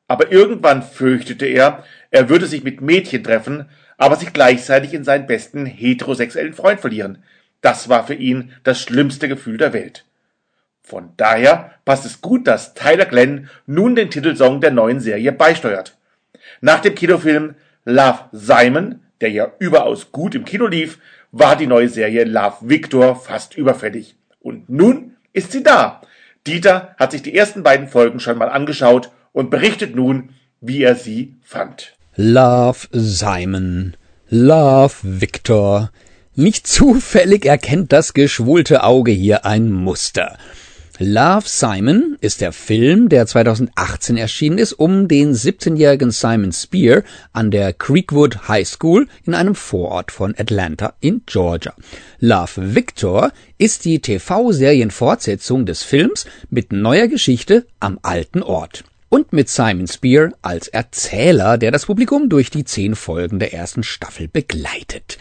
Aber 0.07 0.31
irgendwann 0.31 0.85
fürchtete 0.85 1.47
er, 1.47 1.83
er 2.13 2.29
würde 2.29 2.47
sich 2.47 2.63
mit 2.63 2.81
Mädchen 2.81 3.25
treffen, 3.25 3.69
aber 3.97 4.15
sich 4.15 4.33
gleichzeitig 4.33 4.95
in 4.95 5.03
seinen 5.03 5.27
besten 5.27 5.67
heterosexuellen 5.67 6.55
Freund 6.55 6.81
verlieren. 6.81 7.25
Das 7.61 7.89
war 7.89 8.07
für 8.07 8.15
ihn 8.15 8.53
das 8.63 8.81
schlimmste 8.81 9.27
Gefühl 9.27 9.57
der 9.57 9.73
Welt. 9.73 10.05
Von 10.81 11.11
daher 11.17 11.75
passt 11.85 12.07
es 12.07 12.21
gut, 12.21 12.47
dass 12.47 12.75
Tyler 12.75 13.07
Glenn 13.07 13.51
nun 13.67 13.97
den 13.97 14.11
Titelsong 14.11 14.61
der 14.61 14.71
neuen 14.71 15.01
Serie 15.01 15.33
beisteuert. 15.33 15.97
Nach 16.61 16.81
dem 16.81 16.95
Kinofilm 16.95 17.57
Love 17.85 18.21
Simon, 18.31 19.01
der 19.21 19.31
ja 19.31 19.53
überaus 19.59 20.13
gut 20.13 20.35
im 20.35 20.45
Kino 20.45 20.67
lief, 20.67 20.99
war 21.33 21.57
die 21.57 21.67
neue 21.67 21.89
Serie 21.89 22.25
Love 22.25 22.57
Victor 22.63 23.17
fast 23.17 23.57
überfällig. 23.57 24.17
Und 24.41 24.69
nun 24.69 25.17
ist 25.33 25.53
sie 25.53 25.63
da. 25.63 26.01
Dieter 26.47 26.95
hat 26.99 27.13
sich 27.13 27.23
die 27.23 27.37
ersten 27.37 27.63
beiden 27.63 27.89
Folgen 27.89 28.21
schon 28.21 28.39
mal 28.39 28.49
angeschaut 28.49 29.11
und 29.33 29.51
berichtet 29.51 29.95
nun, 29.95 30.31
wie 30.61 30.83
er 30.83 30.95
sie 30.95 31.37
fand. 31.43 31.95
Love 32.17 32.89
Simon, 32.93 33.97
Love 34.29 34.95
Victor. 35.03 35.91
Nicht 36.35 36.67
zufällig 36.67 37.45
erkennt 37.45 37.93
das 37.93 38.15
geschwulte 38.15 38.85
Auge 38.85 39.13
hier 39.13 39.45
ein 39.45 39.71
Muster. 39.71 40.39
Love 41.01 41.45
Simon 41.47 42.17
ist 42.21 42.41
der 42.41 42.51
Film, 42.51 43.09
der 43.09 43.25
2018 43.25 44.17
erschienen 44.17 44.59
ist, 44.59 44.73
um 44.73 45.07
den 45.07 45.33
17-jährigen 45.33 46.11
Simon 46.11 46.51
Spear 46.51 47.05
an 47.33 47.53
der 47.53 47.73
Creekwood 47.73 48.49
High 48.49 48.67
School 48.67 49.07
in 49.25 49.35
einem 49.35 49.55
Vorort 49.55 50.11
von 50.11 50.35
Atlanta 50.37 50.95
in 50.99 51.23
Georgia. 51.25 51.73
Love 52.19 52.75
Victor 52.75 53.31
ist 53.59 53.85
die 53.85 54.01
TV-Serienfortsetzung 54.01 55.67
des 55.67 55.85
Films 55.85 56.27
mit 56.51 56.73
neuer 56.73 57.07
Geschichte 57.07 57.65
am 57.79 58.01
alten 58.03 58.43
Ort. 58.43 58.83
Und 59.09 59.33
mit 59.33 59.49
Simon 59.49 59.87
Spear 59.87 60.33
als 60.43 60.67
Erzähler, 60.67 61.59
der 61.59 61.71
das 61.71 61.87
Publikum 61.87 62.29
durch 62.29 62.51
die 62.51 62.65
zehn 62.65 62.97
Folgen 62.97 63.39
der 63.39 63.55
ersten 63.55 63.85
Staffel 63.85 64.27
begleitet. 64.27 65.17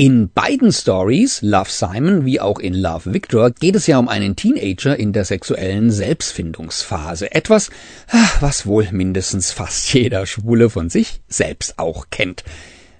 In 0.00 0.30
beiden 0.30 0.72
Stories, 0.72 1.42
Love 1.42 1.68
Simon 1.68 2.24
wie 2.24 2.40
auch 2.40 2.58
in 2.58 2.72
Love 2.72 3.12
Victor, 3.12 3.50
geht 3.50 3.76
es 3.76 3.86
ja 3.86 3.98
um 3.98 4.08
einen 4.08 4.34
Teenager 4.34 4.98
in 4.98 5.12
der 5.12 5.26
sexuellen 5.26 5.90
Selbstfindungsphase. 5.90 7.34
Etwas, 7.34 7.68
ah, 8.10 8.30
was 8.40 8.64
wohl 8.64 8.88
mindestens 8.92 9.52
fast 9.52 9.92
jeder 9.92 10.24
Schwule 10.24 10.70
von 10.70 10.88
sich 10.88 11.20
selbst 11.28 11.78
auch 11.78 12.06
kennt. 12.10 12.44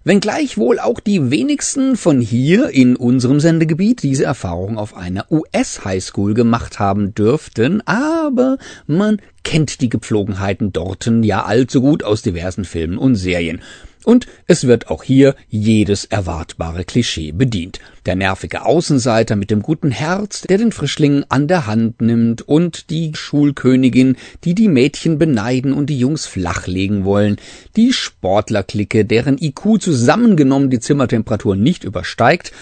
Wenngleich 0.05 0.59
wohl 0.59 0.79
auch 0.79 1.01
die 1.01 1.31
wenigsten 1.31 1.97
von 1.97 2.21
hier 2.21 2.69
in 2.69 2.97
unserem 2.97 3.41
Sendegebiet 3.41 4.03
diese 4.03 4.25
Erfahrung 4.25 4.77
auf 4.77 4.95
einer 4.95 5.25
US-Highschool 5.33 6.35
gemacht 6.35 6.79
haben 6.81 7.15
dürften, 7.15 7.81
aber 7.87 8.59
man 8.87 9.23
kennt 9.43 9.81
die 9.81 9.89
Gepflogenheiten 9.89 10.75
dorten 10.75 11.23
ja 11.23 11.47
allzu 11.47 11.81
gut 11.81 12.05
aus 12.05 12.21
diversen 12.21 12.67
Filmen 12.67 12.99
und 12.99 13.15
Serien. 13.15 13.63
Und 14.05 14.27
es 14.47 14.67
wird 14.67 14.89
auch 14.89 15.03
hier 15.03 15.35
jedes 15.49 16.05
erwartbare 16.05 16.85
Klischee 16.85 17.33
bedient. 17.33 17.81
Der 18.07 18.17
nervige 18.17 18.65
Außenseiter 18.65 19.37
mit 19.37 19.51
dem 19.51 19.63
guten 19.63 19.91
Herz, 19.91 20.43
der 20.43 20.59
den 20.59 20.73
Frischling 20.73 21.25
an 21.29 21.49
der 21.49 21.67
Hand 21.67 22.01
nimmt 22.01 22.43
und 22.43 22.91
die 22.91 23.13
Schulkönigin, 23.15 24.17
die 24.45 24.55
die 24.55 24.69
Mädchen 24.69 25.19
beneiden 25.19 25.73
und 25.73 25.87
die 25.87 25.99
Jungs 25.99 26.27
flachlegen 26.27 27.05
wollen, 27.05 27.37
die 27.77 27.93
Sportlerklicke, 27.93 29.05
deren 29.05 29.37
IQ 29.39 29.81
zusammengenommen 29.81 30.71
die 30.71 30.81
Zimmertemperatur 30.81 31.57
nicht 31.57 31.85
übersteigt. 31.85 32.53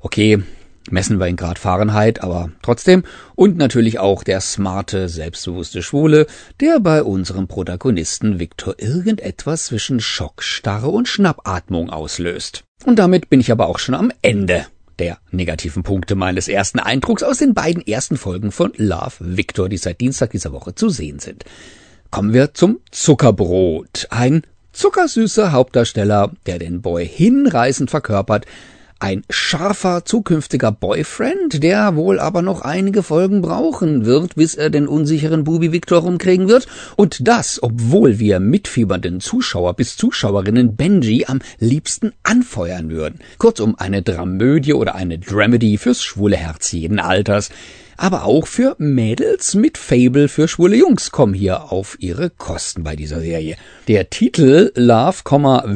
Okay, 0.00 0.42
messen 0.92 1.18
wir 1.18 1.26
in 1.26 1.36
Grad 1.36 1.58
Fahrenheit, 1.58 2.22
aber 2.22 2.50
trotzdem. 2.62 3.04
Und 3.34 3.56
natürlich 3.56 3.98
auch 3.98 4.22
der 4.22 4.40
smarte, 4.40 5.08
selbstbewusste 5.08 5.82
Schwule, 5.82 6.26
der 6.60 6.80
bei 6.80 7.02
unserem 7.02 7.48
Protagonisten 7.48 8.38
Viktor 8.38 8.74
irgendetwas 8.78 9.66
zwischen 9.66 10.00
Schockstarre 10.00 10.88
und 10.88 11.08
Schnappatmung 11.08 11.90
auslöst. 11.90 12.64
Und 12.84 12.98
damit 12.98 13.28
bin 13.30 13.40
ich 13.40 13.52
aber 13.52 13.68
auch 13.68 13.78
schon 13.78 13.94
am 13.94 14.12
Ende 14.22 14.66
der 14.98 15.18
negativen 15.30 15.82
Punkte 15.82 16.14
meines 16.14 16.46
ersten 16.46 16.78
Eindrucks 16.78 17.22
aus 17.22 17.38
den 17.38 17.54
beiden 17.54 17.86
ersten 17.86 18.16
Folgen 18.16 18.52
von 18.52 18.72
Love 18.76 19.14
Victor, 19.18 19.68
die 19.68 19.78
seit 19.78 20.00
Dienstag 20.00 20.30
dieser 20.30 20.52
Woche 20.52 20.74
zu 20.74 20.90
sehen 20.90 21.18
sind. 21.18 21.44
Kommen 22.10 22.32
wir 22.32 22.54
zum 22.54 22.80
Zuckerbrot. 22.90 24.08
Ein 24.10 24.42
zuckersüßer 24.72 25.52
Hauptdarsteller, 25.52 26.32
der 26.46 26.58
den 26.58 26.82
Boy 26.82 27.08
hinreißend 27.08 27.90
verkörpert, 27.90 28.46
ein 29.00 29.22
scharfer 29.30 30.04
zukünftiger 30.04 30.70
Boyfriend, 30.70 31.62
der 31.62 31.96
wohl 31.96 32.20
aber 32.20 32.42
noch 32.42 32.60
einige 32.60 33.02
Folgen 33.02 33.40
brauchen 33.40 34.04
wird, 34.04 34.34
bis 34.36 34.54
er 34.54 34.70
den 34.70 34.86
unsicheren 34.86 35.42
Bubi 35.44 35.72
Victor 35.72 36.00
rumkriegen 36.00 36.48
wird. 36.48 36.66
Und 36.96 37.26
das, 37.26 37.62
obwohl 37.62 38.18
wir 38.18 38.40
mitfiebernden 38.40 39.20
Zuschauer 39.20 39.74
bis 39.74 39.96
Zuschauerinnen 39.96 40.76
Benji 40.76 41.24
am 41.26 41.40
liebsten 41.58 42.12
anfeuern 42.22 42.90
würden. 42.90 43.20
Kurzum 43.38 43.74
eine 43.78 44.02
Dramödie 44.02 44.74
oder 44.74 44.94
eine 44.94 45.18
Dramedy 45.18 45.78
fürs 45.78 46.02
schwule 46.02 46.36
Herz 46.36 46.72
jeden 46.72 47.00
Alters 47.00 47.50
aber 48.00 48.24
auch 48.24 48.46
für 48.46 48.76
Mädels 48.78 49.54
mit 49.54 49.76
Fable 49.76 50.28
für 50.28 50.48
schwule 50.48 50.76
Jungs 50.76 51.10
kommen 51.10 51.34
hier 51.34 51.70
auf 51.70 51.98
ihre 52.00 52.30
Kosten 52.30 52.82
bei 52.82 52.96
dieser 52.96 53.20
Serie. 53.20 53.56
Der 53.88 54.08
Titel 54.08 54.72
Love, 54.74 55.18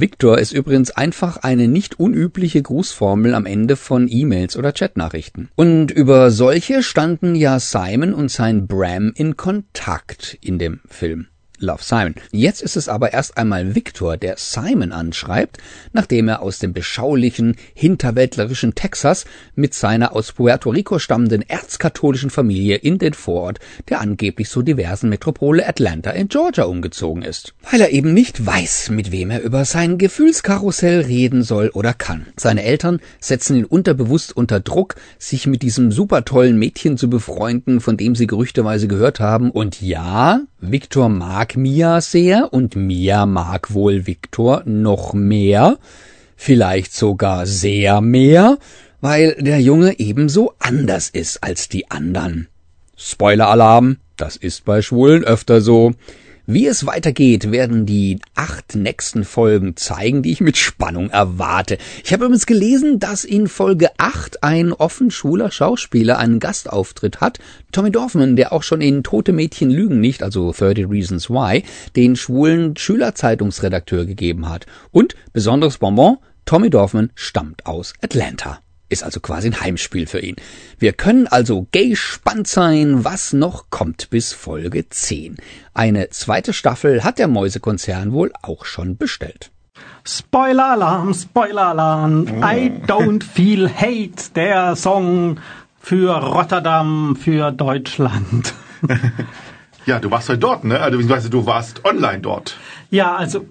Victor 0.01 0.39
ist 0.39 0.53
übrigens 0.53 0.91
einfach 0.91 1.37
eine 1.37 1.69
nicht 1.69 2.01
unübliche 2.01 2.63
Grußformel 2.63 3.35
am 3.35 3.45
Ende 3.45 3.77
von 3.77 4.09
E-Mails 4.09 4.57
oder 4.57 4.73
Chatnachrichten. 4.73 5.51
Und 5.55 5.91
über 5.91 6.31
solche 6.31 6.83
standen 6.83 7.35
ja 7.35 7.61
Simon 7.61 8.15
und 8.15 8.31
sein 8.31 8.67
Bram 8.67 9.13
in 9.15 9.37
Kontakt 9.37 10.39
in 10.41 10.59
dem 10.59 10.81
Film. 10.89 11.27
Love 11.59 11.83
Simon. 11.83 12.15
Jetzt 12.33 12.63
ist 12.63 12.77
es 12.77 12.89
aber 12.89 13.13
erst 13.13 13.37
einmal 13.37 13.75
Victor, 13.75 14.17
der 14.17 14.37
Simon 14.39 14.93
anschreibt, 14.93 15.59
nachdem 15.93 16.29
er 16.29 16.43
aus 16.43 16.59
dem 16.59 16.73
beschaulichen, 16.73 17.57
hinterwäldlerischen 17.75 18.75
Texas 18.75 19.25
mit 19.55 19.75
seiner 19.75 20.15
aus 20.15 20.33
Puerto 20.33 20.71
Rico 20.71 20.99
stammenden 20.99 21.43
erzkatholischen 21.43 22.31
Familie 22.31 22.77
in 22.77 22.99
den 22.99 23.15
Vorort 23.15 23.61
der 23.89 24.01
angeblich 24.01 24.49
so 24.49 24.63
diversen 24.63 25.09
Metropole 25.09 25.67
Atlanta 25.67 26.11
in 26.11 26.29
Georgia 26.29 26.65
umgezogen 26.65 27.23
ist. 27.23 27.55
Weil 27.71 27.81
er 27.81 27.91
eben 27.91 28.15
nicht 28.15 28.45
weiß, 28.45 28.91
mit 28.91 29.13
wem 29.13 29.31
er 29.31 29.43
über 29.43 29.65
sein 29.65 29.99
Gefühlskarussell 29.99 31.03
reden 31.03 31.43
soll 31.43 31.71
oder 31.71 31.95
kann. 31.95 32.27
Seine 32.37 32.63
Eltern 32.63 33.01
setzen 33.21 33.57
ihn 33.57 33.65
unterbewusst 33.65 34.37
unter 34.37 34.61
Druck, 34.61 34.97
sich 35.19 35.47
mit 35.47 35.63
diesem 35.63 35.93
super 35.93 36.25
tollen 36.25 36.59
Mädchen 36.59 36.97
zu 36.97 37.09
befreunden, 37.09 37.81
von 37.81 37.97
dem 37.97 38.15
sie 38.15 38.27
gerüchteweise 38.27 38.89
gehört 38.89 39.21
haben. 39.21 39.51
Und 39.51 39.81
ja, 39.81 40.41
Victor 40.71 41.09
mag 41.09 41.57
Mia 41.57 42.01
sehr 42.01 42.53
und 42.53 42.77
Mia 42.77 43.27
mag 43.27 43.75
wohl 43.75 44.07
Victor 44.07 44.63
noch 44.65 45.13
mehr, 45.13 45.79
vielleicht 46.37 46.93
sogar 46.93 47.47
sehr 47.47 48.01
mehr, 48.01 48.59
weil 49.01 49.35
der 49.39 49.61
Junge 49.61 49.99
ebenso 49.99 50.55
anders 50.59 51.11
ist 51.11 51.43
als 51.43 51.69
die 51.69 51.91
anderen. 51.91 52.49
Spoiler-Alarm, 52.97 53.99
das 54.17 54.37
ist 54.37 54.65
bei 54.65 54.81
Schwulen 54.81 55.25
öfter 55.25 55.61
so. 55.61 55.93
Wie 56.47 56.67
es 56.67 56.85
weitergeht, 56.85 57.53
werden 57.53 57.87
die 57.87 58.19
acht 58.35 58.75
nächsten 58.75 59.25
Folgen 59.25 59.77
zeigen, 59.77 60.23
die 60.23 60.31
ich 60.31 60.43
mit 60.43 60.59
Spannung 60.59 61.09
erwarte. 61.09 61.79
Ich 62.05 62.13
habe 62.13 62.27
übrigens 62.27 62.45
gelesen, 62.45 62.99
dass 62.99 63.25
in 63.25 63.49
Folge 63.49 63.89
acht 63.97 64.43
ein 64.43 64.75
offen 64.75 65.11
schwuler 65.11 65.51
Schauspieler 65.51 66.19
einen 66.19 66.41
Gastauftritt 66.41 67.23
hat. 67.23 67.39
Tommy 67.73 67.91
Dorfman, 67.91 68.37
der 68.37 68.53
auch 68.53 68.63
schon 68.63 68.83
in 68.83 69.03
Tote 69.03 69.33
Mädchen 69.33 69.71
lügen 69.71 70.01
nicht, 70.01 70.23
also 70.23 70.53
30 70.53 70.91
Reasons 70.91 71.31
Why, 71.31 71.65
den 71.97 72.15
schwulen 72.15 72.77
Schülerzeitungsredakteur 72.77 74.05
gegeben 74.05 74.47
hat. 74.47 74.67
Und 74.91 75.15
besonderes 75.33 75.79
Bonbon, 75.79 76.19
Tommy 76.45 76.69
Dorfman 76.69 77.11
stammt 77.15 77.65
aus 77.65 77.95
Atlanta. 78.03 78.64
Ist 78.89 79.03
also 79.03 79.21
quasi 79.21 79.49
ein 79.49 79.61
Heimspiel 79.61 80.07
für 80.07 80.21
ihn. 80.21 80.37
Wir 80.79 80.93
können 80.93 81.27
also 81.27 81.67
gespannt 81.73 82.47
sein, 82.47 83.05
was 83.05 83.33
noch 83.33 83.71
kommt 83.71 84.11
bis 84.11 84.33
Folge 84.33 84.89
10. 84.89 85.37
Eine 85.73 86.11
zweite 86.11 86.53
Staffel 86.53 87.03
hat 87.03 87.19
der 87.19 87.29
Mäusekonzern 87.29 88.13
wohl 88.13 88.33
auch 88.43 88.65
schon 88.65 88.97
bestellt. 88.97 89.51
Spoiler-Alarm, 90.07 91.15
Spoiler-Alarm. 91.15 92.27
I 92.43 92.71
don't 92.87 93.25
feel 93.25 93.69
hate, 93.69 94.31
der 94.35 94.77
Song 94.77 95.41
für 95.81 96.13
Rotterdam, 96.13 97.17
für 97.17 97.53
Deutschland. 97.53 98.53
ja, 99.87 99.99
du 100.01 100.11
warst 100.11 100.29
heute 100.29 100.39
dort, 100.39 100.65
ne? 100.65 100.79
Also, 100.81 101.29
du 101.31 101.47
warst 101.47 101.85
online 101.87 102.21
dort. 102.21 102.57
Ja, 102.91 103.17
also 103.17 103.47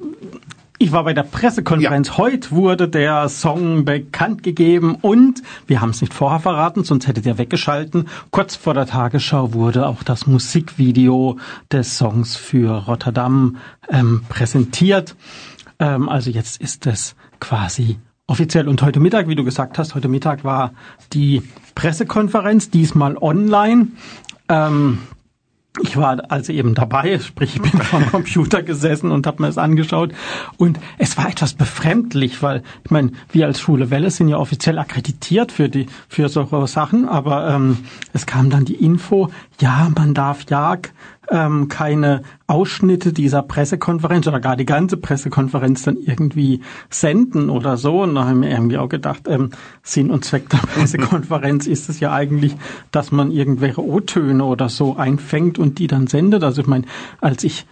ich 0.84 0.92
war 0.92 1.06
bei 1.06 1.14
der 1.14 1.24
Pressekonferenz. 1.24 2.10
Ja. 2.10 2.18
Heute 2.18 2.52
wurde 2.52 2.90
der 2.90 3.30
Song 3.30 3.86
bekannt 3.86 4.44
gegeben 4.44 4.96
und 5.02 5.42
wir 5.66 5.80
haben 5.80 5.92
es 5.92 6.02
nicht 6.02 6.14
vorher 6.14 6.42
verraten, 6.42 6.84
sonst 6.84 7.08
hätte 7.08 7.22
der 7.22 7.38
weggeschalten. 7.38 8.10
Kurz 8.32 8.58
vor 8.58 8.74
der 8.74 8.86
Tagesschau 8.86 9.54
wurde 9.54 9.88
auch 9.88 10.04
das 10.04 10.28
Musikvideo 10.28 11.38
des 11.72 11.98
Songs 11.98 12.36
für 12.36 12.86
Rotterdam 12.86 13.56
ähm, 13.90 14.26
präsentiert. 14.28 15.16
Ähm, 15.80 16.10
also 16.10 16.30
jetzt 16.30 16.60
ist 16.60 16.86
es 16.86 17.16
quasi 17.40 17.98
offiziell. 18.28 18.68
Und 18.68 18.82
heute 18.82 19.00
Mittag, 19.00 19.30
wie 19.30 19.36
du 19.36 19.46
gesagt 19.46 19.80
hast, 19.80 19.96
heute 19.96 20.10
Mittag 20.10 20.44
war 20.44 20.74
die 21.14 21.44
Pressekonferenz, 21.76 22.72
diesmal 22.72 23.16
online. 23.16 23.88
Ähm, 24.50 25.00
ich 25.82 25.98
war 25.98 26.22
also 26.30 26.54
eben 26.54 26.76
dabei, 26.76 27.18
sprich 27.18 27.56
ich 27.56 27.62
bin 27.62 27.82
vom 27.82 28.06
Computer 28.06 28.62
gesessen 28.62 29.12
und 29.12 29.26
habe 29.26 29.42
mir 29.42 29.50
es 29.50 29.58
angeschaut. 29.58 30.14
Und 30.58 30.80
es 31.00 31.18
war 31.18 31.28
etwas 31.28 31.54
befremdlich, 31.54 32.44
weil 32.44 32.62
ich 32.84 32.92
meine, 32.92 33.12
wir 33.32 33.48
als 33.48 33.60
Schule 33.60 33.90
Welle 33.90 34.12
sind 34.12 34.28
ja 34.28 34.38
offiziell 34.38 34.78
akkreditiert 34.78 35.52
für 35.52 35.70
die 35.70 35.88
für 36.08 36.30
solche 36.30 36.68
Sachen, 36.68 37.10
aber 37.10 37.50
ähm, 37.50 37.80
es 38.14 38.28
kam 38.28 38.52
dann 38.52 38.66
die 38.66 38.76
Info, 38.76 39.32
ja, 39.60 39.92
man 39.96 40.14
darf 40.14 40.46
ja 40.50 40.78
ähm, 41.30 41.68
keine 41.68 42.24
Ausschnitte 42.48 43.14
dieser 43.14 43.42
Pressekonferenz 43.42 44.28
oder 44.28 44.40
gar 44.40 44.56
die 44.56 44.66
ganze 44.66 44.98
Pressekonferenz 44.98 45.84
dann 45.84 45.98
irgendwie 45.98 46.62
senden 46.90 47.50
oder 47.50 47.78
so. 47.78 48.04
Und 48.04 48.16
da 48.16 48.26
haben 48.26 48.42
wir 48.42 48.50
irgendwie 48.50 48.78
auch 48.78 48.90
gedacht, 48.90 49.28
ähm, 49.28 49.52
Sinn 49.82 50.12
und 50.12 50.26
Zweck 50.26 50.50
der 50.50 50.58
Pressekonferenz 50.74 51.68
ist 51.68 51.90
es 51.90 52.00
ja 52.00 52.12
eigentlich, 52.14 52.56
dass 52.92 53.12
man 53.12 53.32
irgendwelche 53.32 53.84
O-Töne 53.84 54.44
oder 54.44 54.70
so 54.70 54.96
einfängt 54.96 55.60
und 55.60 55.80
die 55.80 55.88
dann 55.88 56.08
sendet. 56.08 56.44
Also 56.44 56.62
ich 56.62 56.68
meine, 56.68 56.86
als 57.22 57.44
ich 57.44 57.66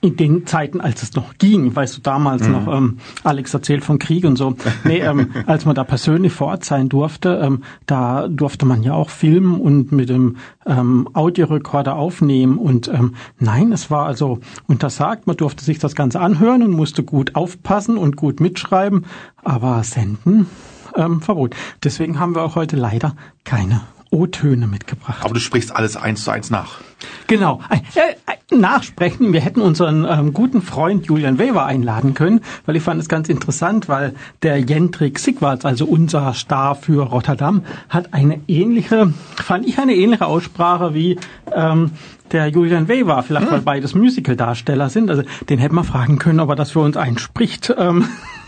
in 0.00 0.16
den 0.16 0.46
Zeiten, 0.46 0.80
als 0.80 1.02
es 1.02 1.14
noch 1.14 1.38
ging, 1.38 1.74
weißt 1.74 1.96
du, 1.96 2.00
damals 2.00 2.46
mhm. 2.46 2.52
noch, 2.52 2.68
ähm, 2.68 2.98
Alex 3.24 3.52
erzählt 3.52 3.84
von 3.84 3.98
Krieg 3.98 4.24
und 4.24 4.36
so, 4.36 4.54
nee, 4.84 5.00
ähm, 5.00 5.30
als 5.46 5.64
man 5.64 5.74
da 5.74 5.82
persönlich 5.84 6.32
vor 6.32 6.48
Ort 6.48 6.64
sein 6.64 6.88
durfte, 6.88 7.40
ähm, 7.42 7.64
da 7.86 8.28
durfte 8.28 8.64
man 8.64 8.82
ja 8.82 8.94
auch 8.94 9.10
filmen 9.10 9.60
und 9.60 9.90
mit 9.90 10.08
dem 10.08 10.36
ähm, 10.66 11.08
Audiorekorder 11.14 11.96
aufnehmen 11.96 12.58
und 12.58 12.88
ähm, 12.88 13.14
nein, 13.40 13.72
es 13.72 13.90
war 13.90 14.06
also 14.06 14.38
untersagt, 14.68 15.26
man 15.26 15.36
durfte 15.36 15.64
sich 15.64 15.78
das 15.78 15.96
Ganze 15.96 16.20
anhören 16.20 16.62
und 16.62 16.70
musste 16.70 17.02
gut 17.02 17.34
aufpassen 17.34 17.98
und 17.98 18.16
gut 18.16 18.40
mitschreiben, 18.40 19.04
aber 19.42 19.82
senden 19.82 20.46
ähm, 20.94 21.20
verbot. 21.20 21.56
Deswegen 21.82 22.20
haben 22.20 22.34
wir 22.34 22.42
auch 22.42 22.54
heute 22.54 22.76
leider 22.76 23.14
keine 23.44 23.80
O-Töne 24.10 24.66
mitgebracht. 24.66 25.24
Aber 25.24 25.34
du 25.34 25.40
sprichst 25.40 25.74
alles 25.74 25.96
eins 25.96 26.24
zu 26.24 26.30
eins 26.30 26.50
nach. 26.50 26.80
Genau. 27.26 27.60
Äh, 27.70 28.14
nachsprechen. 28.56 29.32
Wir 29.32 29.40
hätten 29.40 29.60
unseren 29.60 30.06
ähm, 30.08 30.32
guten 30.32 30.62
Freund 30.62 31.06
Julian 31.06 31.38
Weber 31.38 31.66
einladen 31.66 32.14
können, 32.14 32.40
weil 32.66 32.76
ich 32.76 32.82
fand 32.82 33.00
es 33.00 33.08
ganz 33.08 33.28
interessant, 33.28 33.88
weil 33.88 34.14
der 34.42 34.58
Jendrik 34.58 35.18
Sigwards, 35.18 35.64
also 35.64 35.84
unser 35.84 36.32
Star 36.34 36.74
für 36.74 37.02
Rotterdam, 37.02 37.62
hat 37.88 38.14
eine 38.14 38.40
ähnliche, 38.48 39.12
fand 39.36 39.66
ich 39.66 39.78
eine 39.78 39.94
ähnliche 39.94 40.26
Aussprache 40.26 40.94
wie 40.94 41.18
ähm, 41.54 41.92
der 42.32 42.48
Julian 42.48 42.88
Weber, 42.88 43.22
vielleicht 43.22 43.46
hm. 43.46 43.52
weil 43.52 43.60
beides 43.60 43.94
Musical-Darsteller 43.94 44.88
sind. 44.88 45.10
Also 45.10 45.22
den 45.48 45.58
hätten 45.58 45.74
wir 45.74 45.84
fragen 45.84 46.18
können, 46.18 46.40
ob 46.40 46.48
er 46.48 46.56
das 46.56 46.70
für 46.70 46.80
uns 46.80 46.96
einspricht. 46.96 47.74
Ähm, 47.76 48.06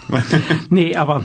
nee, 0.70 0.96
aber 0.96 1.24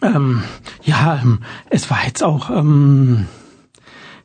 ähm, 0.00 0.42
ja, 0.82 1.20
ähm, 1.22 1.40
es 1.70 1.90
war 1.90 2.04
jetzt 2.04 2.22
auch 2.22 2.50
ähm, 2.50 3.26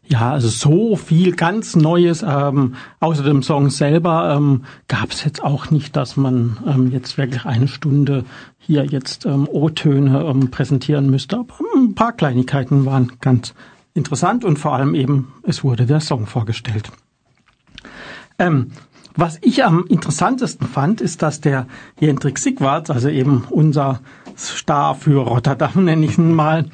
ja, 0.09 0.31
also 0.31 0.47
so 0.47 0.95
viel 0.95 1.35
ganz 1.35 1.75
Neues 1.75 2.23
ähm, 2.25 2.75
außer 2.99 3.23
dem 3.23 3.43
Song 3.43 3.69
selber 3.69 4.35
ähm, 4.37 4.63
gab 4.87 5.11
es 5.11 5.23
jetzt 5.23 5.43
auch 5.43 5.69
nicht, 5.69 5.95
dass 5.95 6.15
man 6.15 6.57
ähm, 6.65 6.91
jetzt 6.91 7.17
wirklich 7.17 7.45
eine 7.45 7.67
Stunde 7.67 8.23
hier 8.57 8.85
jetzt 8.85 9.25
ähm, 9.25 9.47
O-Töne 9.51 10.23
ähm, 10.23 10.49
präsentieren 10.49 11.09
müsste. 11.09 11.37
Aber 11.37 11.55
ein 11.75 11.93
paar 11.93 12.13
Kleinigkeiten 12.13 12.85
waren 12.85 13.13
ganz 13.19 13.53
interessant 13.93 14.45
und 14.45 14.57
vor 14.57 14.73
allem 14.73 14.95
eben, 14.95 15.33
es 15.43 15.63
wurde 15.63 15.85
der 15.85 15.99
Song 15.99 16.25
vorgestellt. 16.25 16.89
Ähm, 18.39 18.71
was 19.15 19.39
ich 19.41 19.65
am 19.65 19.85
interessantesten 19.87 20.67
fand, 20.67 21.01
ist, 21.01 21.21
dass 21.21 21.41
der 21.41 21.65
Jendrik 21.99 22.37
Sigwards, 22.37 22.91
also 22.91 23.09
eben 23.09 23.45
unser 23.49 23.99
Star 24.37 24.95
für 24.95 25.21
Rotterdam, 25.21 25.85
nenne 25.85 26.05
ich 26.05 26.17
ihn 26.17 26.33
mal, 26.33 26.65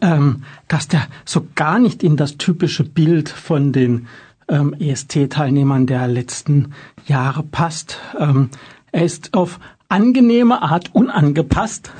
ähm, 0.00 0.42
dass 0.68 0.88
der 0.88 1.02
so 1.24 1.46
gar 1.54 1.78
nicht 1.78 2.02
in 2.02 2.16
das 2.16 2.36
typische 2.36 2.84
Bild 2.84 3.28
von 3.28 3.72
den 3.72 4.06
ähm, 4.48 4.74
EST-Teilnehmern 4.78 5.86
der 5.86 6.08
letzten 6.08 6.74
Jahre 7.06 7.42
passt. 7.42 7.98
Ähm, 8.18 8.50
er 8.92 9.04
ist 9.04 9.34
auf 9.34 9.60
angenehme 9.88 10.62
Art 10.62 10.94
unangepasst. 10.94 11.92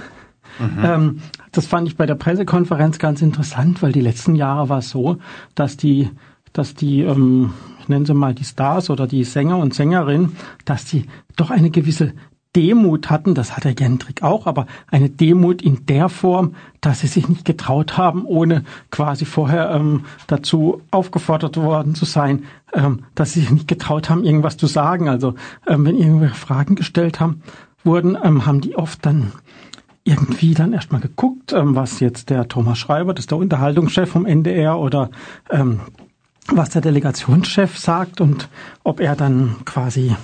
Mhm. 0.59 1.21
Das 1.51 1.67
fand 1.67 1.89
ich 1.89 1.97
bei 1.97 2.07
der 2.07 2.15
Pressekonferenz 2.15 3.01
ganz 3.01 3.23
interessant, 3.23 3.83
weil 3.83 3.91
die 3.91 4.01
letzten 4.01 4.37
Jahre 4.37 4.69
war 4.69 4.79
es 4.79 4.91
so, 4.91 5.19
dass 5.57 5.77
die 5.77 6.11
dass 6.55 6.75
die, 6.75 7.03
ähm, 7.03 7.53
ich 7.81 7.89
nenne 7.89 8.07
sie 8.07 8.15
mal 8.15 8.35
die 8.35 8.45
Stars 8.45 8.89
oder 8.89 9.07
die 9.07 9.25
Sänger 9.25 9.59
und 9.59 9.75
Sängerinnen, 9.75 10.37
dass 10.65 10.87
die 10.87 11.05
doch 11.37 11.51
eine 11.51 11.71
gewisse 11.71 12.15
Demut 12.55 13.11
hatten, 13.11 13.35
das 13.35 13.57
hat 13.57 13.65
der 13.65 13.75
Jendrik 13.79 14.23
auch, 14.23 14.47
aber 14.47 14.67
eine 14.91 15.11
Demut 15.11 15.63
in 15.63 15.87
der 15.87 16.09
Form, 16.09 16.55
dass 16.81 17.01
sie 17.01 17.07
sich 17.07 17.29
nicht 17.29 17.45
getraut 17.45 17.97
haben, 17.97 18.25
ohne 18.25 18.65
quasi 18.91 19.25
vorher 19.25 19.71
ähm, 19.71 20.05
dazu 20.27 20.83
aufgefordert 20.91 21.57
worden 21.57 21.95
zu 21.95 22.05
sein, 22.05 22.45
ähm, 22.73 23.05
dass 23.15 23.33
sie 23.33 23.41
sich 23.41 23.51
nicht 23.51 23.69
getraut 23.69 24.09
haben, 24.09 24.25
irgendwas 24.25 24.57
zu 24.57 24.67
sagen. 24.67 25.09
Also 25.09 25.35
ähm, 25.67 25.85
wenn 25.85 25.97
irgendwelche 25.97 26.35
Fragen 26.35 26.75
gestellt 26.77 27.21
haben, 27.21 27.43
wurden, 27.83 28.17
ähm, 28.23 28.47
haben 28.47 28.61
die 28.61 28.77
oft 28.77 29.05
dann 29.05 29.33
irgendwie 30.05 30.55
dann 30.55 30.73
erstmal 30.73 31.01
geguckt, 31.01 31.53
ähm, 31.53 31.75
was 31.75 32.01
jetzt 32.01 32.31
der 32.31 32.47
Thomas 32.49 32.79
Schreiber, 32.79 33.15
das 33.15 33.25
ist 33.25 33.31
der 33.31 33.39
Unterhaltungschef 33.39 34.11
vom 34.11 34.27
NDR 34.27 34.79
oder 34.79 35.11
ähm, 35.51 35.81
was 36.49 36.71
der 36.71 36.83
Delegationschef 36.83 37.79
sagt 37.79 38.21
und 38.21 38.49
ob 38.83 39.01
er 39.01 39.17
dann 39.17 39.57
quasi 39.65 40.15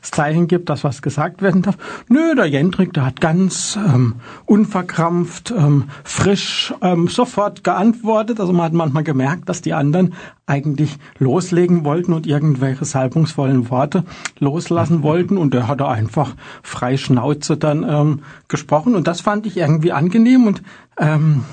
das 0.00 0.10
Zeichen 0.10 0.48
gibt, 0.48 0.68
dass 0.68 0.84
was 0.84 1.02
gesagt 1.02 1.42
werden 1.42 1.62
darf. 1.62 1.76
Nö, 2.08 2.34
der 2.34 2.46
Jendrik, 2.46 2.92
der 2.92 3.06
hat 3.06 3.20
ganz 3.20 3.76
ähm, 3.76 4.16
unverkrampft, 4.46 5.52
ähm, 5.56 5.84
frisch 6.04 6.74
ähm, 6.82 7.08
sofort 7.08 7.64
geantwortet. 7.64 8.40
Also 8.40 8.52
man 8.52 8.66
hat 8.66 8.72
manchmal 8.72 9.04
gemerkt, 9.04 9.48
dass 9.48 9.62
die 9.62 9.74
anderen 9.74 10.14
eigentlich 10.46 10.98
loslegen 11.18 11.84
wollten 11.84 12.12
und 12.12 12.26
irgendwelche 12.26 12.84
salbungsvollen 12.84 13.70
Worte 13.70 14.04
loslassen 14.38 15.02
wollten 15.02 15.36
und 15.36 15.52
der 15.52 15.68
hatte 15.68 15.86
einfach 15.86 16.34
frei 16.62 16.96
Schnauze 16.96 17.56
dann 17.56 17.84
ähm, 17.88 18.22
gesprochen 18.48 18.94
und 18.94 19.06
das 19.06 19.20
fand 19.20 19.46
ich 19.46 19.56
irgendwie 19.56 19.92
angenehm 19.92 20.46
und 20.46 20.62
ähm, 20.98 21.44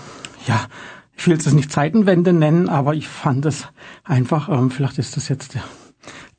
ja, 0.47 0.61
ich 1.17 1.28
will 1.28 1.38
es 1.38 1.51
nicht 1.51 1.71
Zeitenwende 1.71 2.34
nennen, 2.34 2.69
aber 2.69 2.93
ich 2.93 3.07
fand 3.07 3.45
es 3.45 3.67
einfach, 4.03 4.49
ähm, 4.49 4.71
vielleicht 4.71 4.97
ist 4.97 5.17
das 5.17 5.30
jetzt 5.30 5.53
der 5.55 5.63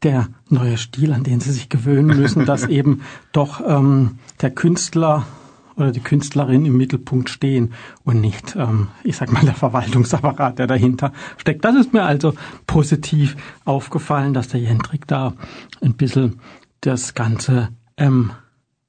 der 0.03 0.28
neue 0.49 0.76
Stil, 0.76 1.12
an 1.12 1.24
den 1.24 1.40
sie 1.40 1.53
sich 1.53 1.68
gewöhnen 1.68 2.18
müssen, 2.18 2.44
dass 2.44 2.64
eben 2.68 3.03
doch 3.32 3.61
ähm, 3.66 4.18
der 4.40 4.51
Künstler 4.51 5.26
oder 5.76 5.92
die 5.92 6.01
Künstlerin 6.01 6.64
im 6.64 6.76
Mittelpunkt 6.76 7.28
stehen 7.28 7.74
und 8.05 8.20
nicht, 8.20 8.57
ähm, 8.57 8.88
ich 9.05 9.16
sag 9.16 9.30
mal, 9.32 9.44
der 9.44 9.55
Verwaltungsapparat, 9.55 10.59
der 10.59 10.66
dahinter 10.66 11.12
steckt. 11.36 11.64
Das 11.64 11.76
ist 11.76 11.92
mir 11.92 12.05
also 12.05 12.34
positiv 12.66 13.36
aufgefallen, 13.64 14.32
dass 14.32 14.49
der 14.49 14.61
Jendrik 14.61 15.07
da 15.07 15.34
ein 15.82 15.94
bisschen 15.94 16.40
das 16.80 17.14
Ganze 17.14 17.68
ähm, 17.99 18.30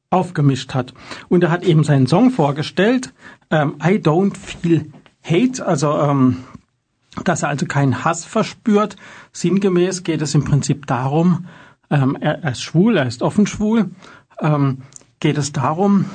aufgemischt 0.10 0.74
hat. 0.74 0.94
Und 1.28 1.44
er 1.44 1.52
hat 1.52 1.64
eben 1.64 1.84
seinen 1.84 2.08
Song 2.08 2.32
vorgestellt, 2.32 3.14
ähm, 3.52 3.76
I 3.84 3.96
Don't 3.96 4.38
Feel 4.38 4.86
Hate, 5.24 5.66
also 5.66 5.98
ähm, 6.00 6.38
dass 7.24 7.44
er 7.44 7.50
also 7.50 7.66
keinen 7.66 8.04
Hass 8.04 8.26
verspürt. 8.26 8.96
Sinngemäß 9.32 10.04
geht 10.04 10.22
es 10.22 10.36
im 10.36 10.44
Prinzip 10.44 10.88
darum, 10.88 11.46
ähm, 11.90 12.18
er, 12.20 12.44
ist 12.52 12.62
schwul, 12.62 12.98
er 12.98 13.06
ist 13.06 13.22
offen 13.22 13.48
schwul, 13.48 13.92
ähm, 14.40 14.80
geht 15.20 15.38
es 15.38 15.52
darum, 15.52 16.06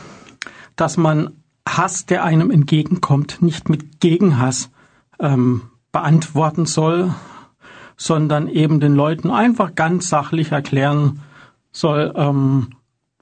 dass 0.77 0.97
man 0.97 1.31
Hass, 1.67 2.07
der 2.07 2.25
einem 2.25 2.51
entgegenkommt, 2.51 3.41
nicht 3.41 3.69
mit 3.69 4.01
Gegenhass 4.01 4.71
ähm, 5.19 5.63
beantworten 5.93 6.67
soll, 6.67 7.15
sondern 7.97 8.49
eben 8.49 8.81
den 8.81 8.95
Leuten 8.95 9.31
einfach 9.31 9.75
ganz 9.75 10.09
sachlich 10.09 10.53
erklären 10.53 11.21
soll, 11.71 12.13
ähm, 12.17 12.71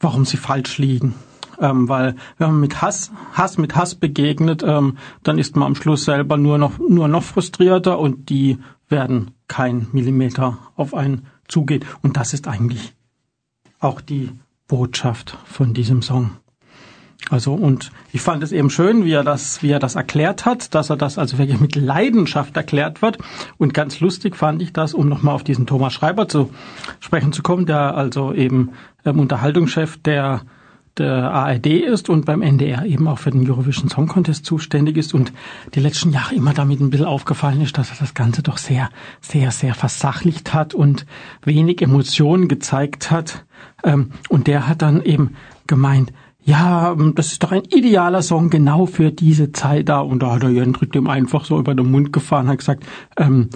warum 0.01 0.25
sie 0.25 0.39
falsch 0.39 0.79
liegen 0.79 1.15
ähm, 1.61 1.89
weil 1.89 2.17
wenn 2.39 2.49
man 2.49 2.61
mit 2.61 2.83
Hass, 2.83 3.13
Hass 3.33 3.59
mit 3.59 3.77
Hass 3.77 3.95
begegnet, 3.95 4.63
ähm, 4.67 4.97
dann 5.23 5.39
ist 5.39 5.57
man 5.57 5.67
am 5.67 5.75
Schluss 5.75 6.05
selber 6.05 6.37
nur 6.37 6.59
noch, 6.59 6.79
nur 6.79 7.09
noch 7.09 7.23
frustrierter 7.23 7.99
und 7.99 8.29
die 8.31 8.59
werden 8.89 9.33
kein 9.49 9.87
Millimeter 9.93 10.59
auf 10.77 10.95
einen 10.95 11.27
zugehen. 11.49 11.85
Und 12.03 12.17
das 12.17 12.35
ist 12.35 12.49
eigentlich 12.49 12.95
auch 13.79 14.01
die 14.01 14.31
Botschaft 14.69 15.37
von 15.45 15.75
diesem 15.75 16.03
Song. 16.03 16.33
Also 17.29 17.53
und 17.53 17.93
ich 18.13 18.23
fand 18.23 18.43
es 18.43 18.51
eben 18.51 18.71
schön, 18.71 19.05
wie 19.05 19.13
er 19.13 19.25
das, 19.25 19.63
wie 19.63 19.71
er 19.71 19.79
das 19.79 19.95
erklärt 19.95 20.47
hat, 20.47 20.75
dass 20.75 20.89
er 20.89 20.97
das 20.97 21.19
also 21.19 21.37
wirklich 21.39 21.61
mit 21.61 21.77
Leidenschaft 21.77 22.57
erklärt 22.57 23.03
wird. 23.03 23.19
Und 23.59 23.75
ganz 23.75 24.01
lustig 24.01 24.37
fand 24.37 24.63
ich 24.63 24.73
das, 24.73 24.95
um 24.95 25.09
nochmal 25.09 25.35
auf 25.35 25.45
diesen 25.45 25.67
Thomas 25.67 25.93
Schreiber 25.93 26.29
zu 26.29 26.51
sprechen 26.99 27.33
zu 27.33 27.43
kommen, 27.43 27.67
der 27.67 27.95
also 27.95 28.33
eben 28.33 28.71
ähm, 29.05 29.21
Unterhaltungschef 29.21 29.99
der 29.99 30.43
der 30.99 31.31
ARD 31.31 31.67
ist 31.67 32.09
und 32.09 32.27
beim 32.27 32.43
NDR 32.43 32.85
eben 32.85 33.09
auch 33.09 33.19
für 33.19 33.31
den 33.31 33.49
Eurovision 33.49 33.89
Song 33.89 34.07
Contest 34.07 34.45
zuständig 34.45 34.97
ist 34.97 35.15
und 35.15 35.33
die 35.75 35.81
letzten 35.81 36.11
Jahre 36.11 36.35
immer 36.35 36.53
damit 36.53 36.81
ein 36.81 36.91
bisschen 36.91 37.07
aufgefallen 37.07 37.61
ist, 37.61 37.79
dass 37.79 37.91
er 37.91 37.97
das 37.99 38.15
Ganze 38.15 38.43
doch 38.43 38.59
sehr, 38.59 38.91
sehr, 39.21 39.51
sehr 39.51 39.75
versachlicht 39.75 40.53
hat 40.53 40.75
und 40.75 41.07
wenig 41.43 41.81
Emotionen 41.81 42.49
gezeigt 42.49 43.11
hat. 43.11 43.45
Ähm, 43.85 44.11
und 44.29 44.47
der 44.47 44.69
hat 44.69 44.83
dann 44.83 45.03
eben 45.03 45.37
gemeint, 45.67 46.13
ja, 46.43 46.97
das 47.15 47.33
ist 47.33 47.43
doch 47.43 47.53
ein 47.53 47.65
idealer 47.65 48.23
Song 48.23 48.51
genau 48.51 48.87
für 48.87 49.13
diese 49.13 49.53
Zeit 49.53 49.89
da. 49.89 50.01
Und 50.01 50.23
da 50.23 50.33
hat 50.35 50.43
er 50.43 50.51
Jendrik 50.51 50.93
dem 50.93 51.07
einfach 51.07 51.45
so 51.45 51.59
über 51.59 51.75
den 51.75 51.91
Mund 51.91 52.13
gefahren, 52.13 52.49
hat 52.49 52.59
gesagt, 52.59 52.85
ähm, 53.17 53.51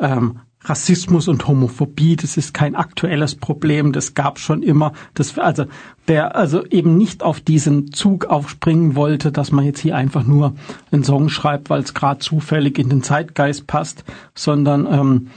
ähm, 0.00 0.40
Rassismus 0.68 1.28
und 1.28 1.46
Homophobie, 1.46 2.16
das 2.16 2.36
ist 2.36 2.54
kein 2.54 2.74
aktuelles 2.74 3.34
Problem, 3.34 3.92
das 3.92 4.14
gab 4.14 4.38
schon 4.38 4.62
immer. 4.62 4.92
Das, 5.14 5.38
also, 5.38 5.64
der 6.08 6.36
also 6.36 6.64
eben 6.66 6.96
nicht 6.96 7.22
auf 7.22 7.40
diesen 7.40 7.92
Zug 7.92 8.26
aufspringen 8.26 8.94
wollte, 8.94 9.32
dass 9.32 9.52
man 9.52 9.64
jetzt 9.64 9.80
hier 9.80 9.96
einfach 9.96 10.24
nur 10.24 10.54
einen 10.90 11.04
Song 11.04 11.28
schreibt, 11.28 11.70
weil 11.70 11.82
es 11.82 11.94
gerade 11.94 12.20
zufällig 12.20 12.78
in 12.78 12.88
den 12.88 13.02
Zeitgeist 13.02 13.66
passt, 13.66 14.04
sondern 14.34 14.86
ähm, 14.90 15.28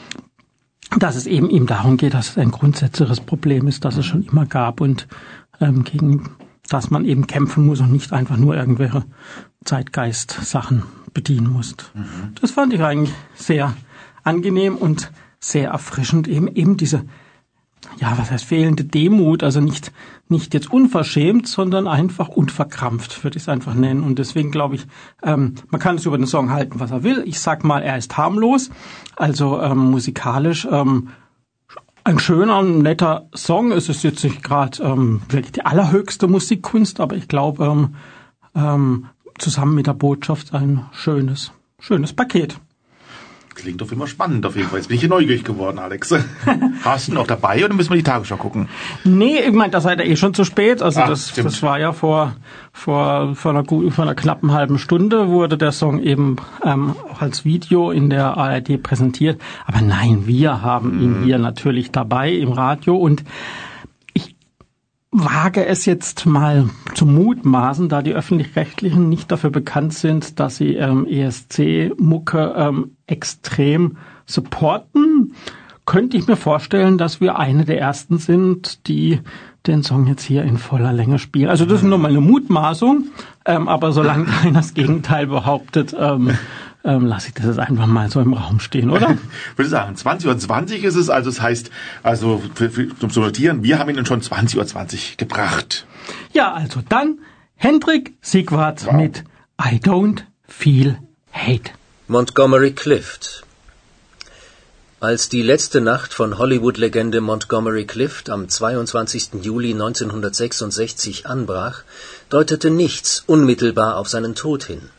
dass 0.99 1.15
es 1.15 1.25
eben 1.25 1.49
ihm 1.49 1.67
darum 1.67 1.97
geht, 1.97 2.13
dass 2.13 2.31
es 2.31 2.37
ein 2.37 2.51
grundsätzliches 2.51 3.21
Problem 3.21 3.67
ist, 3.67 3.85
das 3.85 3.97
es 3.97 4.05
schon 4.05 4.23
immer 4.23 4.45
gab 4.45 4.81
und 4.81 5.07
ähm, 5.59 5.83
gegen 5.83 6.29
das 6.67 6.89
man 6.89 7.05
eben 7.05 7.27
kämpfen 7.27 7.65
muss 7.65 7.81
und 7.81 7.91
nicht 7.91 8.13
einfach 8.13 8.37
nur 8.37 8.55
irgendwelche 8.55 9.03
Zeitgeist-Sachen 9.65 10.83
bedienen 11.13 11.51
muss. 11.51 11.75
Mhm. 11.93 12.33
Das 12.39 12.51
fand 12.51 12.73
ich 12.73 12.81
eigentlich 12.81 13.13
sehr 13.35 13.73
angenehm 14.23 14.75
und 14.75 15.11
sehr 15.39 15.69
erfrischend 15.69 16.27
eben 16.27 16.47
eben 16.47 16.77
diese 16.77 17.05
ja, 17.99 18.15
was 18.17 18.31
heißt 18.31 18.45
fehlende 18.45 18.83
Demut, 18.83 19.43
also 19.43 19.59
nicht 19.59 19.91
nicht 20.29 20.53
jetzt 20.53 20.71
unverschämt, 20.71 21.47
sondern 21.47 21.87
einfach 21.87 22.29
unverkrampft, 22.29 23.23
würde 23.23 23.37
ich 23.37 23.43
es 23.43 23.49
einfach 23.49 23.73
nennen. 23.73 24.01
Und 24.01 24.17
deswegen 24.17 24.49
glaube 24.49 24.75
ich, 24.75 24.87
ähm, 25.23 25.55
man 25.69 25.81
kann 25.81 25.97
es 25.97 26.05
über 26.05 26.17
den 26.17 26.25
Song 26.25 26.51
halten, 26.51 26.79
was 26.79 26.91
er 26.91 27.03
will. 27.03 27.23
Ich 27.25 27.39
sag 27.39 27.63
mal, 27.63 27.83
er 27.83 27.97
ist 27.97 28.15
harmlos, 28.17 28.69
also 29.17 29.61
ähm, 29.61 29.91
musikalisch 29.91 30.67
ähm, 30.71 31.09
ein 32.03 32.17
schöner, 32.17 32.63
netter 32.63 33.27
Song. 33.35 33.71
Es 33.71 33.89
ist 33.89 34.03
jetzt 34.03 34.23
nicht 34.23 34.41
gerade 34.41 34.81
ähm, 34.81 35.21
wirklich 35.29 35.51
die 35.51 35.65
allerhöchste 35.65 36.27
Musikkunst, 36.27 36.99
aber 36.99 37.15
ich 37.15 37.27
glaube, 37.27 37.65
ähm, 37.65 37.95
ähm, 38.55 39.07
zusammen 39.37 39.75
mit 39.75 39.87
der 39.87 39.93
Botschaft 39.93 40.53
ein 40.53 40.85
schönes, 40.93 41.51
schönes 41.79 42.13
Paket. 42.13 42.59
Klingt 43.61 43.79
doch 43.79 43.91
immer 43.91 44.07
spannend 44.07 44.43
auf 44.47 44.55
jeden 44.55 44.69
Fall. 44.69 44.79
Jetzt 44.79 44.87
bin 44.87 44.95
ich 44.95 45.01
hier 45.01 45.09
neugierig 45.09 45.43
geworden, 45.43 45.77
Alex. 45.77 46.11
Hast 46.83 47.09
du 47.09 47.13
noch 47.13 47.27
dabei 47.27 47.63
oder 47.63 47.75
müssen 47.75 47.91
wir 47.91 47.97
die 47.97 48.03
Tagesschau 48.03 48.37
gucken? 48.37 48.67
Nee, 49.03 49.37
ich 49.37 49.53
meine, 49.53 49.69
da 49.69 49.81
seid 49.81 49.99
ihr 49.99 50.07
eh 50.07 50.15
schon 50.15 50.33
zu 50.33 50.45
spät. 50.45 50.81
Also 50.81 51.01
ah, 51.01 51.07
das, 51.07 51.31
das 51.35 51.61
war 51.61 51.79
ja 51.79 51.93
vor, 51.93 52.33
vor, 52.73 53.35
vor, 53.35 53.51
einer, 53.51 53.63
vor 53.63 54.03
einer 54.03 54.15
knappen 54.15 54.51
halben 54.51 54.79
Stunde 54.79 55.27
wurde 55.27 55.59
der 55.59 55.71
Song 55.73 56.01
eben 56.01 56.37
ähm, 56.65 56.95
auch 57.11 57.21
als 57.21 57.45
Video 57.45 57.91
in 57.91 58.09
der 58.09 58.35
ARD 58.35 58.81
präsentiert. 58.81 59.39
Aber 59.67 59.81
nein, 59.81 60.25
wir 60.25 60.63
haben 60.63 60.99
ihn 60.99 61.19
mhm. 61.19 61.23
hier 61.23 61.37
natürlich 61.37 61.91
dabei 61.91 62.31
im 62.31 62.51
Radio 62.51 62.95
und 62.95 63.23
wage 65.11 65.65
es 65.65 65.85
jetzt 65.85 66.25
mal 66.25 66.69
zu 66.95 67.05
mutmaßen, 67.05 67.89
da 67.89 68.01
die 68.01 68.13
öffentlich-rechtlichen 68.13 69.09
nicht 69.09 69.31
dafür 69.31 69.49
bekannt 69.49 69.93
sind, 69.93 70.39
dass 70.39 70.55
sie 70.55 70.75
ähm, 70.75 71.05
ESC-Mucke 71.05 72.53
ähm, 72.55 72.95
extrem 73.07 73.97
supporten, 74.25 75.33
könnte 75.85 76.15
ich 76.15 76.27
mir 76.27 76.37
vorstellen, 76.37 76.97
dass 76.97 77.19
wir 77.19 77.37
eine 77.37 77.65
der 77.65 77.79
ersten 77.79 78.17
sind, 78.17 78.87
die 78.87 79.19
den 79.67 79.83
Song 79.83 80.07
jetzt 80.07 80.23
hier 80.23 80.43
in 80.43 80.57
voller 80.57 80.93
Länge 80.93 81.19
spielen. 81.19 81.49
Also 81.49 81.65
das 81.65 81.81
ist 81.81 81.87
nur 81.87 81.97
mal 81.97 82.09
eine 82.09 82.21
Mutmaßung, 82.21 83.05
ähm, 83.45 83.67
aber 83.67 83.91
solange 83.91 84.25
keiner 84.41 84.59
das 84.59 84.73
Gegenteil 84.73 85.27
behauptet, 85.27 85.95
ähm, 85.97 86.37
ähm, 86.83 87.05
lasse 87.05 87.27
ich 87.27 87.33
das 87.33 87.45
jetzt 87.45 87.59
einfach 87.59 87.85
mal 87.85 88.09
so 88.09 88.19
im 88.21 88.33
Raum 88.33 88.59
stehen, 88.59 88.89
oder? 88.89 89.17
Würde 89.55 89.69
sagen, 89.69 89.95
20.20 89.95 90.27
Uhr 90.27 90.37
20 90.37 90.83
ist 90.83 90.95
es, 90.95 91.09
also 91.09 91.29
das 91.29 91.41
heißt, 91.41 91.71
also 92.03 92.41
für, 92.55 92.69
für, 92.69 92.97
zum 92.97 93.09
zu 93.09 93.19
notieren, 93.19 93.63
wir 93.63 93.79
haben 93.79 93.89
Ihnen 93.89 94.05
schon 94.05 94.21
20.20 94.21 94.57
Uhr 94.57 94.65
20 94.67 95.17
gebracht. 95.17 95.85
Ja, 96.33 96.53
also 96.53 96.81
dann 96.87 97.19
Hendrik 97.55 98.13
Siegwart 98.21 98.85
wow. 98.85 98.93
mit 98.93 99.23
I 99.61 99.75
Don't 99.75 100.23
Feel 100.47 100.97
Hate. 101.31 101.71
Montgomery 102.07 102.71
Clift. 102.71 103.43
Als 104.99 105.29
die 105.29 105.41
letzte 105.41 105.81
Nacht 105.81 106.13
von 106.13 106.37
Hollywood-Legende 106.37 107.21
Montgomery 107.21 107.85
Clift 107.85 108.29
am 108.29 108.49
22. 108.49 109.29
Juli 109.41 109.71
1966 109.71 111.25
anbrach, 111.25 111.83
deutete 112.29 112.69
nichts 112.69 113.23
unmittelbar 113.25 113.97
auf 113.97 114.09
seinen 114.09 114.35
Tod 114.35 114.63
hin. 114.63 114.89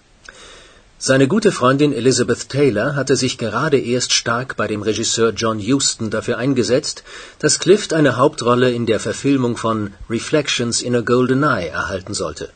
Seine 1.04 1.26
gute 1.26 1.50
Freundin 1.50 1.92
Elizabeth 1.92 2.48
Taylor 2.48 2.94
hatte 2.94 3.16
sich 3.16 3.36
gerade 3.36 3.76
erst 3.76 4.12
stark 4.12 4.56
bei 4.56 4.68
dem 4.68 4.82
Regisseur 4.82 5.30
John 5.32 5.58
Huston 5.58 6.10
dafür 6.10 6.38
eingesetzt, 6.38 7.02
dass 7.40 7.58
Clift 7.58 7.92
eine 7.92 8.16
Hauptrolle 8.16 8.70
in 8.70 8.86
der 8.86 9.00
Verfilmung 9.00 9.56
von 9.56 9.94
Reflections 10.08 10.80
in 10.80 10.94
a 10.94 11.00
Golden 11.00 11.42
Eye 11.42 11.66
erhalten 11.66 12.14
sollte. 12.14 12.50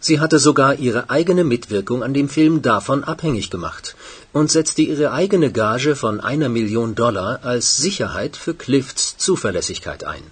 Sie 0.00 0.18
hatte 0.18 0.40
sogar 0.40 0.80
ihre 0.80 1.10
eigene 1.10 1.44
Mitwirkung 1.44 2.02
an 2.02 2.12
dem 2.12 2.28
Film 2.28 2.60
davon 2.60 3.04
abhängig 3.04 3.50
gemacht 3.50 3.94
und 4.32 4.50
setzte 4.50 4.82
ihre 4.82 5.12
eigene 5.12 5.52
Gage 5.52 5.94
von 5.94 6.18
einer 6.18 6.48
Million 6.48 6.96
Dollar 6.96 7.38
als 7.44 7.76
Sicherheit 7.76 8.36
für 8.36 8.54
Clifts 8.54 9.16
Zuverlässigkeit 9.16 10.02
ein. 10.02 10.24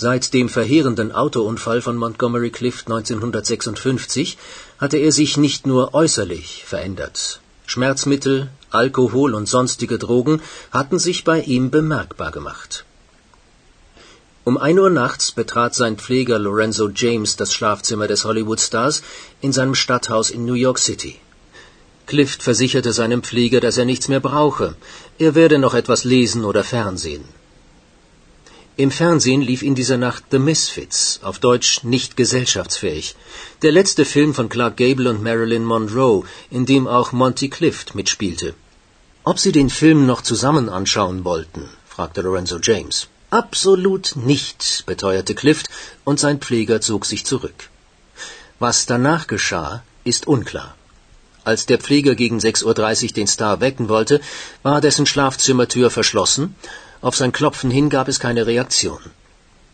Seit 0.00 0.32
dem 0.32 0.48
verheerenden 0.48 1.10
Autounfall 1.10 1.82
von 1.82 1.96
Montgomery 1.96 2.50
Clift 2.50 2.86
1956 2.86 4.38
hatte 4.78 4.96
er 4.96 5.12
sich 5.12 5.36
nicht 5.36 5.66
nur 5.66 5.94
äußerlich 5.94 6.64
verändert. 6.64 7.40
Schmerzmittel, 7.66 8.48
Alkohol 8.70 9.34
und 9.34 9.48
sonstige 9.48 9.98
Drogen 9.98 10.40
hatten 10.70 10.98
sich 10.98 11.24
bei 11.24 11.40
ihm 11.40 11.70
bemerkbar 11.70 12.30
gemacht. 12.30 12.84
Um 14.44 14.56
ein 14.56 14.78
Uhr 14.78 14.88
nachts 14.88 15.32
betrat 15.32 15.74
sein 15.74 15.98
Pfleger 15.98 16.38
Lorenzo 16.38 16.88
James 16.88 17.36
das 17.36 17.52
Schlafzimmer 17.52 18.06
des 18.06 18.24
Hollywood-Stars 18.24 19.02
in 19.42 19.52
seinem 19.52 19.74
Stadthaus 19.74 20.30
in 20.30 20.46
New 20.46 20.54
York 20.54 20.78
City. 20.78 21.16
Clift 22.06 22.42
versicherte 22.42 22.94
seinem 22.94 23.22
Pfleger, 23.22 23.60
dass 23.60 23.76
er 23.76 23.84
nichts 23.84 24.08
mehr 24.08 24.20
brauche. 24.20 24.74
Er 25.18 25.34
werde 25.34 25.58
noch 25.58 25.74
etwas 25.74 26.04
lesen 26.04 26.46
oder 26.46 26.64
fernsehen. 26.64 27.24
Im 28.84 28.92
Fernsehen 28.92 29.42
lief 29.42 29.62
in 29.62 29.74
dieser 29.74 29.96
Nacht 29.96 30.26
The 30.30 30.38
Misfits, 30.38 31.18
auf 31.24 31.40
Deutsch 31.40 31.82
nicht 31.82 32.16
gesellschaftsfähig. 32.16 33.16
Der 33.62 33.72
letzte 33.72 34.04
Film 34.04 34.34
von 34.34 34.48
Clark 34.48 34.76
Gable 34.76 35.10
und 35.10 35.20
Marilyn 35.20 35.64
Monroe, 35.64 36.22
in 36.48 36.64
dem 36.64 36.86
auch 36.86 37.10
Monty 37.10 37.48
Clift 37.48 37.96
mitspielte. 37.96 38.54
Ob 39.24 39.40
sie 39.40 39.50
den 39.50 39.68
Film 39.68 40.06
noch 40.06 40.22
zusammen 40.22 40.68
anschauen 40.68 41.24
wollten, 41.24 41.68
fragte 41.88 42.20
Lorenzo 42.20 42.60
James. 42.62 43.08
Absolut 43.30 44.14
nicht, 44.14 44.84
beteuerte 44.86 45.34
Clift, 45.34 45.68
und 46.04 46.20
sein 46.20 46.38
Pfleger 46.38 46.80
zog 46.80 47.04
sich 47.04 47.26
zurück. 47.26 47.70
Was 48.60 48.86
danach 48.86 49.26
geschah, 49.26 49.82
ist 50.04 50.28
unklar. 50.28 50.76
Als 51.42 51.66
der 51.66 51.78
Pfleger 51.78 52.14
gegen 52.14 52.38
6.30 52.38 52.64
Uhr 53.06 53.12
den 53.14 53.26
Star 53.26 53.60
wecken 53.60 53.88
wollte, 53.88 54.20
war 54.62 54.80
dessen 54.80 55.06
Schlafzimmertür 55.06 55.90
verschlossen 55.90 56.54
auf 57.00 57.16
sein 57.16 57.32
Klopfen 57.32 57.70
hin 57.70 57.90
gab 57.90 58.08
es 58.08 58.20
keine 58.20 58.46
Reaktion. 58.46 59.00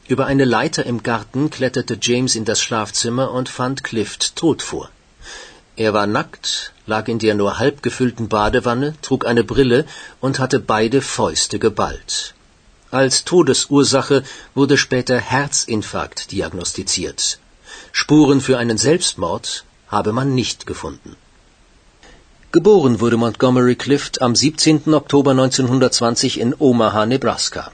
Über 0.06 0.26
eine 0.26 0.44
Leiter 0.44 0.84
im 0.84 1.02
Garten 1.02 1.48
kletterte 1.50 1.98
James 2.00 2.34
in 2.34 2.44
das 2.44 2.60
Schlafzimmer 2.60 3.30
und 3.30 3.48
fand 3.48 3.82
Clift 3.82 4.36
tot 4.36 4.62
vor. 4.62 4.90
Er 5.76 5.94
war 5.94 6.06
nackt, 6.06 6.72
lag 6.86 7.08
in 7.08 7.18
der 7.18 7.34
nur 7.34 7.58
halb 7.58 7.82
gefüllten 7.82 8.28
Badewanne, 8.28 8.94
trug 9.00 9.26
eine 9.26 9.44
Brille 9.44 9.86
und 10.20 10.38
hatte 10.38 10.60
beide 10.60 11.00
Fäuste 11.00 11.58
geballt. 11.58 12.34
Als 12.90 13.24
Todesursache 13.24 14.22
wurde 14.54 14.76
später 14.76 15.18
Herzinfarkt 15.18 16.30
diagnostiziert. 16.30 17.38
Spuren 17.90 18.40
für 18.40 18.58
einen 18.58 18.78
Selbstmord 18.78 19.64
habe 19.88 20.12
man 20.12 20.34
nicht 20.34 20.66
gefunden. 20.66 21.16
Geboren 22.54 23.00
wurde 23.00 23.16
Montgomery 23.16 23.74
Clift 23.74 24.22
am 24.22 24.36
17. 24.36 24.94
Oktober 24.94 25.32
1920 25.32 26.38
in 26.38 26.54
Omaha, 26.56 27.04
Nebraska. 27.04 27.72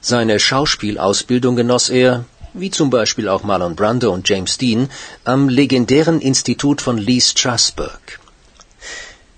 Seine 0.00 0.40
Schauspielausbildung 0.40 1.56
genoss 1.56 1.90
er, 1.90 2.24
wie 2.54 2.70
zum 2.70 2.88
Beispiel 2.88 3.28
auch 3.28 3.42
Marlon 3.42 3.76
Brando 3.76 4.10
und 4.10 4.26
James 4.26 4.56
Dean, 4.56 4.88
am 5.24 5.50
legendären 5.50 6.22
Institut 6.22 6.80
von 6.80 6.96
Lee 6.96 7.20
Strasberg. 7.20 8.18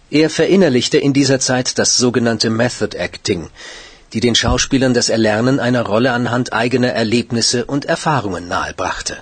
Er 0.09 0.31
verinnerlichte 0.31 0.99
in 0.99 1.14
dieser 1.14 1.41
Zeit 1.41 1.77
das 1.77 1.97
sogenannte 1.97 2.49
Method 2.49 2.97
Acting, 2.97 3.51
die 4.12 4.21
den 4.21 4.37
Schauspielern 4.37 4.95
das 4.95 5.09
Erlernen 5.09 5.59
einer 5.59 5.83
Rolle 5.83 6.12
anhand 6.12 6.53
eigener 6.53 6.91
Erlebnisse 6.91 7.64
und 7.64 7.87
Erfahrungen 7.87 8.47
nahebrachte. 8.47 9.16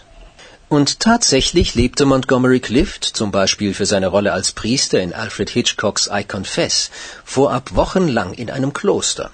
Und 0.68 1.00
tatsächlich 1.00 1.74
lebte 1.74 2.04
Montgomery 2.04 2.60
Clift, 2.60 3.02
zum 3.02 3.30
Beispiel 3.30 3.72
für 3.72 3.86
seine 3.86 4.08
Rolle 4.08 4.34
als 4.34 4.52
Priester 4.52 5.00
in 5.00 5.14
Alfred 5.14 5.48
Hitchcocks 5.48 6.10
I 6.12 6.24
Confess, 6.24 6.90
vorab 7.24 7.74
wochenlang 7.74 8.34
in 8.34 8.50
einem 8.50 8.74
Kloster. 8.74 9.30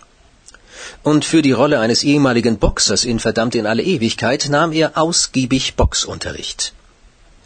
Und 1.02 1.24
für 1.24 1.42
die 1.42 1.50
Rolle 1.50 1.80
eines 1.80 2.04
ehemaligen 2.04 2.58
Boxers 2.58 3.04
in 3.04 3.18
Verdammt 3.18 3.56
in 3.56 3.66
alle 3.66 3.82
Ewigkeit 3.82 4.48
nahm 4.48 4.70
er 4.70 4.96
ausgiebig 4.96 5.74
Boxunterricht. 5.74 6.72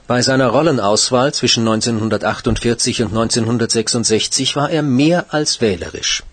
Bei 0.07 0.21
seiner 0.21 0.49
Rollenauswahl 0.49 1.33
zwischen 1.33 1.67
1948 1.67 3.03
und 3.03 3.09
1966 3.09 4.55
war 4.55 4.69
er 4.69 4.83
mehr 4.83 5.33
als 5.33 5.63
wählerisch. 5.63 6.25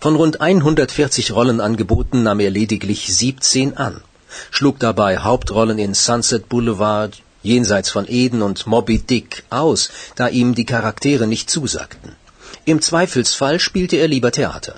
Von 0.00 0.16
rund 0.16 0.42
140 0.42 1.32
Rollenangeboten 1.32 2.22
nahm 2.22 2.40
er 2.40 2.50
lediglich 2.50 3.14
17 3.14 3.78
an 3.78 4.02
schlug 4.50 4.78
dabei 4.78 5.18
Hauptrollen 5.18 5.78
in 5.78 5.94
Sunset 5.94 6.48
Boulevard, 6.48 7.22
Jenseits 7.42 7.90
von 7.90 8.06
Eden 8.08 8.42
und 8.42 8.66
Moby 8.66 8.98
Dick 8.98 9.44
aus, 9.50 9.90
da 10.14 10.28
ihm 10.28 10.54
die 10.54 10.66
Charaktere 10.66 11.26
nicht 11.26 11.50
zusagten. 11.50 12.16
Im 12.64 12.82
Zweifelsfall 12.82 13.58
spielte 13.58 13.96
er 13.96 14.08
lieber 14.08 14.30
Theater. 14.30 14.74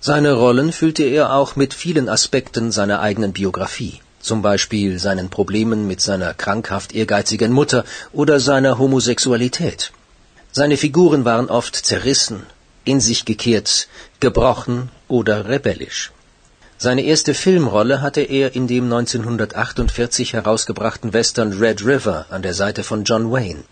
Seine 0.00 0.32
Rollen 0.34 0.72
füllte 0.72 1.04
er 1.04 1.32
auch 1.32 1.56
mit 1.56 1.72
vielen 1.72 2.08
Aspekten 2.08 2.70
seiner 2.70 3.00
eigenen 3.00 3.32
Biografie, 3.32 4.00
zum 4.20 4.42
Beispiel 4.42 4.98
seinen 4.98 5.30
Problemen 5.30 5.86
mit 5.86 6.00
seiner 6.00 6.34
krankhaft 6.34 6.94
ehrgeizigen 6.94 7.52
Mutter 7.52 7.84
oder 8.12 8.38
seiner 8.38 8.78
Homosexualität. 8.78 9.92
Seine 10.52 10.76
Figuren 10.76 11.24
waren 11.24 11.48
oft 11.48 11.74
zerrissen, 11.74 12.42
in 12.84 13.00
sich 13.00 13.24
gekehrt, 13.24 13.88
gebrochen 14.20 14.90
oder 15.08 15.48
rebellisch. 15.48 16.12
Seine 16.78 17.04
erste 17.04 17.32
Filmrolle 17.32 18.02
hatte 18.02 18.20
er 18.20 18.54
in 18.54 18.66
dem 18.66 18.84
1948 18.84 20.34
herausgebrachten 20.34 21.14
Western 21.14 21.54
Red 21.54 21.86
River 21.86 22.26
an 22.28 22.42
der 22.42 22.52
Seite 22.52 22.84
von 22.84 23.04
John 23.04 23.32
Wayne. 23.32 23.64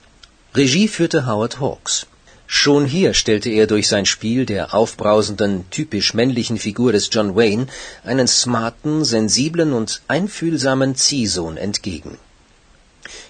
Regie 0.55 0.89
führte 0.89 1.27
Howard 1.27 1.61
Hawks. 1.61 2.07
Schon 2.47 2.87
hier 2.87 3.13
stellte 3.13 3.51
er 3.51 3.67
durch 3.67 3.89
sein 3.89 4.07
Spiel 4.07 4.47
der 4.47 4.73
aufbrausenden, 4.73 5.67
typisch 5.71 6.15
männlichen 6.15 6.57
Figur 6.57 6.93
des 6.93 7.11
John 7.13 7.37
Wayne 7.37 7.67
einen 8.05 8.27
smarten, 8.27 9.05
sensiblen 9.05 9.75
und 9.75 10.01
einfühlsamen 10.09 10.95
Ziehsohn 10.95 11.59
entgegen. 11.59 12.17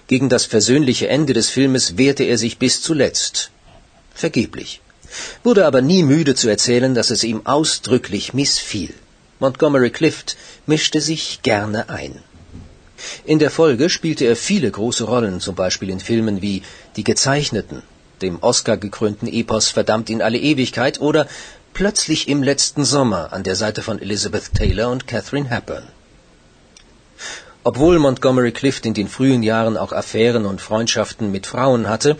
Gegen 0.07 0.29
das 0.29 0.45
versöhnliche 0.45 1.09
Ende 1.09 1.33
des 1.33 1.49
Filmes 1.49 1.97
wehrte 1.97 2.23
er 2.23 2.37
sich 2.37 2.59
bis 2.59 2.81
zuletzt. 2.81 3.51
Vergeblich. 4.13 4.79
Wurde 5.43 5.65
aber 5.65 5.81
nie 5.81 6.03
müde 6.03 6.33
zu 6.33 6.47
erzählen, 6.47 6.95
dass 6.95 7.09
es 7.09 7.25
ihm 7.25 7.45
ausdrücklich 7.45 8.33
missfiel. 8.33 8.93
Montgomery 9.39 9.89
Clift 9.89 10.37
mischte 10.65 11.01
sich 11.01 11.41
gerne 11.41 11.89
ein. 11.89 12.23
In 13.25 13.39
der 13.39 13.51
Folge 13.51 13.89
spielte 13.89 14.25
er 14.25 14.35
viele 14.35 14.71
große 14.71 15.03
Rollen, 15.03 15.41
zum 15.41 15.55
Beispiel 15.55 15.89
in 15.89 15.99
Filmen 15.99 16.41
wie 16.41 16.63
Die 16.95 17.03
Gezeichneten, 17.03 17.83
dem 18.21 18.37
Oscar-gekrönten 18.41 19.27
Epos 19.27 19.69
Verdammt 19.69 20.09
in 20.09 20.21
alle 20.21 20.37
Ewigkeit 20.37 21.01
oder 21.01 21.27
Plötzlich 21.73 22.29
im 22.29 22.41
letzten 22.41 22.85
Sommer 22.85 23.33
an 23.33 23.43
der 23.43 23.57
Seite 23.57 23.81
von 23.81 24.01
Elizabeth 24.01 24.53
Taylor 24.53 24.89
und 24.89 25.07
Catherine 25.07 25.49
Hepburn. 25.49 25.83
Obwohl 27.65 27.99
Montgomery 27.99 28.53
Clift 28.53 28.85
in 28.85 28.93
den 28.93 29.09
frühen 29.09 29.43
Jahren 29.43 29.75
auch 29.75 29.91
Affären 29.91 30.45
und 30.45 30.61
Freundschaften 30.61 31.33
mit 31.33 31.47
Frauen 31.47 31.89
hatte, 31.89 32.15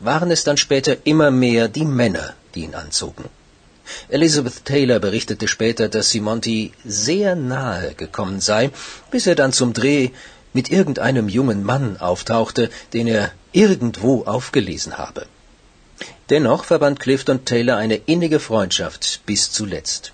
waren 0.00 0.30
es 0.30 0.44
dann 0.44 0.58
später 0.58 0.98
immer 1.04 1.30
mehr 1.30 1.68
die 1.68 1.86
Männer, 1.86 2.34
die 2.54 2.64
ihn 2.64 2.74
anzogen. 2.74 3.24
Elizabeth 4.08 4.64
Taylor 4.64 4.98
berichtete 4.98 5.48
später, 5.48 5.88
dass 5.88 6.10
sie 6.10 6.20
Monty 6.20 6.72
sehr 6.84 7.34
nahe 7.34 7.94
gekommen 7.94 8.40
sei, 8.40 8.70
bis 9.10 9.26
er 9.26 9.34
dann 9.34 9.52
zum 9.52 9.72
Dreh 9.72 10.10
mit 10.52 10.70
irgendeinem 10.70 11.28
jungen 11.28 11.62
Mann 11.62 11.96
auftauchte, 11.98 12.70
den 12.92 13.06
er 13.06 13.32
irgendwo 13.52 14.24
aufgelesen 14.24 14.98
habe. 14.98 15.26
Dennoch 16.30 16.64
verband 16.64 17.00
Clift 17.00 17.28
und 17.30 17.46
Taylor 17.46 17.76
eine 17.76 17.96
innige 17.96 18.40
Freundschaft 18.40 19.20
bis 19.26 19.50
zuletzt. 19.50 20.12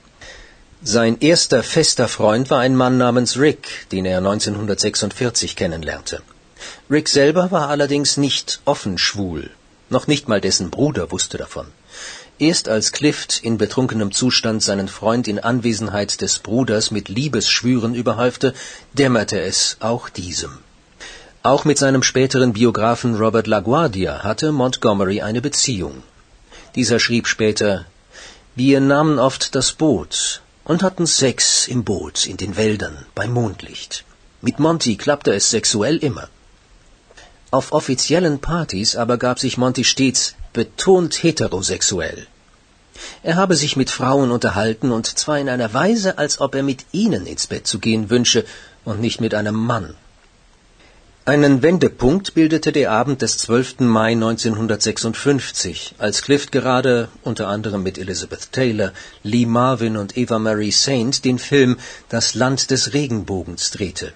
Sein 0.83 1.19
erster 1.21 1.63
fester 1.63 2.09
Freund 2.09 2.51
war 2.51 2.61
ein 2.61 2.77
Mann 2.77 2.99
namens 2.99 3.39
Rick, 3.39 3.87
den 3.91 4.05
er 4.05 4.19
1946 4.19 5.57
kennenlernte. 5.57 6.23
Rick 6.91 7.09
selber 7.09 7.51
war 7.51 7.69
allerdings 7.69 8.17
nicht 8.17 8.61
offen 8.65 8.99
schwul. 8.99 9.51
Noch 9.89 10.07
nicht 10.07 10.29
mal 10.29 10.41
dessen 10.41 10.71
Bruder 10.71 11.11
wusste 11.11 11.39
davon. 11.39 11.67
Erst 12.41 12.69
als 12.69 12.91
Clift 12.91 13.41
in 13.45 13.59
betrunkenem 13.59 14.11
Zustand 14.11 14.61
seinen 14.61 14.89
Freund 14.89 15.29
in 15.29 15.39
Anwesenheit 15.39 16.21
des 16.21 16.41
Bruders 16.41 16.91
mit 16.91 17.09
Liebesschwüren 17.09 17.95
überhäufte, 17.95 18.55
dämmerte 18.93 19.41
es 19.41 19.77
auch 19.79 20.09
diesem. 20.09 20.59
Auch 21.45 21.65
mit 21.65 21.79
seinem 21.79 22.03
späteren 22.03 22.53
Biografen 22.53 23.15
Robert 23.15 23.47
LaGuardia 23.47 24.25
hatte 24.25 24.51
Montgomery 24.51 25.21
eine 25.21 25.43
Beziehung. 25.43 26.03
Dieser 26.75 26.99
schrieb 26.99 27.29
später 27.29 27.85
Wir 28.57 28.81
nahmen 28.81 29.21
oft 29.21 29.55
das 29.55 29.73
Boot 29.73 30.41
und 30.65 30.83
hatten 30.83 31.07
Sex 31.07 31.69
im 31.69 31.85
Boot 31.85 32.27
in 32.27 32.37
den 32.37 32.57
Wäldern 32.57 32.97
bei 33.15 33.29
Mondlicht. 33.29 34.05
Mit 34.41 34.59
Monty 34.59 34.97
klappte 34.97 35.33
es 35.33 35.51
sexuell 35.51 35.99
immer. 35.99 36.29
Auf 37.53 37.71
offiziellen 37.71 38.41
Partys 38.41 38.97
aber 38.97 39.19
gab 39.19 39.39
sich 39.39 39.57
Monty 39.57 39.85
stets 39.85 40.35
betont 40.55 41.23
heterosexuell. 41.23 42.27
Er 43.23 43.37
habe 43.37 43.57
sich 43.57 43.77
mit 43.77 43.91
Frauen 43.91 44.31
unterhalten 44.31 44.91
und 44.93 45.07
zwar 45.07 45.39
in 45.39 45.49
einer 45.49 45.75
Weise, 45.75 46.17
als 46.17 46.41
ob 46.41 46.55
er 46.55 46.63
mit 46.63 46.87
ihnen 46.93 47.27
ins 47.27 47.47
Bett 47.49 47.67
zu 47.67 47.79
gehen 47.79 48.09
wünsche 48.09 48.45
und 48.85 49.01
nicht 49.01 49.21
mit 49.21 49.35
einem 49.35 49.57
Mann. 49.57 49.95
Einen 51.27 51.63
Wendepunkt 51.63 52.35
bildete 52.35 52.71
der 52.71 52.91
Abend 52.93 53.23
des 53.23 53.39
12. 53.39 53.81
Mai 53.81 54.13
1956, 54.13 55.95
als 55.97 56.21
Clift 56.21 56.53
gerade, 56.53 57.09
unter 57.23 57.49
anderem 57.49 57.83
mit 57.83 57.97
Elizabeth 57.97 58.53
Taylor, 58.53 58.93
Lee 59.23 59.47
Marvin 59.47 59.97
und 59.97 60.19
Eva 60.19 60.39
Marie 60.39 60.71
Saint, 60.71 61.25
den 61.25 61.39
Film 61.39 61.79
Das 62.11 62.35
Land 62.35 62.71
des 62.71 62.93
Regenbogens 62.93 63.71
drehte. 63.71 64.13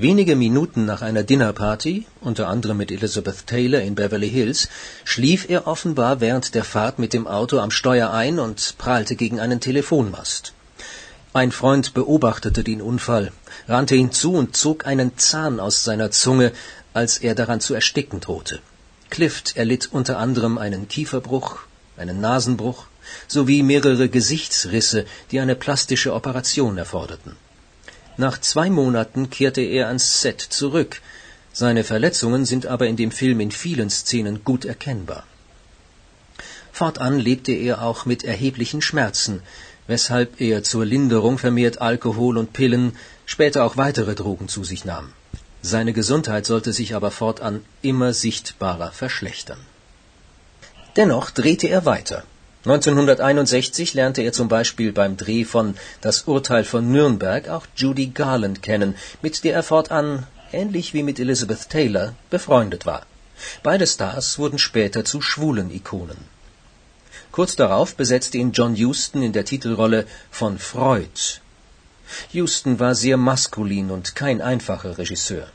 Wenige 0.00 0.34
Minuten 0.34 0.86
nach 0.86 1.02
einer 1.02 1.24
Dinnerparty, 1.24 2.06
unter 2.22 2.48
anderem 2.48 2.78
mit 2.78 2.90
Elizabeth 2.90 3.46
Taylor 3.46 3.82
in 3.82 3.94
Beverly 3.94 4.30
Hills, 4.30 4.70
schlief 5.04 5.44
er 5.50 5.66
offenbar 5.66 6.22
während 6.22 6.54
der 6.54 6.64
Fahrt 6.64 6.98
mit 6.98 7.12
dem 7.12 7.26
Auto 7.26 7.58
am 7.58 7.70
Steuer 7.70 8.10
ein 8.10 8.38
und 8.38 8.76
prallte 8.78 9.14
gegen 9.14 9.40
einen 9.40 9.60
Telefonmast. 9.60 10.54
Ein 11.34 11.52
Freund 11.52 11.92
beobachtete 11.92 12.64
den 12.64 12.80
Unfall, 12.80 13.30
rannte 13.68 13.94
hinzu 13.94 14.32
und 14.32 14.56
zog 14.56 14.86
einen 14.86 15.18
Zahn 15.18 15.60
aus 15.60 15.84
seiner 15.84 16.10
Zunge, 16.10 16.52
als 16.94 17.18
er 17.18 17.34
daran 17.34 17.60
zu 17.60 17.74
ersticken 17.74 18.20
drohte. 18.20 18.60
Clift 19.10 19.54
erlitt 19.58 19.90
unter 19.92 20.16
anderem 20.16 20.56
einen 20.56 20.88
Kieferbruch, 20.88 21.58
einen 21.98 22.22
Nasenbruch 22.22 22.86
sowie 23.28 23.62
mehrere 23.62 24.08
Gesichtsrisse, 24.08 25.04
die 25.30 25.40
eine 25.40 25.56
plastische 25.56 26.14
Operation 26.14 26.78
erforderten. 26.78 27.36
Nach 28.20 28.38
zwei 28.38 28.68
Monaten 28.68 29.30
kehrte 29.30 29.62
er 29.62 29.86
ans 29.86 30.20
Set 30.20 30.42
zurück. 30.42 31.00
Seine 31.54 31.84
Verletzungen 31.84 32.44
sind 32.44 32.66
aber 32.66 32.86
in 32.86 32.96
dem 32.96 33.12
Film 33.12 33.40
in 33.40 33.50
vielen 33.50 33.88
Szenen 33.88 34.44
gut 34.44 34.66
erkennbar. 34.66 35.22
Fortan 36.70 37.18
lebte 37.18 37.52
er 37.52 37.80
auch 37.80 38.04
mit 38.04 38.22
erheblichen 38.22 38.82
Schmerzen, 38.82 39.40
weshalb 39.86 40.38
er 40.38 40.62
zur 40.62 40.84
Linderung 40.84 41.38
vermehrt 41.38 41.80
Alkohol 41.80 42.36
und 42.36 42.52
Pillen, 42.52 42.92
später 43.24 43.64
auch 43.64 43.78
weitere 43.78 44.14
Drogen 44.14 44.48
zu 44.48 44.64
sich 44.64 44.84
nahm. 44.84 45.08
Seine 45.62 45.94
Gesundheit 45.94 46.44
sollte 46.44 46.74
sich 46.74 46.94
aber 46.94 47.10
fortan 47.10 47.64
immer 47.80 48.12
sichtbarer 48.12 48.92
verschlechtern. 48.92 49.62
Dennoch 50.96 51.30
drehte 51.30 51.68
er 51.68 51.86
weiter. 51.86 52.24
1961 52.64 53.94
lernte 53.94 54.20
er 54.20 54.32
zum 54.32 54.48
Beispiel 54.48 54.92
beim 54.92 55.16
Dreh 55.16 55.44
von 55.44 55.76
Das 56.02 56.24
Urteil 56.24 56.64
von 56.64 56.92
Nürnberg 56.92 57.48
auch 57.48 57.66
Judy 57.74 58.08
Garland 58.08 58.62
kennen, 58.62 58.96
mit 59.22 59.44
der 59.44 59.54
er 59.54 59.62
fortan, 59.62 60.26
ähnlich 60.52 60.92
wie 60.92 61.02
mit 61.02 61.18
Elizabeth 61.18 61.70
Taylor, 61.70 62.14
befreundet 62.28 62.84
war. 62.84 63.06
Beide 63.62 63.86
Stars 63.86 64.38
wurden 64.38 64.58
später 64.58 65.06
zu 65.06 65.22
schwulen 65.22 65.70
Ikonen. 65.70 66.18
Kurz 67.32 67.56
darauf 67.56 67.94
besetzte 67.96 68.36
ihn 68.36 68.52
John 68.52 68.76
Huston 68.76 69.22
in 69.22 69.32
der 69.32 69.46
Titelrolle 69.46 70.04
von 70.30 70.58
Freud. 70.58 71.40
Huston 72.34 72.78
war 72.78 72.94
sehr 72.94 73.16
maskulin 73.16 73.90
und 73.90 74.14
kein 74.14 74.42
einfacher 74.42 74.98
Regisseur. 74.98 75.46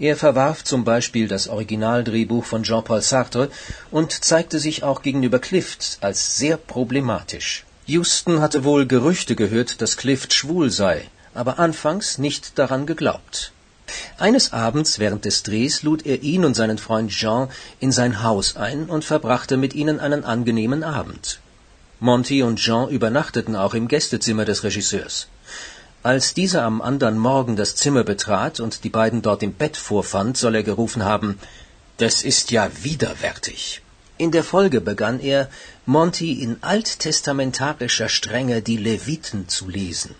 Er 0.00 0.16
verwarf 0.16 0.64
zum 0.64 0.82
Beispiel 0.82 1.28
das 1.28 1.46
Originaldrehbuch 1.46 2.46
von 2.46 2.62
Jean-Paul 2.62 3.02
Sartre 3.02 3.50
und 3.90 4.24
zeigte 4.24 4.58
sich 4.58 4.82
auch 4.82 5.02
gegenüber 5.02 5.38
Clift 5.38 5.98
als 6.00 6.38
sehr 6.38 6.56
problematisch. 6.56 7.66
Huston 7.86 8.40
hatte 8.40 8.64
wohl 8.64 8.86
Gerüchte 8.86 9.36
gehört, 9.36 9.82
dass 9.82 9.98
Clift 9.98 10.32
schwul 10.32 10.70
sei, 10.70 11.06
aber 11.34 11.58
anfangs 11.58 12.16
nicht 12.16 12.58
daran 12.58 12.86
geglaubt. 12.86 13.52
Eines 14.16 14.54
Abends 14.54 14.98
während 15.00 15.26
des 15.26 15.42
Drehs 15.42 15.82
lud 15.82 16.06
er 16.06 16.22
ihn 16.22 16.46
und 16.46 16.54
seinen 16.54 16.78
Freund 16.78 17.10
Jean 17.10 17.50
in 17.78 17.92
sein 17.92 18.22
Haus 18.22 18.56
ein 18.56 18.88
und 18.88 19.04
verbrachte 19.04 19.58
mit 19.58 19.74
ihnen 19.74 20.00
einen 20.00 20.24
angenehmen 20.24 20.82
Abend. 20.82 21.40
Monty 21.98 22.42
und 22.42 22.56
Jean 22.56 22.88
übernachteten 22.88 23.54
auch 23.54 23.74
im 23.74 23.86
Gästezimmer 23.86 24.46
des 24.46 24.64
Regisseurs. 24.64 25.26
Als 26.02 26.32
dieser 26.32 26.62
am 26.62 26.80
anderen 26.80 27.18
Morgen 27.18 27.56
das 27.56 27.76
Zimmer 27.76 28.04
betrat 28.04 28.58
und 28.58 28.84
die 28.84 28.88
beiden 28.88 29.20
dort 29.20 29.42
im 29.42 29.52
Bett 29.52 29.76
vorfand, 29.76 30.38
soll 30.38 30.54
er 30.54 30.62
gerufen 30.62 31.04
haben 31.04 31.38
Das 31.98 32.22
ist 32.22 32.50
ja 32.50 32.70
widerwärtig. 32.82 33.82
In 34.16 34.30
der 34.30 34.42
Folge 34.42 34.80
begann 34.80 35.20
er, 35.20 35.50
Monty 35.84 36.32
in 36.44 36.56
alttestamentarischer 36.62 38.08
Strenge 38.08 38.62
die 38.62 38.78
Leviten 38.78 39.48
zu 39.48 39.68
lesen. 39.68 40.14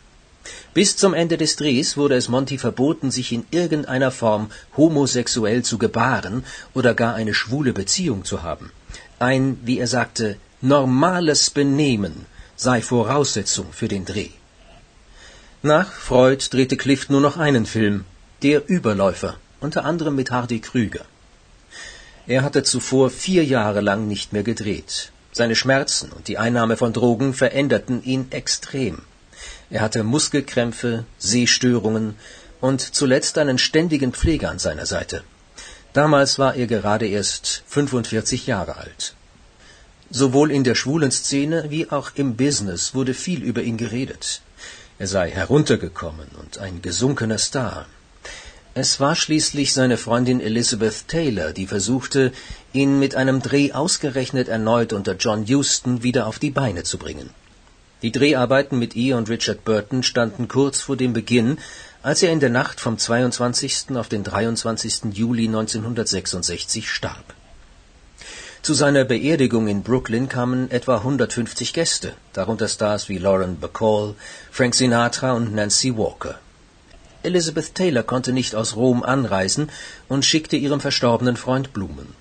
Bis 0.74 0.98
zum 0.98 1.14
Ende 1.14 1.38
des 1.38 1.56
Drehs 1.56 1.96
wurde 1.96 2.16
es 2.16 2.28
Monty 2.28 2.58
verboten, 2.58 3.10
sich 3.10 3.32
in 3.32 3.46
irgendeiner 3.50 4.10
Form 4.10 4.50
homosexuell 4.76 5.62
zu 5.62 5.78
gebaren 5.78 6.44
oder 6.74 6.92
gar 6.92 7.14
eine 7.14 7.32
schwule 7.32 7.72
Beziehung 7.72 8.26
zu 8.26 8.42
haben. 8.42 8.70
Ein, 9.18 9.58
wie 9.64 9.78
er 9.78 9.86
sagte, 9.86 10.36
normales 10.60 11.48
Benehmen 11.48 12.26
sei 12.56 12.82
Voraussetzung 12.82 13.72
für 13.72 13.88
den 13.88 14.04
Dreh. 14.04 14.32
Nach 15.62 15.92
Freud 15.92 16.48
drehte 16.50 16.78
Clift 16.78 17.10
nur 17.10 17.20
noch 17.20 17.36
einen 17.36 17.66
Film, 17.66 18.06
Der 18.40 18.66
Überläufer, 18.66 19.36
unter 19.60 19.84
anderem 19.84 20.14
mit 20.16 20.30
Hardy 20.30 20.58
Krüger. 20.60 21.04
Er 22.26 22.42
hatte 22.42 22.62
zuvor 22.62 23.10
vier 23.10 23.44
Jahre 23.44 23.82
lang 23.82 24.08
nicht 24.08 24.32
mehr 24.32 24.42
gedreht. 24.42 25.12
Seine 25.32 25.54
Schmerzen 25.54 26.12
und 26.12 26.28
die 26.28 26.38
Einnahme 26.38 26.78
von 26.78 26.94
Drogen 26.94 27.34
veränderten 27.34 28.02
ihn 28.02 28.28
extrem. 28.30 29.02
Er 29.68 29.82
hatte 29.82 30.02
Muskelkrämpfe, 30.02 31.04
Sehstörungen 31.18 32.16
und 32.62 32.80
zuletzt 32.80 33.36
einen 33.36 33.58
ständigen 33.58 34.14
Pfleger 34.14 34.50
an 34.50 34.58
seiner 34.58 34.86
Seite. 34.86 35.24
Damals 35.92 36.38
war 36.38 36.54
er 36.54 36.68
gerade 36.68 37.06
erst 37.06 37.64
45 37.66 38.46
Jahre 38.46 38.78
alt. 38.78 39.14
Sowohl 40.08 40.50
in 40.52 40.64
der 40.64 40.74
schwulen 40.74 41.10
Szene 41.10 41.66
wie 41.68 41.90
auch 41.90 42.12
im 42.14 42.36
Business 42.36 42.94
wurde 42.94 43.12
viel 43.12 43.42
über 43.42 43.60
ihn 43.60 43.76
geredet. 43.76 44.40
Er 45.00 45.06
sei 45.06 45.30
heruntergekommen 45.30 46.28
und 46.38 46.58
ein 46.58 46.82
gesunkener 46.82 47.38
Star. 47.38 47.86
Es 48.74 49.00
war 49.00 49.16
schließlich 49.16 49.72
seine 49.72 49.96
Freundin 49.96 50.42
Elizabeth 50.42 51.08
Taylor, 51.08 51.54
die 51.54 51.66
versuchte, 51.66 52.32
ihn 52.74 52.98
mit 52.98 53.14
einem 53.14 53.40
Dreh 53.40 53.72
ausgerechnet 53.72 54.48
erneut 54.48 54.92
unter 54.92 55.14
John 55.14 55.46
Huston 55.48 56.02
wieder 56.02 56.26
auf 56.26 56.38
die 56.38 56.50
Beine 56.50 56.82
zu 56.82 56.98
bringen. 56.98 57.30
Die 58.02 58.12
Dreharbeiten 58.12 58.78
mit 58.78 58.94
ihr 58.94 59.16
und 59.16 59.30
Richard 59.30 59.64
Burton 59.64 60.02
standen 60.02 60.48
kurz 60.48 60.82
vor 60.82 60.98
dem 60.98 61.14
Beginn, 61.14 61.56
als 62.02 62.22
er 62.22 62.30
in 62.30 62.40
der 62.40 62.50
Nacht 62.50 62.78
vom 62.78 62.98
22. 62.98 63.96
auf 63.96 64.10
den 64.10 64.22
23. 64.22 65.14
Juli 65.14 65.46
1966 65.46 66.90
starb. 66.90 67.34
Zu 68.62 68.74
seiner 68.74 69.04
Beerdigung 69.04 69.68
in 69.68 69.82
Brooklyn 69.82 70.28
kamen 70.28 70.70
etwa 70.70 70.96
150 70.98 71.72
Gäste, 71.72 72.12
darunter 72.34 72.68
Stars 72.68 73.08
wie 73.08 73.16
Lauren 73.16 73.58
Bacall, 73.58 74.14
Frank 74.50 74.74
Sinatra 74.74 75.32
und 75.32 75.54
Nancy 75.54 75.96
Walker. 75.96 76.38
Elizabeth 77.22 77.74
Taylor 77.74 78.02
konnte 78.02 78.34
nicht 78.34 78.54
aus 78.54 78.76
Rom 78.76 79.02
anreisen 79.02 79.70
und 80.08 80.26
schickte 80.26 80.58
ihrem 80.58 80.80
verstorbenen 80.80 81.38
Freund 81.38 81.72
Blumen. 81.72 82.14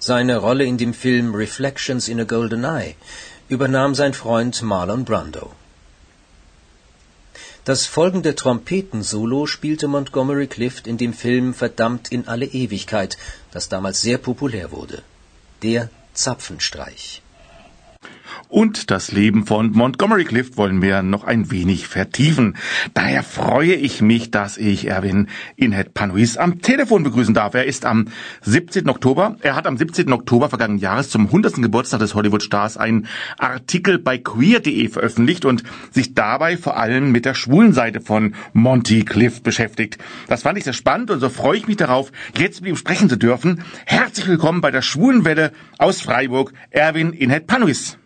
Seine 0.00 0.38
Rolle 0.38 0.64
in 0.64 0.78
dem 0.78 0.92
Film 0.92 1.32
Reflections 1.32 2.08
in 2.08 2.20
a 2.20 2.24
Golden 2.24 2.64
Eye 2.64 2.96
übernahm 3.48 3.94
sein 3.94 4.14
Freund 4.14 4.60
Marlon 4.62 5.04
Brando. 5.04 5.52
Das 7.64 7.86
folgende 7.86 8.34
Trompetensolo 8.34 9.46
spielte 9.46 9.86
Montgomery 9.86 10.48
Clift 10.48 10.88
in 10.88 10.98
dem 10.98 11.12
Film 11.12 11.54
Verdammt 11.54 12.10
in 12.10 12.26
alle 12.26 12.46
Ewigkeit, 12.46 13.16
das 13.52 13.68
damals 13.68 14.00
sehr 14.02 14.18
populär 14.18 14.72
wurde. 14.72 15.04
Der 15.62 15.88
Zapfenstreich. 16.12 17.22
Und 18.48 18.90
das 18.90 19.12
Leben 19.12 19.46
von 19.46 19.72
Montgomery 19.72 20.24
Clift 20.24 20.56
wollen 20.56 20.82
wir 20.82 21.02
noch 21.02 21.24
ein 21.24 21.50
wenig 21.50 21.88
vertiefen. 21.88 22.56
Daher 22.94 23.22
freue 23.22 23.74
ich 23.74 24.00
mich, 24.00 24.30
dass 24.30 24.56
ich 24.56 24.86
Erwin 24.86 25.28
Inhet 25.56 25.94
Panuis 25.94 26.36
am 26.36 26.60
Telefon 26.60 27.02
begrüßen 27.02 27.34
darf. 27.34 27.54
Er 27.54 27.64
ist 27.64 27.84
am 27.84 28.06
17. 28.42 28.88
Oktober, 28.88 29.36
er 29.40 29.56
hat 29.56 29.66
am 29.66 29.76
17. 29.76 30.12
Oktober 30.12 30.48
vergangenen 30.48 30.80
Jahres 30.80 31.10
zum 31.10 31.26
100. 31.26 31.56
Geburtstag 31.56 32.00
des 32.00 32.14
Hollywood-Stars 32.14 32.76
einen 32.76 33.06
Artikel 33.38 33.98
bei 33.98 34.18
queer.de 34.18 34.88
veröffentlicht 34.88 35.44
und 35.44 35.62
sich 35.90 36.14
dabei 36.14 36.56
vor 36.56 36.76
allem 36.76 37.12
mit 37.12 37.24
der 37.24 37.34
schwulen 37.34 37.72
Seite 37.72 38.00
von 38.00 38.34
Monty 38.52 39.04
Clift 39.04 39.42
beschäftigt. 39.42 39.98
Das 40.28 40.42
fand 40.42 40.58
ich 40.58 40.64
sehr 40.64 40.72
spannend 40.72 41.10
und 41.10 41.20
so 41.20 41.28
freue 41.28 41.58
ich 41.58 41.66
mich 41.66 41.76
darauf, 41.76 42.12
jetzt 42.38 42.60
mit 42.60 42.70
ihm 42.70 42.76
sprechen 42.76 43.08
zu 43.08 43.16
dürfen. 43.16 43.62
Herzlich 43.84 44.28
willkommen 44.28 44.60
bei 44.60 44.70
der 44.70 44.82
Schwulen 44.82 45.24
Welle 45.24 45.52
aus 45.78 46.00
Freiburg, 46.00 46.52
Erwin 46.70 47.12
Inhet 47.12 47.46
Panuis. 47.46 47.98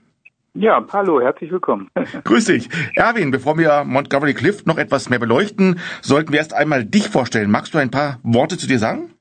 Ja, 0.55 0.84
hallo, 0.92 1.20
herzlich 1.20 1.53
willkommen. 1.53 1.90
Grüß 2.24 2.46
dich. 2.46 2.68
Erwin, 2.96 3.30
bevor 3.30 3.57
wir 3.57 3.84
Montgomery 3.84 4.34
Clift 4.34 4.66
noch 4.66 4.78
etwas 4.78 5.09
mehr 5.09 5.20
beleuchten, 5.20 5.78
sollten 6.03 6.32
wir 6.32 6.38
erst 6.38 6.55
einmal 6.55 6.84
dich 6.84 7.09
vorstellen. 7.09 7.51
Magst 7.51 7.72
du 7.72 7.78
ein 7.78 7.92
paar 7.92 8.18
Worte 8.24 8.59
zu 8.59 8.66
dir 8.66 8.80
sagen? 8.80 9.14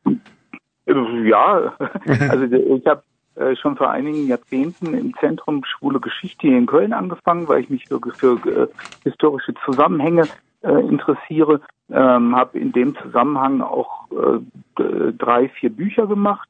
Ja, 0.87 1.73
also 2.29 2.45
ich 2.45 2.85
habe 2.87 3.03
äh, 3.35 3.55
schon 3.55 3.77
vor 3.77 3.91
einigen 3.91 4.27
Jahrzehnten 4.27 4.95
im 4.95 5.13
Zentrum 5.19 5.63
Schwule 5.65 5.99
Geschichte 5.99 6.47
hier 6.47 6.57
in 6.57 6.65
Köln 6.65 6.93
angefangen, 6.93 7.47
weil 7.47 7.61
ich 7.61 7.69
mich 7.69 7.85
für, 7.87 7.99
für 8.15 8.37
äh, 8.47 8.67
historische 9.03 9.53
Zusammenhänge 9.65 10.23
äh, 10.61 10.71
interessiere. 10.71 11.61
Ähm, 11.91 12.35
habe 12.35 12.57
in 12.57 12.71
dem 12.71 12.95
Zusammenhang 12.97 13.61
auch 13.61 14.07
äh, 14.11 14.39
drei, 15.17 15.49
vier 15.49 15.69
Bücher 15.69 16.07
gemacht. 16.07 16.49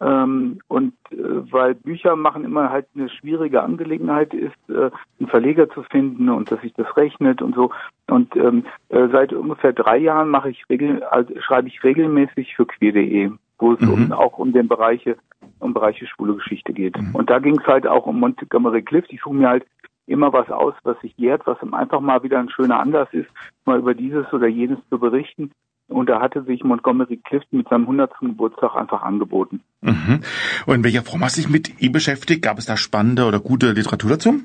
Ähm, 0.00 0.58
und 0.68 0.92
äh, 1.10 1.16
weil 1.50 1.74
Bücher 1.74 2.16
machen 2.16 2.44
immer 2.44 2.70
halt 2.70 2.86
eine 2.94 3.08
schwierige 3.08 3.62
Angelegenheit 3.62 4.34
ist, 4.34 4.54
äh, 4.68 4.90
einen 5.18 5.28
Verleger 5.28 5.70
zu 5.70 5.82
finden 5.84 6.28
und 6.28 6.50
dass 6.50 6.60
sich 6.60 6.74
das 6.74 6.96
rechnet 6.96 7.40
und 7.40 7.54
so. 7.54 7.70
Und 8.08 8.36
ähm, 8.36 8.64
äh, 8.90 9.08
seit 9.10 9.32
ungefähr 9.32 9.72
drei 9.72 9.98
Jahren 9.98 10.28
mache 10.28 10.50
ich 10.50 10.68
regel, 10.68 11.02
also 11.04 11.32
schreibe 11.40 11.68
ich 11.68 11.82
regelmäßig 11.82 12.54
für 12.56 12.66
queer.de, 12.66 13.30
wo 13.58 13.72
es 13.72 13.80
mhm. 13.80 13.92
um, 13.92 14.12
auch 14.12 14.38
um 14.38 14.52
den 14.52 14.68
Bereiche 14.68 15.16
um 15.58 15.72
Bereiche 15.72 16.06
schwule 16.06 16.34
Geschichte 16.34 16.72
geht. 16.72 17.00
Mhm. 17.00 17.14
Und 17.14 17.30
da 17.30 17.38
ging 17.38 17.58
es 17.58 17.66
halt 17.66 17.86
auch 17.86 18.06
um 18.06 18.20
Montgomery 18.20 18.82
Clift. 18.82 19.12
Ich 19.12 19.20
suche 19.22 19.34
mir 19.34 19.48
halt 19.48 19.66
immer 20.06 20.32
was 20.32 20.50
aus, 20.50 20.74
was 20.84 21.00
sich 21.00 21.16
jährt, 21.16 21.42
was 21.46 21.58
einfach 21.72 22.00
mal 22.00 22.22
wieder 22.22 22.38
ein 22.38 22.50
schöner 22.50 22.78
Anlass 22.78 23.08
ist, 23.12 23.28
mal 23.64 23.78
über 23.78 23.94
dieses 23.94 24.32
oder 24.32 24.46
jenes 24.46 24.78
zu 24.88 24.98
berichten. 24.98 25.50
Und 25.88 26.08
da 26.08 26.20
hatte 26.20 26.42
sich 26.42 26.64
Montgomery 26.64 27.18
Clift 27.18 27.52
mit 27.52 27.68
seinem 27.68 27.82
100. 27.82 28.18
Geburtstag 28.20 28.74
einfach 28.74 29.02
angeboten. 29.02 29.60
Mhm. 29.82 30.20
Und 30.66 30.74
in 30.74 30.84
welcher 30.84 31.02
Form 31.02 31.22
hast 31.22 31.36
du 31.36 31.42
dich 31.42 31.50
mit 31.50 31.80
ihm 31.80 31.92
beschäftigt? 31.92 32.42
Gab 32.42 32.58
es 32.58 32.66
da 32.66 32.76
spannende 32.76 33.24
oder 33.24 33.38
gute 33.38 33.72
Literatur 33.72 34.10
dazu? 34.10 34.40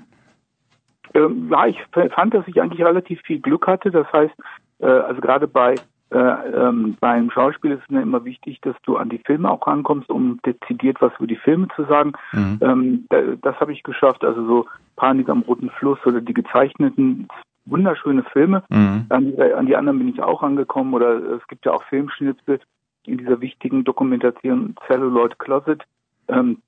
Ähm, 1.14 1.50
ja, 1.50 1.66
ich 1.66 1.78
fand, 2.14 2.34
dass 2.34 2.48
ich 2.48 2.62
eigentlich 2.62 2.86
relativ 2.86 3.22
viel 3.22 3.40
Glück 3.40 3.68
hatte. 3.68 3.90
Das 3.92 4.08
heißt, 4.14 4.34
äh, 4.80 4.86
also 4.86 5.20
gerade 5.20 5.48
bei 5.48 5.76
äh, 6.12 6.18
ähm, 6.18 6.98
beim 7.00 7.32
Schauspiel 7.32 7.72
ist 7.72 7.84
es 7.84 7.90
mir 7.90 8.02
immer 8.02 8.26
wichtig, 8.26 8.60
dass 8.62 8.76
du 8.84 8.98
an 8.98 9.10
die 9.10 9.22
Filme 9.26 9.50
auch 9.50 9.66
rankommst, 9.66 10.10
um 10.10 10.42
dezidiert 10.46 10.98
was 11.00 11.14
über 11.18 11.28
die 11.28 11.38
Filme 11.38 11.70
zu 11.76 11.86
sagen. 11.86 12.12
Mhm. 12.34 12.60
Ähm, 12.62 13.08
das 13.42 13.60
habe 13.62 13.72
ich 13.72 13.84
geschafft. 13.84 14.26
Also 14.26 14.46
so 14.46 14.66
Panik 14.98 15.30
am 15.30 15.42
Roten 15.42 15.70
Fluss 15.70 16.00
oder 16.06 16.20
die 16.20 16.34
gezeichneten 16.34 17.30
wunderschöne 17.66 18.24
Filme. 18.24 18.64
Mhm. 18.70 19.06
An, 19.10 19.26
die, 19.26 19.42
an, 19.42 19.66
die, 19.66 19.76
anderen 19.76 20.00
bin 20.00 20.10
ich 20.10 20.22
auch 20.22 20.44
angekommen. 20.44 20.94
Oder 20.94 21.36
es 21.36 21.48
gibt 21.48 21.66
ja 21.66 21.74
auch 21.74 21.84
Filmschnipsel 21.84 22.60
in 23.06 23.18
dieser 23.18 23.42
wichtigen 23.42 23.84
Dokumentation 23.84 24.76
Celluloid 24.88 25.40
Closet, 25.40 25.84
ähm, 26.28 26.62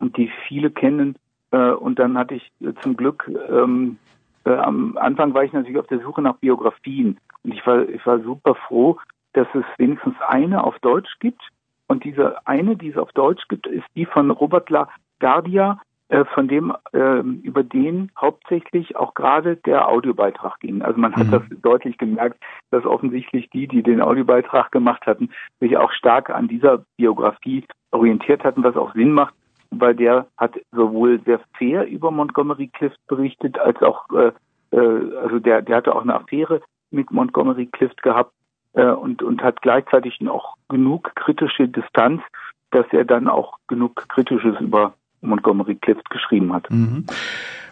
die 0.00 0.30
viele 0.48 0.70
kennen. 0.70 1.16
Äh, 1.50 1.70
und 1.70 1.98
dann 1.98 2.16
hatte 2.16 2.34
ich 2.34 2.50
äh, 2.60 2.72
zum 2.82 2.96
Glück 2.96 3.30
ähm, 3.50 3.98
äh, 4.44 4.52
am 4.52 4.96
Anfang 4.96 5.34
war 5.34 5.44
ich 5.44 5.52
natürlich 5.52 5.78
auf 5.78 5.86
der 5.86 6.00
Suche 6.00 6.22
nach 6.22 6.36
Biografien. 6.36 7.18
Und 7.42 7.54
ich 7.54 7.66
war, 7.66 7.88
ich 7.88 8.04
war 8.06 8.20
super 8.20 8.54
froh, 8.54 8.98
dass 9.32 9.46
es 9.54 9.64
wenigstens 9.78 10.14
eine 10.28 10.64
auf 10.64 10.78
Deutsch 10.80 11.18
gibt. 11.20 11.42
Und 11.86 12.04
diese 12.04 12.46
eine, 12.46 12.76
die 12.76 12.90
es 12.90 12.96
auf 12.96 13.12
Deutsch 13.12 13.46
gibt, 13.48 13.66
ist 13.66 13.84
die 13.96 14.06
von 14.06 14.30
Robert 14.30 14.70
LaGuardia, 14.70 15.72
äh, 15.72 15.76
von 16.34 16.48
dem, 16.48 16.74
äh, 16.92 17.20
über 17.20 17.62
den 17.62 18.10
hauptsächlich 18.20 18.96
auch 18.96 19.14
gerade 19.14 19.56
der 19.56 19.88
Audiobeitrag 19.88 20.58
ging. 20.58 20.82
Also 20.82 20.98
man 20.98 21.14
hat 21.14 21.28
mhm. 21.28 21.30
das 21.30 21.42
deutlich 21.62 21.98
gemerkt, 21.98 22.42
dass 22.70 22.84
offensichtlich 22.84 23.48
die, 23.50 23.68
die 23.68 23.82
den 23.82 24.00
Audiobeitrag 24.00 24.72
gemacht 24.72 25.06
hatten, 25.06 25.30
sich 25.60 25.76
auch 25.76 25.92
stark 25.92 26.30
an 26.30 26.48
dieser 26.48 26.84
Biografie 26.96 27.64
orientiert 27.92 28.42
hatten, 28.42 28.64
was 28.64 28.76
auch 28.76 28.92
Sinn 28.94 29.12
macht, 29.12 29.34
weil 29.70 29.94
der 29.94 30.26
hat 30.36 30.58
sowohl 30.72 31.20
sehr 31.24 31.40
fair 31.56 31.86
über 31.86 32.10
Montgomery 32.10 32.68
Clift 32.68 32.98
berichtet, 33.06 33.58
als 33.58 33.80
auch, 33.82 34.04
äh, 34.10 34.32
äh, 34.76 35.16
also 35.16 35.38
der, 35.38 35.62
der 35.62 35.76
hatte 35.76 35.94
auch 35.94 36.02
eine 36.02 36.14
Affäre 36.14 36.60
mit 36.90 37.10
Montgomery 37.10 37.66
Clift 37.66 38.02
gehabt 38.02 38.32
äh, 38.72 38.84
und, 38.86 39.22
und 39.22 39.42
hat 39.42 39.62
gleichzeitig 39.62 40.18
auch 40.28 40.56
genug 40.68 41.14
kritische 41.14 41.68
Distanz, 41.68 42.22
dass 42.72 42.86
er 42.90 43.04
dann 43.04 43.28
auch 43.28 43.58
genug 43.68 44.08
Kritisches 44.08 44.60
über 44.60 44.94
Montgomery 45.20 45.76
Clift 45.76 46.08
geschrieben 46.10 46.52
hat. 46.52 46.70
Mhm. 46.70 47.04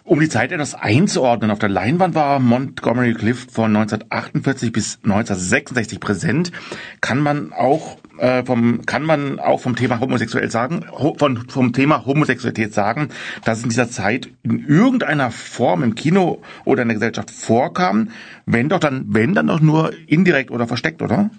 Um 0.03 0.19
die 0.19 0.29
Zeit 0.29 0.51
etwas 0.51 0.73
einzuordnen, 0.73 1.51
auf 1.51 1.59
der 1.59 1.69
Leinwand 1.69 2.15
war 2.15 2.39
Montgomery 2.39 3.13
Clift 3.13 3.51
von 3.51 3.75
1948 3.75 4.71
bis 4.71 4.99
1966 5.03 5.99
präsent. 5.99 6.51
Kann 6.99 7.19
man 7.19 7.53
auch 7.53 7.97
äh, 8.17 8.43
vom 8.43 8.85
kann 8.85 9.03
man 9.03 9.39
auch 9.39 9.59
vom 9.59 9.75
Thema 9.75 9.99
homosexuell 9.99 10.49
sagen, 10.49 10.85
ho, 10.91 11.15
von, 11.17 11.37
vom 11.47 11.73
Thema 11.73 12.05
Homosexualität 12.05 12.73
sagen, 12.73 13.09
dass 13.45 13.59
es 13.59 13.63
in 13.63 13.69
dieser 13.69 13.89
Zeit 13.89 14.29
in 14.43 14.65
irgendeiner 14.65 15.31
Form 15.31 15.83
im 15.83 15.95
Kino 15.95 16.41
oder 16.65 16.81
in 16.81 16.87
der 16.87 16.95
Gesellschaft 16.95 17.31
vorkam, 17.31 18.09
wenn 18.45 18.69
doch 18.69 18.79
dann, 18.79 19.05
wenn 19.09 19.35
dann 19.35 19.47
doch 19.47 19.61
nur 19.61 19.91
indirekt 20.07 20.51
oder 20.51 20.67
versteckt, 20.67 21.01
oder? 21.01 21.29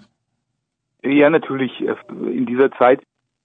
Ja, 1.03 1.29
natürlich. 1.29 1.71
In 1.81 2.45
dieser 2.45 2.71
Zeit 2.71 3.01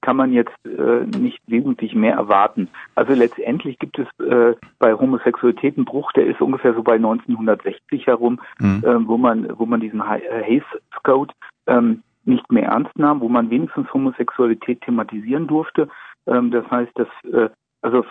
kann 0.06 0.16
man 0.16 0.32
jetzt 0.32 0.54
äh, 0.64 1.04
nicht 1.18 1.40
wesentlich 1.48 1.96
mehr 1.96 2.14
erwarten. 2.14 2.68
Also 2.94 3.12
letztendlich 3.12 3.76
gibt 3.80 3.98
es 3.98 4.06
äh, 4.24 4.54
bei 4.78 4.94
Homosexualität 4.94 5.76
einen 5.76 5.84
Bruch, 5.84 6.12
der 6.12 6.26
ist 6.26 6.40
ungefähr 6.40 6.74
so 6.74 6.84
bei 6.84 6.94
1960 6.94 8.06
herum, 8.06 8.40
mhm. 8.60 8.84
äh, 8.86 9.08
wo 9.08 9.18
man 9.18 9.48
wo 9.58 9.66
man 9.66 9.80
diesen 9.80 10.08
Hays 10.08 10.62
Code 11.02 11.34
ähm, 11.66 12.04
nicht 12.24 12.52
mehr 12.52 12.66
ernst 12.66 12.96
nahm, 12.96 13.20
wo 13.20 13.28
man 13.28 13.50
wenigstens 13.50 13.92
Homosexualität 13.92 14.80
thematisieren 14.82 15.48
durfte. 15.48 15.88
Ähm, 16.28 16.52
das 16.52 16.70
heißt, 16.70 16.92
dass 16.94 17.08
äh, 17.32 17.48
also 17.82 18.04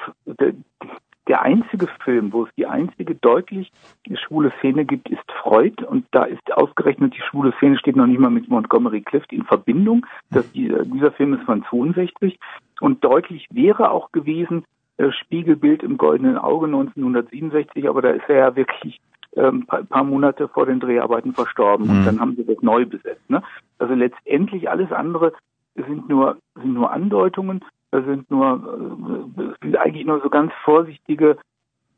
der 1.28 1.42
einzige 1.42 1.88
Film, 2.04 2.32
wo 2.34 2.44
es 2.44 2.50
die 2.56 2.68
einzige 2.68 3.16
deutlich 3.16 3.72
schwule 4.14 4.52
Szene 4.60 4.86
gibt, 4.86 5.10
ist 5.10 5.32
Freud. 5.42 5.84
Und 5.84 6.06
da 6.12 6.24
ist 6.24 6.54
ausgerechnet 6.54 7.16
die 7.16 7.22
schwule 7.22 7.54
Szene 7.58 7.78
steht 7.78 7.96
noch 7.96 8.06
nicht 8.06 8.20
mal 8.20 8.30
mit 8.30 8.48
Montgomery 8.48 9.02
Clift 9.02 9.34
in 9.34 9.44
Verbindung. 9.44 10.06
Das, 10.32 10.52
dieser 10.52 11.12
Film 11.12 11.34
ist 11.34 11.44
von 11.44 11.64
62. 11.70 12.40
Und 12.80 13.04
deutlich 13.04 13.48
wäre 13.52 13.90
auch 13.90 14.12
gewesen, 14.12 14.66
äh, 14.98 15.12
Spiegelbild 15.12 15.84
im 15.84 15.98
goldenen 15.98 16.38
Auge 16.38 16.68
1967, 16.68 17.90
aber 17.90 18.02
da 18.02 18.12
ist 18.12 18.30
er 18.30 18.38
ja 18.38 18.56
wirklich 18.56 19.02
ähm, 19.36 19.66
paar, 19.66 19.84
paar 19.84 20.04
Monate 20.04 20.48
vor 20.48 20.66
den 20.66 20.80
Dreharbeiten 20.80 21.34
verstorben. 21.34 21.88
Mhm. 21.88 21.92
Und 21.92 22.06
dann 22.06 22.20
haben 22.20 22.36
sie 22.36 22.46
das 22.46 22.62
neu 22.62 22.86
besetzt. 22.86 23.30
Ne? 23.30 23.44
Also 23.78 23.94
letztendlich 23.94 24.70
alles 24.70 24.92
andere 24.92 25.34
sind 25.76 26.08
nur, 26.08 26.38
sind 26.56 26.74
nur 26.74 26.92
Andeutungen. 26.92 27.64
Das 27.96 28.04
sind 28.04 28.30
nur 28.30 29.26
äh, 29.38 29.64
sind 29.64 29.78
eigentlich 29.78 30.06
nur 30.06 30.20
so 30.22 30.30
ganz 30.30 30.52
vorsichtige, 30.66 31.38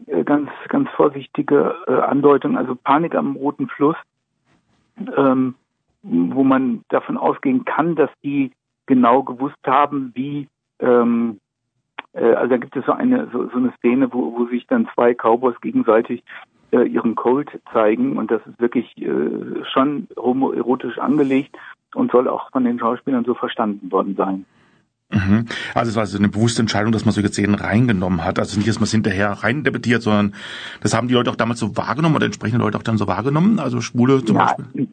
äh, 0.06 0.24
ganz 0.24 0.52
ganz 0.70 0.88
vorsichtige 0.92 1.74
äh, 1.88 1.94
Andeutungen. 1.94 2.56
Also 2.56 2.76
Panik 2.76 3.16
am 3.16 3.36
Roten 3.36 3.68
Fluss, 3.68 3.96
ähm, 5.16 5.56
wo 6.04 6.44
man 6.44 6.84
davon 6.90 7.18
ausgehen 7.18 7.66
kann, 7.66 7.96
dass 7.96 8.12
die 8.24 8.52
genau 8.86 9.24
gewusst 9.24 9.58
haben, 9.66 10.12
wie 10.14 10.48
ähm, 10.80 11.40
äh, 12.14 12.34
also 12.34 12.50
da 12.50 12.58
gibt 12.58 12.76
es 12.76 12.86
so 12.86 12.92
eine 12.92 13.28
so, 13.34 13.50
so 13.50 13.58
eine 13.58 13.74
Szene, 13.78 14.14
wo, 14.14 14.38
wo 14.38 14.46
sich 14.46 14.68
dann 14.68 14.88
zwei 14.94 15.16
Cowboys 15.16 15.60
gegenseitig 15.62 16.24
äh, 16.72 16.84
ihren 16.84 17.16
Colt 17.16 17.50
zeigen 17.74 18.18
und 18.18 18.30
das 18.30 18.46
ist 18.46 18.60
wirklich 18.60 18.96
äh, 19.02 19.66
schon 19.74 20.08
homoerotisch 20.16 21.00
angelegt 21.00 21.58
und 21.96 22.12
soll 22.12 22.28
auch 22.28 22.52
von 22.52 22.66
den 22.66 22.78
Schauspielern 22.78 23.26
so 23.26 23.34
verstanden 23.34 23.92
worden 23.92 24.16
sein. 24.16 24.46
Mhm. 25.10 25.46
Also 25.74 25.90
es 25.90 25.96
war 25.96 26.02
also 26.02 26.18
eine 26.18 26.28
bewusste 26.28 26.62
Entscheidung, 26.62 26.92
dass 26.92 27.06
man 27.06 27.14
solche 27.14 27.30
Szenen 27.30 27.56
reingenommen 27.56 28.26
hat. 28.26 28.40
Also 28.40 28.58
nicht, 28.58 28.68
dass 28.68 28.80
man 28.80 28.86
es 28.86 28.92
hinterher 28.92 29.32
rein 29.32 29.64
debatiert, 29.64 30.02
sondern 30.02 30.34
das 30.82 30.94
haben 30.94 31.08
die 31.08 31.14
Leute 31.14 31.32
auch 31.32 31.36
damals 31.36 31.60
so 31.60 31.78
wahrgenommen 31.78 32.16
oder 32.16 32.26
entsprechende 32.26 32.64
Leute 32.64 32.78
auch 32.78 32.84
dann 32.84 32.98
so 32.98 33.08
wahrgenommen, 33.08 33.60
also 33.60 33.80
Schwule 33.80 34.24
zum 34.24 34.38
ja, 34.38 34.46
Beispiel. 34.46 34.90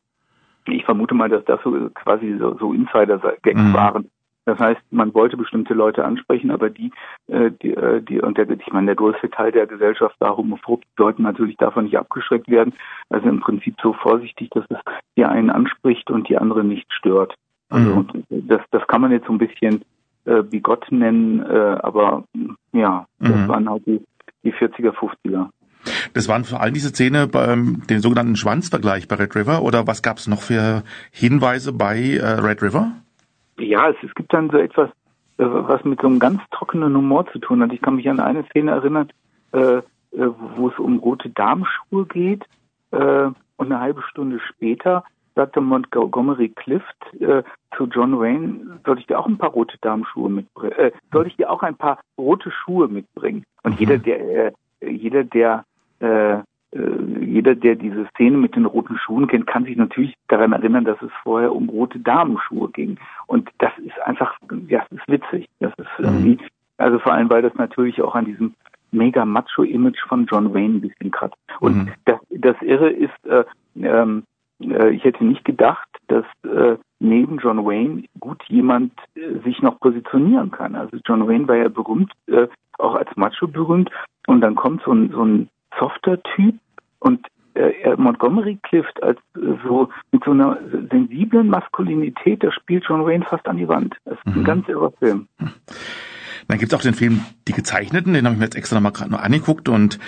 Ich 0.67 0.85
vermute 0.85 1.15
mal, 1.15 1.29
dass 1.29 1.45
das 1.45 1.61
so 1.65 1.91
quasi 1.95 2.37
so, 2.39 2.57
so 2.59 2.73
Insider-Gags 2.73 3.61
mhm. 3.61 3.75
waren. 3.75 4.11
Das 4.47 4.59
heißt, 4.59 4.81
man 4.91 5.15
wollte 5.15 5.39
bestimmte 5.39 5.73
Leute 5.73 6.05
ansprechen, 6.05 6.51
aber 6.51 6.69
die, 6.69 6.93
äh, 7.29 7.51
die, 7.63 7.71
äh, 7.71 8.03
die 8.03 8.21
und 8.21 8.37
der, 8.37 8.49
ich 8.51 8.73
meine, 8.73 8.87
der 8.87 8.95
größte 8.95 9.31
Teil 9.31 9.53
der 9.53 9.67
Gesellschaft 9.67 10.21
war 10.21 10.37
homophob, 10.37 10.83
sollten 10.99 11.23
natürlich 11.23 11.57
davon 11.57 11.85
nicht 11.85 11.97
abgeschreckt 11.97 12.49
werden. 12.49 12.75
Also 13.09 13.29
im 13.29 13.41
Prinzip 13.41 13.77
so 13.83 13.95
vorsichtig, 13.95 14.51
dass 14.51 14.65
es 14.69 14.77
die 15.17 15.25
einen 15.25 15.51
anspricht 15.51 16.11
und 16.11 16.29
die 16.29 16.37
anderen 16.37 16.69
nicht 16.69 16.93
stört. 16.93 17.35
Also 17.71 18.05
mhm. 18.13 18.25
das, 18.29 18.61
das 18.71 18.87
kann 18.87 19.01
man 19.01 19.13
jetzt 19.13 19.27
so 19.27 19.33
ein 19.33 19.39
bisschen 19.39 19.83
äh, 20.25 20.43
Bigott 20.43 20.91
nennen, 20.91 21.41
äh, 21.41 21.79
aber 21.83 22.25
ja, 22.73 23.07
das 23.19 23.31
mhm. 23.31 23.49
waren 23.49 23.69
halt 23.69 23.87
die, 23.87 24.01
die 24.43 24.53
40er, 24.53 24.93
50er. 24.93 25.49
Das 26.15 26.29
waren 26.29 26.45
vor 26.45 26.61
allem 26.61 26.75
diese 26.75 26.91
Szene 26.91 27.27
beim 27.27 27.83
den 27.89 28.01
sogenannten 28.01 28.37
Schwanzvergleich 28.37 29.09
bei 29.09 29.17
Red 29.17 29.37
River 29.37 29.63
oder 29.63 29.87
was 29.87 30.03
gab 30.03 30.19
es 30.19 30.27
noch 30.27 30.41
für 30.41 30.83
Hinweise 31.11 31.73
bei 31.73 31.99
äh, 31.99 32.41
Red 32.41 32.63
River? 32.63 32.93
Ja, 33.59 33.91
es, 33.91 33.97
es 34.03 34.15
gibt 34.15 34.33
dann 34.33 34.51
so 34.51 34.59
etwas, 34.59 34.89
äh, 35.39 35.45
was 35.45 35.85
mit 35.85 36.01
so 36.01 36.07
einem 36.07 36.19
ganz 36.19 36.41
trockenen 36.51 36.97
Humor 36.97 37.27
zu 37.33 37.39
tun 37.39 37.63
hat. 37.63 37.73
Ich 37.73 37.83
kann 37.83 37.97
mich 37.97 38.09
an 38.09 38.21
eine 38.21 38.45
Szene 38.45 38.73
erinnern, 38.73 39.09
äh, 39.53 39.59
äh 39.59 39.83
wo 40.57 40.69
es 40.69 40.79
um 40.79 40.99
rote 40.99 41.31
Darmschuhe 41.31 42.07
geht 42.07 42.45
äh, 42.93 43.29
und 43.57 43.67
eine 43.73 43.81
halbe 43.81 44.03
Stunde 44.03 44.41
später 44.41 45.05
sagte 45.35 45.61
Montgomery 45.61 46.51
Clift 46.51 47.15
äh, 47.21 47.43
zu 47.77 47.85
John 47.87 48.19
Wayne, 48.19 48.81
soll 48.85 48.99
ich 48.99 49.07
dir 49.07 49.19
auch 49.19 49.27
ein 49.27 49.39
paar 49.39 49.51
rote 49.51 49.77
Darmschuhe 49.81 50.31
mitbringen? 50.31 50.73
Äh, 50.73 50.93
soll 51.13 51.27
ich 51.27 51.37
dir 51.37 51.51
auch 51.51 51.63
ein 51.63 51.77
paar 51.77 51.99
rote 52.17 52.51
Schuhe 52.51 52.89
mitbringen? 52.89 53.45
Und 53.63 53.73
mhm. 53.73 53.79
jeder, 53.79 53.99
der, 53.99 54.47
äh, 54.47 54.53
jeder, 54.89 55.25
der, 55.25 55.65
äh, 56.01 56.35
äh, 56.35 56.43
jeder, 57.21 57.55
der 57.55 57.75
diese 57.75 58.07
Szene 58.11 58.37
mit 58.37 58.57
den 58.57 58.65
roten 58.65 58.97
Schuhen 58.99 59.27
kennt, 59.27 59.47
kann 59.47 59.65
sich 59.65 59.77
natürlich 59.77 60.15
daran 60.29 60.53
erinnern, 60.53 60.85
dass 60.85 61.01
es 61.03 61.11
vorher 61.23 61.55
um 61.55 61.69
rote 61.69 61.99
Damenschuhe 61.99 62.71
ging. 62.71 62.99
Und 63.27 63.51
das 63.59 63.73
ist 63.79 63.99
einfach, 64.05 64.39
ja, 64.69 64.85
das 64.91 64.99
ist 64.99 65.09
witzig. 65.09 65.49
Das 65.61 65.73
ist 65.79 65.89
irgendwie, 65.99 66.37
mhm. 66.37 66.49
also 66.79 66.99
vor 66.99 67.13
allem, 67.13 67.31
weil 67.31 67.43
das 67.43 67.55
natürlich 67.55 68.01
auch 68.03 68.15
an 68.15 68.25
diesem 68.25 68.55
mega 68.93 69.25
Macho-Image 69.25 70.01
von 70.09 70.27
John 70.27 70.55
Wayne 70.55 70.77
ein 70.77 70.81
bisschen 70.81 71.11
kratzt. 71.11 71.37
Und 71.61 71.77
mhm. 71.77 71.93
das, 72.05 72.21
das 72.31 72.57
Irre 72.63 72.91
ist, 72.91 73.27
äh, 73.27 73.45
ähm, 73.77 74.23
äh, 74.23 74.34
ich 74.61 75.05
hätte 75.05 75.25
nicht 75.25 75.45
gedacht, 75.45 75.89
dass 76.09 76.25
äh, 76.45 76.77
neben 77.01 77.39
John 77.39 77.65
Wayne 77.65 78.05
gut 78.21 78.43
jemand 78.49 78.93
äh, 79.15 79.39
sich 79.45 79.61
noch 79.63 79.81
positionieren 79.81 80.51
kann. 80.51 80.75
Also 80.75 80.97
John 81.05 81.27
Wayne 81.27 81.49
war 81.49 81.57
ja 81.57 81.69
berühmt, 81.69 82.13
äh, 82.27 82.47
auch 82.79 82.95
als 82.95 83.09
Macho 83.17 83.49
berühmt. 83.49 83.91
Und 84.27 84.41
dann 84.41 84.55
kommt 84.55 84.83
so 84.85 84.93
ein, 84.93 85.11
so 85.11 85.25
ein 85.25 85.49
softer 85.79 86.23
Typ 86.23 86.55
und 87.01 87.27
äh, 87.55 87.95
Montgomery 87.97 88.59
Clift 88.63 89.03
als 89.03 89.19
äh, 89.37 89.55
so 89.67 89.89
mit 90.13 90.25
so 90.25 90.31
einer 90.33 90.59
sensiblen 90.91 91.49
Maskulinität, 91.49 92.43
da 92.43 92.51
spielt 92.51 92.85
John 92.89 93.05
Wayne 93.07 93.25
fast 93.25 93.47
an 93.47 93.57
die 93.59 93.69
Wand. 93.69 93.97
Das 94.05 94.15
ist 94.19 94.27
ein 94.27 94.41
Mhm. 94.41 94.45
ganz 94.45 94.69
irrer 94.69 94.91
Film. 94.93 95.29
Dann 96.49 96.59
gibt's 96.59 96.75
auch 96.75 96.83
den 96.83 96.95
Film 96.95 97.25
Die 97.49 97.53
Gezeichneten, 97.53 98.15
den 98.15 98.25
habe 98.25 98.35
ich 98.35 98.39
mir 98.39 98.47
jetzt 98.47 98.57
extra 98.57 98.77
nochmal 98.77 98.93
gerade 98.93 99.11
noch 99.11 99.21
angeguckt 99.21 99.69
und 99.69 99.99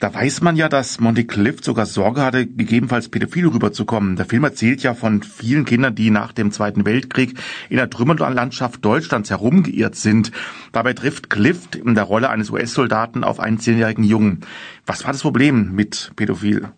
da 0.00 0.14
weiß 0.14 0.40
man 0.40 0.56
ja, 0.56 0.70
dass 0.70 0.98
Monty 0.98 1.26
Clift 1.26 1.62
sogar 1.62 1.84
Sorge 1.84 2.22
hatte, 2.22 2.46
gegebenenfalls 2.46 3.10
pädophil 3.10 3.46
rüberzukommen. 3.48 4.16
Der 4.16 4.24
Film 4.24 4.44
erzählt 4.44 4.82
ja 4.82 4.94
von 4.94 5.22
vielen 5.22 5.66
Kindern, 5.66 5.94
die 5.94 6.10
nach 6.10 6.32
dem 6.32 6.52
Zweiten 6.52 6.86
Weltkrieg 6.86 7.34
in 7.68 7.76
der 7.76 7.90
Trümmerlandschaft 7.90 8.82
Deutschlands 8.82 9.28
herumgeirrt 9.28 9.96
sind. 9.96 10.32
Dabei 10.72 10.94
trifft 10.94 11.28
Clift 11.28 11.76
in 11.76 11.94
der 11.94 12.04
Rolle 12.04 12.30
eines 12.30 12.50
US-Soldaten 12.50 13.24
auf 13.24 13.40
einen 13.40 13.58
zehnjährigen 13.58 14.04
Jungen. 14.04 14.40
Was 14.86 15.04
war 15.04 15.12
das 15.12 15.20
Problem 15.20 15.74
mit 15.74 16.12
Pädophil? 16.16 16.70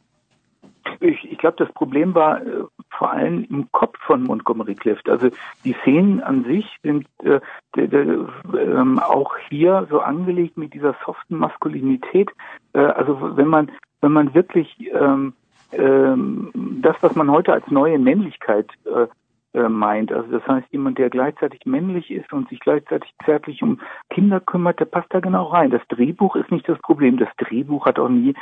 Ich, 0.98 1.24
ich 1.30 1.38
glaube, 1.38 1.56
das 1.64 1.72
Problem 1.74 2.14
war 2.14 2.40
äh, 2.44 2.64
vor 3.03 3.11
allem 3.11 3.44
im 3.50 3.66
Kopf 3.72 3.98
von 4.07 4.22
Montgomery 4.22 4.76
Clift. 4.76 5.09
Also 5.09 5.28
die 5.64 5.74
Szenen 5.82 6.22
an 6.22 6.44
sich 6.44 6.64
sind 6.84 7.09
äh, 7.24 7.40
de, 7.74 7.88
de, 7.88 8.26
ähm, 8.57 9.00
auch 9.00 9.36
hier 9.48 9.88
so 9.90 9.98
angelegt 9.98 10.57
mit 10.57 10.72
dieser 10.72 10.94
soften 11.05 11.36
Maskulinität. 11.36 12.30
Äh, 12.74 12.78
also 12.78 13.36
wenn 13.36 13.48
man 13.48 13.72
wenn 14.03 14.12
man 14.12 14.34
wirklich 14.34 14.68
ähm, 14.92 15.32
ähm, 15.72 16.53
das, 16.80 16.94
was 17.00 17.16
man 17.16 17.28
heute 17.28 17.53
als 17.53 17.68
neue 17.72 17.98
Männlichkeit 17.98 18.68
äh, 18.84 19.09
äh, 19.59 19.68
meint, 19.68 20.12
also 20.12 20.30
das 20.30 20.46
heißt 20.46 20.68
jemand, 20.70 20.98
der 20.98 21.11
gleichzeitig 21.11 21.66
männlich 21.66 22.09
ist 22.09 22.32
und 22.32 22.48
sich 22.50 22.61
gleichzeitig 22.61 23.12
zärtlich 23.24 23.64
um 23.64 23.80
Kinder 24.11 24.38
kümmert, 24.38 24.78
der 24.78 24.84
passt 24.84 25.12
da 25.12 25.18
genau 25.18 25.46
rein. 25.46 25.72
Das 25.72 25.82
Drehbuch 25.88 26.36
ist 26.36 26.53
nicht 26.53 26.68
das 26.68 26.78
Problem. 26.78 27.16
Das 27.16 27.30
Drehbuch 27.36 27.84
hat 27.84 27.98
auch 27.98 28.09
nie 28.09 28.34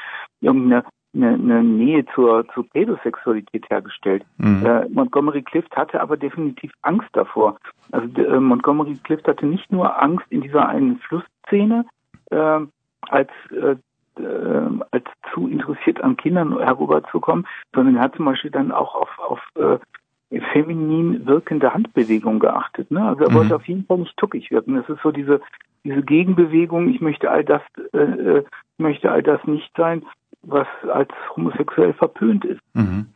irgendeine 0.42 0.84
eine, 1.14 1.34
eine 1.34 1.62
Nähe 1.62 2.04
zur, 2.14 2.46
zur 2.54 2.68
Pädosexualität 2.70 3.68
hergestellt. 3.70 4.24
Mhm. 4.38 4.64
Äh, 4.64 4.88
Montgomery 4.88 5.42
Clift 5.42 5.74
hatte 5.76 6.00
aber 6.00 6.16
definitiv 6.16 6.72
Angst 6.82 7.08
davor. 7.12 7.56
Also 7.92 8.06
äh, 8.20 8.40
Montgomery 8.40 8.96
Clift 9.02 9.26
hatte 9.26 9.46
nicht 9.46 9.70
nur 9.72 10.00
Angst 10.00 10.26
in 10.30 10.40
dieser 10.42 10.68
einen 10.68 10.98
Flussszene, 10.98 11.84
äh, 12.30 12.60
als 13.08 13.30
äh, 13.50 13.76
äh, 14.20 14.68
als 14.90 15.04
zu 15.32 15.48
interessiert 15.48 16.02
an 16.02 16.16
Kindern 16.16 16.58
herüberzukommen, 16.58 17.46
sondern 17.74 17.96
er 17.96 18.02
hat 18.02 18.16
zum 18.16 18.26
Beispiel 18.26 18.50
dann 18.50 18.70
auch 18.72 18.94
auf, 18.94 19.18
auf 19.18 19.40
äh, 19.56 20.40
feminin 20.52 21.26
wirkende 21.26 21.72
Handbewegung 21.72 22.38
geachtet. 22.38 22.90
Ne? 22.90 23.02
Also 23.02 23.24
er 23.24 23.30
Mhm. 23.30 23.34
wollte 23.34 23.56
auf 23.56 23.66
jeden 23.66 23.84
Fall 23.86 23.98
nicht 23.98 24.16
tuckig 24.16 24.50
wirken. 24.50 24.76
Das 24.76 24.88
ist 24.88 25.02
so 25.02 25.10
diese 25.10 25.40
diese 25.82 26.02
Gegenbewegung. 26.02 26.88
Ich 26.88 27.00
möchte 27.00 27.30
all 27.30 27.44
das 27.44 27.62
äh, 27.92 27.98
äh, 27.98 28.44
möchte 28.78 29.10
all 29.10 29.22
das 29.22 29.42
nicht 29.46 29.70
sein, 29.76 30.02
was 30.42 30.66
als 30.92 31.10
homosexuell 31.36 31.92
verpönt 31.94 32.44
ist. 32.44 32.60
Mhm. 32.74 33.06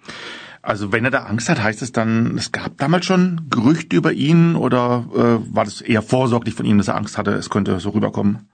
Also 0.63 0.93
wenn 0.93 1.05
er 1.05 1.11
da 1.11 1.25
Angst 1.25 1.51
hat, 1.51 1.63
heißt 1.63 1.83
es 1.83 1.93
dann, 1.93 2.37
es 2.37 2.51
gab 2.51 2.79
damals 2.79 3.05
schon 3.05 3.43
Gerüchte 3.51 3.97
über 3.97 4.13
ihn 4.13 4.57
oder 4.57 5.05
äh, 5.15 5.55
war 5.55 5.65
das 5.65 5.83
eher 5.83 6.01
vorsorglich 6.01 6.55
von 6.55 6.65
ihm, 6.65 6.79
dass 6.79 6.89
er 6.89 6.97
Angst 6.97 7.19
hatte, 7.19 7.33
es 7.33 7.51
könnte 7.51 7.79
so 7.81 7.91
rüberkommen? 7.91 8.49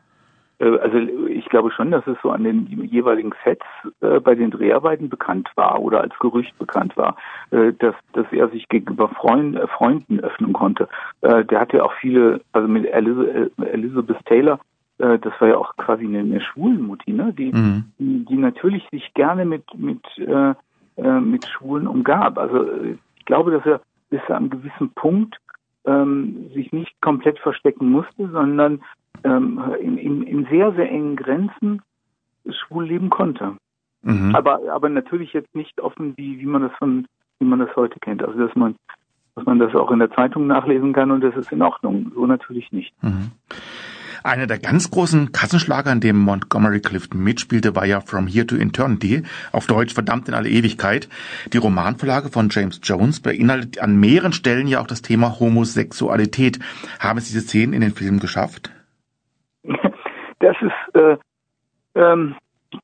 Äh, 0.58 0.76
Also 0.78 0.98
ich 1.28 1.46
glaube 1.46 1.70
schon, 1.72 1.90
dass 1.90 2.06
es 2.06 2.16
so 2.22 2.30
an 2.30 2.44
den 2.44 2.66
jeweiligen 2.66 3.32
Sets 3.44 3.64
äh, 4.00 4.20
bei 4.20 4.34
den 4.34 4.50
Dreharbeiten 4.50 5.08
bekannt 5.08 5.50
war 5.56 5.80
oder 5.80 6.00
als 6.00 6.16
Gerücht 6.18 6.56
bekannt 6.58 6.96
war, 6.96 7.16
äh, 7.50 7.72
dass, 7.78 7.94
dass 8.12 8.26
er 8.32 8.48
sich 8.48 8.68
gegenüber 8.68 9.08
Freund, 9.08 9.56
äh, 9.56 9.66
Freunden 9.66 10.20
öffnen 10.20 10.52
konnte. 10.52 10.88
Äh, 11.22 11.44
der 11.44 11.60
hatte 11.60 11.84
auch 11.84 11.92
viele, 12.00 12.40
also 12.52 12.68
mit 12.68 12.86
Elizabeth, 12.86 13.52
Elizabeth 13.58 14.24
Taylor, 14.26 14.60
äh, 15.00 15.18
das 15.18 15.32
war 15.40 15.48
ja 15.48 15.56
auch 15.56 15.76
quasi 15.76 16.04
eine, 16.04 16.20
eine 16.20 16.40
Schwulenmutti, 16.40 17.12
ne? 17.12 17.32
die, 17.32 17.52
Mhm. 17.52 17.84
die, 17.98 18.24
die 18.26 18.36
natürlich 18.36 18.86
sich 18.90 19.12
gerne 19.14 19.44
mit, 19.44 19.64
mit, 19.76 20.02
äh, 20.18 20.54
äh, 20.96 21.20
mit 21.20 21.46
Schwulen 21.46 21.86
umgab. 21.86 22.38
Also 22.38 22.64
äh, 22.64 22.96
ich 23.16 23.24
glaube, 23.24 23.50
dass 23.50 23.64
er 23.66 23.80
bis 24.10 24.20
zu 24.26 24.34
einem 24.34 24.50
gewissen 24.50 24.90
Punkt 24.90 25.38
ähm, 25.84 26.50
sich 26.54 26.72
nicht 26.72 27.00
komplett 27.00 27.38
verstecken 27.38 27.90
musste, 27.90 28.28
sondern 28.28 28.82
ähm, 29.24 29.60
in, 29.80 29.98
in, 29.98 30.22
in 30.22 30.46
sehr, 30.46 30.72
sehr 30.72 30.90
engen 30.90 31.16
Grenzen 31.16 31.82
schwul 32.48 32.86
leben 32.86 33.10
konnte. 33.10 33.56
Mhm. 34.02 34.34
Aber, 34.34 34.60
aber 34.70 34.88
natürlich 34.88 35.32
jetzt 35.32 35.54
nicht 35.54 35.80
offen, 35.80 36.14
wie, 36.16 36.40
wie 36.40 36.46
man 36.46 36.62
das 36.62 36.72
von, 36.78 37.06
wie 37.38 37.46
man 37.46 37.58
das 37.58 37.74
heute 37.76 37.98
kennt. 38.00 38.22
Also 38.22 38.38
dass 38.38 38.54
man, 38.56 38.74
dass 39.34 39.44
man 39.44 39.58
das 39.58 39.74
auch 39.74 39.90
in 39.90 39.98
der 39.98 40.10
Zeitung 40.10 40.46
nachlesen 40.46 40.92
kann 40.92 41.10
und 41.10 41.22
das 41.22 41.36
ist 41.36 41.52
in 41.52 41.62
Ordnung. 41.62 42.10
So 42.14 42.26
natürlich 42.26 42.72
nicht. 42.72 42.92
Mhm. 43.02 43.30
Einer 44.22 44.46
der 44.46 44.58
ganz 44.58 44.90
großen 44.90 45.32
Kassenschlager, 45.32 45.92
in 45.92 46.00
dem 46.00 46.16
Montgomery 46.16 46.80
Clift 46.80 47.14
mitspielte, 47.14 47.74
war 47.74 47.86
ja 47.86 48.00
From 48.00 48.26
Here 48.26 48.46
to 48.46 48.56
Eternity, 48.56 49.22
auf 49.52 49.66
Deutsch 49.66 49.94
verdammt 49.94 50.28
in 50.28 50.34
alle 50.34 50.48
Ewigkeit. 50.48 51.08
Die 51.52 51.58
Romanvorlage 51.58 52.28
von 52.28 52.48
James 52.50 52.80
Jones 52.82 53.20
beinhaltet 53.20 53.80
an 53.80 53.98
mehreren 53.98 54.32
Stellen 54.32 54.66
ja 54.66 54.80
auch 54.80 54.86
das 54.86 55.02
Thema 55.02 55.40
Homosexualität. 55.40 56.58
Haben 56.98 57.18
es 57.18 57.26
diese 57.26 57.40
Szenen 57.40 57.72
in 57.72 57.80
den 57.80 57.94
Film 57.94 58.20
geschafft? 58.20 58.70
Das 60.40 60.56
ist 60.62 60.94
äh, 60.94 61.16
ähm, 61.94 62.34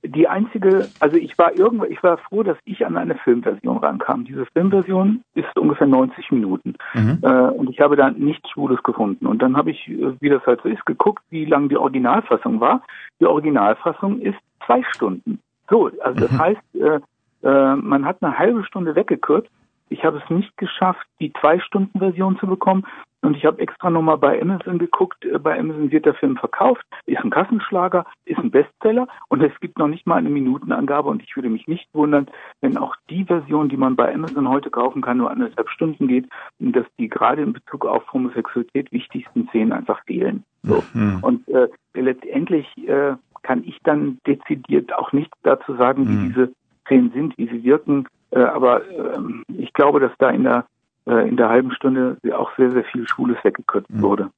die 0.05 0.27
einzige, 0.29 0.89
also 1.01 1.17
ich 1.17 1.39
war 1.39 1.55
irgendwann, 1.55 1.91
ich 1.91 2.03
war 2.03 2.19
froh, 2.19 2.43
dass 2.43 2.57
ich 2.65 2.85
an 2.85 2.97
eine 2.97 3.15
Filmversion 3.17 3.79
rankam. 3.79 4.25
Diese 4.25 4.47
Filmversion 4.47 5.23
ist 5.35 5.57
ungefähr 5.57 5.87
90 5.87 6.31
Minuten. 6.33 6.75
Mhm. 6.95 7.19
Äh, 7.23 7.29
und 7.29 7.71
ich 7.71 7.81
habe 7.81 7.97
da 7.97 8.11
nichts 8.11 8.51
Schwules 8.51 8.83
gefunden. 8.83 9.27
Und 9.27 9.43
dann 9.43 9.57
habe 9.57 9.71
ich, 9.71 9.89
äh, 9.89 10.13
wie 10.21 10.29
das 10.29 10.45
halt 10.47 10.61
so 10.63 10.69
ist, 10.69 10.85
geguckt, 10.87 11.23
wie 11.31 11.45
lang 11.45 11.69
die 11.69 11.77
Originalfassung 11.77 12.61
war. 12.61 12.83
Die 13.21 13.27
Originalfassung 13.27 14.21
ist 14.21 14.39
zwei 14.65 14.83
Stunden. 14.95 15.41
So, 15.71 15.91
also 16.03 16.21
das 16.21 16.33
Mhm. 16.33 16.39
heißt, 16.39 16.75
äh, 16.75 17.01
äh, 17.43 17.77
man 17.77 18.05
hat 18.05 18.23
eine 18.23 18.39
halbe 18.39 18.65
Stunde 18.65 18.95
weggekürzt. 18.95 19.51
Ich 19.89 20.05
habe 20.05 20.21
es 20.23 20.31
nicht 20.31 20.57
geschafft, 20.57 21.07
die 21.21 21.33
Zwei-Stunden-Version 21.41 22.39
zu 22.39 22.47
bekommen. 22.47 22.85
Und 23.23 23.37
ich 23.37 23.45
habe 23.45 23.61
extra 23.61 23.91
nochmal 23.91 24.19
bei 24.19 24.41
Amazon 24.41 24.79
geguckt. 24.79 25.25
Äh, 25.25 25.39
Bei 25.39 25.59
Amazon 25.59 25.91
wird 25.91 26.07
der 26.07 26.15
Film 26.15 26.37
verkauft, 26.37 26.85
ist 27.07 27.19
ein 27.25 27.31
Kassenschlager, 27.31 28.05
ist 28.25 28.39
ein 28.39 28.53
Bestseller 28.53 29.09
und 29.29 29.43
es 29.43 29.59
gibt 29.59 29.79
noch 29.79 29.89
nicht 29.89 30.07
mal 30.07 30.17
eine 30.17 30.29
Minutenangabe. 30.29 31.09
Und 31.09 31.23
ich 31.25 31.35
würde 31.35 31.49
mich 31.49 31.67
nicht 31.67 31.89
wundern, 31.93 32.29
wenn 32.61 32.77
auch 32.77 32.95
die 33.11 33.25
Version, 33.25 33.69
die 33.69 33.77
man 33.77 33.97
bei 33.97 34.15
Amazon 34.15 34.49
heute 34.49 34.71
kaufen 34.71 35.03
kann, 35.03 35.17
nur 35.17 35.31
anderthalb 35.31 35.69
Stunden 35.71 36.07
geht, 36.07 36.29
und 36.61 36.77
dass 36.77 36.87
die 36.99 37.09
gerade 37.09 37.43
in 37.43 37.53
Bezug 37.53 37.85
auf 37.85 38.13
Homosexualität 38.13 38.93
wichtigsten 38.93 39.49
Szenen 39.49 39.73
einfach 39.73 40.01
fehlen. 40.05 40.45
So. 40.63 40.85
Mhm. 40.95 41.19
Und 41.23 41.49
äh, 41.49 41.69
letztendlich 41.95 42.67
äh, 42.87 43.15
kann 43.43 43.65
ich 43.65 43.79
dann 43.83 44.19
dezidiert 44.27 44.95
auch 44.95 45.13
nicht 45.13 45.33
dazu 45.43 45.75
sagen, 45.75 46.07
wie 46.09 46.13
Mhm. 46.13 46.29
diese 46.29 46.53
Szenen 46.85 47.11
sind, 47.13 47.37
wie 47.39 47.49
sie 47.49 47.65
wirken. 47.65 48.07
Äh, 48.31 48.41
aber 48.41 48.83
ähm, 48.89 49.45
ich 49.49 49.73
glaube, 49.73 50.01
dass 50.01 50.13
da 50.19 50.31
in 50.31 50.45
der 50.45 50.67
äh, 51.07 51.29
in 51.29 51.37
der 51.37 51.49
halben 51.49 51.71
Stunde 51.73 52.17
auch 52.37 52.51
sehr, 52.57 52.71
sehr 52.73 52.85
viel 52.85 53.07
Schwules 53.09 53.37
weggekürzt 53.43 53.91
Mhm. 53.91 54.03
wurde. 54.03 54.31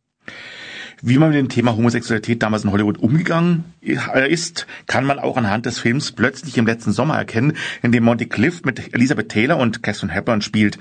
Wie 1.01 1.19
man 1.19 1.31
mit 1.31 1.39
dem 1.39 1.49
Thema 1.49 1.77
Homosexualität 1.77 2.43
damals 2.43 2.65
in 2.65 2.73
Hollywood 2.73 2.99
umgegangen 2.99 3.65
ist, 3.81 4.67
kann 4.87 5.05
man 5.05 5.21
auch 5.21 5.37
anhand 5.37 5.67
des 5.67 5.79
Films 5.79 6.11
plötzlich 6.11 6.59
im 6.59 6.67
letzten 6.67 6.91
Sommer 6.93 7.17
erkennen, 7.17 7.53
in 7.83 7.93
dem 7.93 8.03
Monty 8.03 8.27
Clift 8.27 8.67
mit 8.67 8.93
Elizabeth 8.93 9.29
Taylor 9.29 9.59
und 9.59 9.83
Catherine 9.85 10.13
Hepburn 10.13 10.43
spielt. 10.43 10.79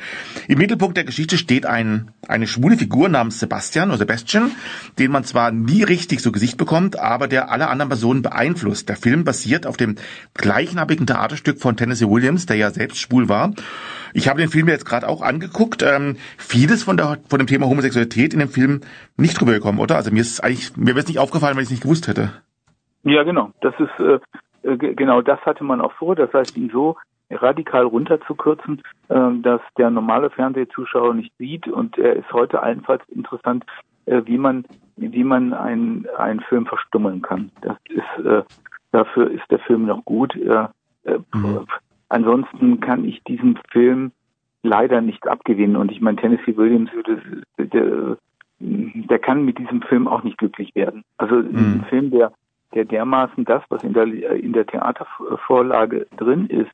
Im 0.47 0.57
Mittelpunkt 0.57 0.97
der 0.97 1.03
Geschichte 1.03 1.37
steht 1.37 1.67
ein, 1.67 2.09
eine 2.27 2.47
schwule 2.47 2.77
Figur 2.77 3.09
namens 3.09 3.39
Sebastian 3.39 3.89
oder 3.89 3.99
Sebastian, 3.99 4.51
den 4.97 5.11
man 5.11 5.23
zwar 5.23 5.51
nie 5.51 5.83
richtig 5.83 6.21
zu 6.21 6.31
Gesicht 6.31 6.57
bekommt, 6.57 6.97
aber 6.97 7.27
der 7.27 7.51
alle 7.51 7.67
anderen 7.67 7.89
Personen 7.89 8.23
beeinflusst. 8.23 8.89
Der 8.89 8.97
Film 8.97 9.23
basiert 9.23 9.67
auf 9.67 9.77
dem 9.77 9.95
gleichnamigen 10.33 11.05
Theaterstück 11.05 11.59
von 11.59 11.77
Tennessee 11.77 12.09
Williams, 12.09 12.47
der 12.47 12.57
ja 12.57 12.71
selbst 12.71 12.99
schwul 12.99 13.29
war. 13.29 13.53
Ich 14.13 14.27
habe 14.27 14.39
den 14.39 14.49
Film 14.49 14.67
jetzt 14.67 14.85
gerade 14.85 15.07
auch 15.07 15.21
angeguckt. 15.21 15.83
Ähm, 15.83 16.15
vieles 16.37 16.83
von, 16.83 16.97
der, 16.97 17.19
von 17.29 17.39
dem 17.39 17.47
Thema 17.47 17.67
Homosexualität 17.67 18.33
in 18.33 18.39
dem 18.39 18.49
Film 18.49 18.81
nicht 19.15 19.39
rübergekommen, 19.41 19.79
oder? 19.79 19.95
Also 19.95 20.06
mir 20.11 20.21
ist 20.21 20.43
eigentlich, 20.43 20.75
mir 20.77 20.87
wäre 20.95 20.99
es 20.99 21.07
nicht 21.07 21.19
aufgefallen, 21.19 21.55
wenn 21.55 21.63
ich 21.63 21.67
es 21.67 21.71
nicht 21.71 21.83
gewusst 21.83 22.07
hätte. 22.07 22.31
Ja, 23.03 23.23
genau. 23.23 23.51
Das 23.61 23.73
ist 23.79 23.99
äh, 23.99 24.19
äh, 24.63 24.77
ge- 24.77 24.93
genau 24.95 25.21
das 25.21 25.39
hatte 25.45 25.63
man 25.63 25.81
auch 25.81 25.93
vor. 25.93 26.15
Das 26.15 26.33
heißt, 26.33 26.57
ihn 26.57 26.69
so 26.71 26.97
radikal 27.29 27.83
runterzukürzen, 27.85 28.81
äh, 29.09 29.15
dass 29.41 29.61
der 29.77 29.89
normale 29.89 30.29
Fernsehzuschauer 30.29 31.13
nicht 31.13 31.33
sieht. 31.37 31.67
Und 31.67 31.97
er 31.97 32.15
ist 32.15 32.31
heute 32.33 32.61
allenfalls 32.63 33.03
interessant, 33.09 33.65
äh, 34.05 34.21
wie 34.25 34.37
man 34.37 34.65
wie 34.97 35.23
man 35.23 35.53
einen 35.53 36.07
einen 36.17 36.39
Film 36.41 36.65
verstummeln 36.65 37.21
kann. 37.21 37.51
Das 37.61 37.77
ist 37.89 38.25
äh, 38.25 38.43
dafür 38.91 39.29
ist 39.31 39.43
der 39.51 39.59
Film 39.59 39.85
noch 39.85 40.03
gut. 40.05 40.35
Äh, 40.35 40.67
äh, 41.03 41.19
Mhm. 41.33 41.65
Ansonsten 42.09 42.79
kann 42.79 43.03
ich 43.03 43.21
diesem 43.25 43.57
Film 43.71 44.11
leider 44.63 45.01
nichts 45.01 45.27
abgewinnen. 45.27 45.75
Und 45.75 45.91
ich 45.91 45.99
meine, 45.99 46.15
Tennessee 46.17 46.55
Williams 46.55 46.89
würde 46.93 48.17
der, 48.59 49.19
kann 49.19 49.45
mit 49.45 49.57
diesem 49.57 49.81
Film 49.81 50.07
auch 50.07 50.23
nicht 50.23 50.37
glücklich 50.37 50.73
werden. 50.75 51.03
Also 51.17 51.35
ein 51.35 51.85
Film, 51.89 52.11
der, 52.11 52.31
der 52.73 52.85
dermaßen 52.85 53.45
das, 53.45 53.63
was 53.69 53.83
in 53.83 53.93
der, 53.93 54.05
in 54.05 54.53
der 54.53 54.65
Theatervorlage 54.65 56.07
drin 56.17 56.47
ist, 56.47 56.71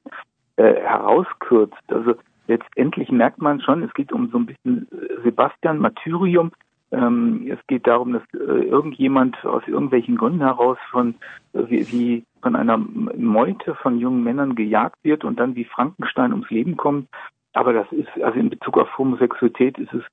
äh, 0.56 0.76
herauskürzt. 0.76 1.76
Also 1.88 2.16
letztendlich 2.48 3.12
merkt 3.12 3.42
man 3.42 3.62
schon, 3.62 3.84
es 3.84 3.94
geht 3.94 4.12
um 4.12 4.30
so 4.30 4.38
ein 4.38 4.46
bisschen 4.46 4.88
Sebastian 5.24 5.80
Martyrium. 5.80 6.52
Ähm, 6.92 7.48
es 7.50 7.60
geht 7.68 7.88
darum, 7.88 8.14
dass 8.14 8.24
äh, 8.34 8.66
irgendjemand 8.66 9.44
aus 9.46 9.64
irgendwelchen 9.66 10.16
Gründen 10.16 10.42
heraus 10.42 10.78
von 10.92 11.16
äh, 11.54 11.64
wie 11.68 12.24
von 12.42 12.56
einer 12.56 12.78
Meute 12.78 13.74
von 13.76 13.98
jungen 13.98 14.24
Männern 14.24 14.54
gejagt 14.54 14.98
wird 15.04 15.24
und 15.24 15.40
dann 15.40 15.56
wie 15.56 15.66
Frankenstein 15.66 16.34
ums 16.34 16.50
Leben 16.50 16.78
kommt. 16.78 17.08
Aber 17.54 17.74
das 17.74 17.92
ist, 17.92 18.10
also 18.22 18.38
in 18.38 18.50
Bezug 18.50 18.78
auf 18.78 18.98
Homosexualität 18.98 19.78
ist 19.80 19.94
es 19.94 20.04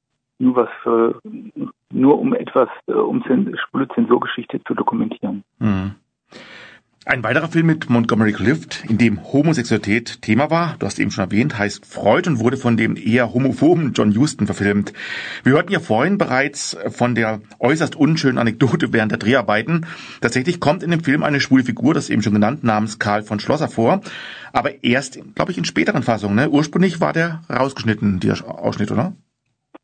nur 0.41 0.57
was 0.57 0.69
für, 0.83 1.21
nur 1.93 2.19
um 2.19 2.35
etwas, 2.35 2.69
äh, 2.87 2.93
um 2.93 3.23
schwule 3.23 3.89
Zensurgeschichte 3.95 4.61
zu 4.65 4.75
dokumentieren. 4.75 5.45
Mhm. 5.59 5.95
Ein 7.07 7.25
weiterer 7.25 7.49
Film 7.49 7.67
mit 7.67 7.89
Montgomery 7.89 8.33
Clift, 8.33 8.85
in 8.87 8.99
dem 8.99 9.33
Homosexualität 9.33 10.21
Thema 10.21 10.51
war, 10.51 10.77
du 10.79 10.87
hast 10.87 10.99
eben 10.99 11.11
schon 11.11 11.25
erwähnt, 11.25 11.59
heißt 11.59 11.87
Freud 11.87 12.29
und 12.29 12.41
wurde 12.41 12.59
von 12.59 12.77
dem 12.77 12.95
eher 12.95 13.33
homophoben 13.33 13.95
John 13.95 14.15
Huston 14.15 14.45
verfilmt. 14.47 14.93
Wir 15.43 15.55
hörten 15.55 15.73
ja 15.73 15.81
vorhin 15.81 16.19
bereits 16.19 16.77
von 16.91 17.15
der 17.15 17.41
äußerst 17.59 17.97
unschönen 17.97 18.37
Anekdote 18.37 18.93
während 18.93 19.13
der 19.13 19.19
Dreharbeiten. 19.19 19.87
Tatsächlich 20.21 20.61
kommt 20.61 20.83
in 20.83 20.91
dem 20.91 21.03
Film 21.03 21.23
eine 21.23 21.41
schwule 21.41 21.65
Figur, 21.65 21.95
das 21.95 22.11
eben 22.11 22.23
schon 22.23 22.35
genannt, 22.35 22.65
namens 22.65 22.99
Karl 22.99 23.23
von 23.23 23.41
Schlosser 23.41 23.69
vor, 23.69 24.03
aber 24.53 24.85
erst, 24.85 25.19
glaube 25.35 25.53
ich, 25.53 25.59
in 25.59 25.65
späteren 25.65 26.03
Fassungen. 26.03 26.37
Ne? 26.37 26.51
Ursprünglich 26.51 27.01
war 27.01 27.15
der 27.15 27.41
rausgeschnitten, 27.49 28.21
dieser 28.21 28.47
Ausschnitt, 28.47 28.93
oder? 28.93 29.15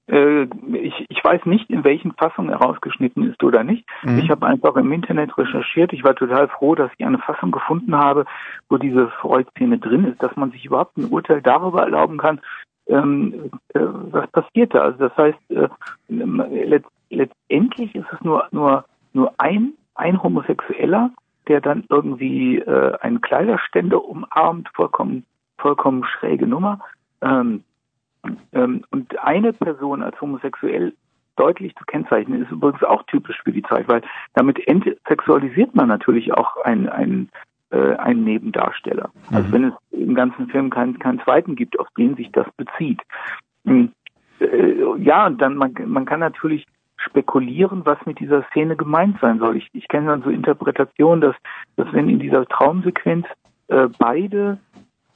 Äh, 0.09 0.45
ich, 0.73 1.07
ich 1.09 1.25
weiß 1.25 1.47
nicht, 1.47 1.69
in 1.71 1.85
welchen 1.85 2.13
Fassungen 2.13 2.51
er 2.51 2.59
rausgeschnitten 2.59 3.31
ist 3.31 3.43
oder 3.43 3.65
nicht. 3.65 3.85
Mhm. 4.03 4.19
Ich 4.19 4.31
habe 4.31 4.47
einfach 4.47 4.77
im 4.77 4.93
Internet 4.93 5.37
recherchiert. 5.37 5.93
Ich 5.93 6.05
war 6.05 6.15
total 6.15 6.49
froh, 6.49 6.75
dass 6.75 6.91
ich 6.97 7.05
eine 7.05 7.19
Fassung 7.19 7.51
gefunden 7.51 7.97
habe, 7.97 8.25
wo 8.69 8.77
diese 8.77 9.09
Freud-Szene 9.21 9.79
drin 9.79 10.05
ist, 10.05 10.23
dass 10.23 10.37
man 10.37 10.51
sich 10.53 10.65
überhaupt 10.65 10.97
ein 10.97 11.07
Urteil 11.07 11.43
darüber 11.43 11.83
erlauben 11.83 12.19
kann, 12.19 12.41
ähm, 12.87 13.51
äh, 13.75 13.81
was 13.81 14.31
passiert 14.31 14.75
da. 14.75 14.83
Also 14.83 14.99
das 15.09 15.17
heißt, 15.17 15.51
äh, 15.51 15.69
let, 16.09 16.85
letztendlich 17.11 17.95
ist 17.95 18.07
es 18.13 18.21
nur 18.23 18.47
nur 18.53 18.85
nur 19.13 19.33
ein 19.39 19.73
ein 19.95 20.23
Homosexueller, 20.23 21.11
der 21.49 21.61
dann 21.61 21.85
irgendwie 21.89 22.59
äh, 22.59 22.97
einen 23.01 23.21
Kleiderständer 23.21 24.05
umarmt, 24.05 24.69
vollkommen 24.75 25.25
vollkommen 25.59 26.05
schräge 26.05 26.47
Nummer. 26.47 26.81
Ähm, 27.23 27.65
ähm, 28.53 28.85
und 28.91 29.19
eine 29.19 29.53
Person 29.53 30.03
als 30.03 30.21
homosexuell 30.21 30.93
deutlich 31.37 31.75
zu 31.77 31.85
kennzeichnen, 31.85 32.43
ist 32.43 32.51
übrigens 32.51 32.83
auch 32.83 33.03
typisch 33.05 33.41
für 33.45 33.53
die 33.53 33.63
Zeit, 33.63 33.89
weil 33.89 34.03
damit 34.35 34.67
entsexualisiert 34.67 35.75
man 35.75 35.89
natürlich 35.89 36.33
auch 36.33 36.57
einen, 36.65 36.89
einen, 36.89 37.29
äh, 37.71 37.95
einen 37.97 38.25
Nebendarsteller. 38.25 39.11
Mhm. 39.31 39.37
Also 39.37 39.53
wenn 39.53 39.65
es 39.65 39.75
im 39.91 40.15
ganzen 40.15 40.49
Film 40.49 40.71
keinen, 40.71 40.99
keinen 40.99 41.21
zweiten 41.21 41.55
gibt, 41.55 41.79
auf 41.79 41.89
den 41.97 42.17
sich 42.17 42.31
das 42.33 42.47
bezieht. 42.57 43.01
Mhm. 43.65 43.93
Äh, 44.41 44.83
ja, 44.99 45.27
und 45.27 45.41
dann 45.41 45.57
man, 45.57 45.75
man 45.87 46.07
kann 46.07 46.21
natürlich 46.21 46.67
spekulieren, 46.97 47.85
was 47.85 47.99
mit 48.07 48.19
dieser 48.19 48.43
Szene 48.45 48.77
gemeint 48.77 49.19
sein 49.21 49.39
soll. 49.39 49.57
Ich, 49.57 49.69
ich 49.73 49.89
kenne 49.89 50.09
dann 50.09 50.23
so 50.23 50.31
Interpretationen, 50.31 51.21
dass, 51.21 51.37
dass 51.77 51.93
wenn 51.93 52.09
in 52.09 52.19
dieser 52.19 52.47
Traumsequenz 52.47 53.27
äh, 53.69 53.89
beide 53.99 54.59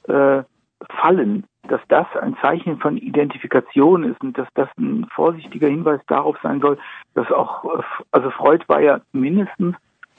äh, 0.07 0.43
fallen, 0.89 1.45
dass 1.67 1.81
das 1.87 2.07
ein 2.21 2.35
Zeichen 2.41 2.79
von 2.79 2.97
Identifikation 2.97 4.03
ist 4.03 4.21
und 4.21 4.37
dass 4.37 4.47
das 4.55 4.67
ein 4.77 5.05
vorsichtiger 5.13 5.67
Hinweis 5.67 6.01
darauf 6.07 6.37
sein 6.41 6.59
soll, 6.59 6.77
dass 7.13 7.31
auch, 7.31 7.83
also 8.11 8.29
Freud 8.31 8.63
war 8.67 8.81
ja 8.81 9.01
mindestens, 9.13 9.75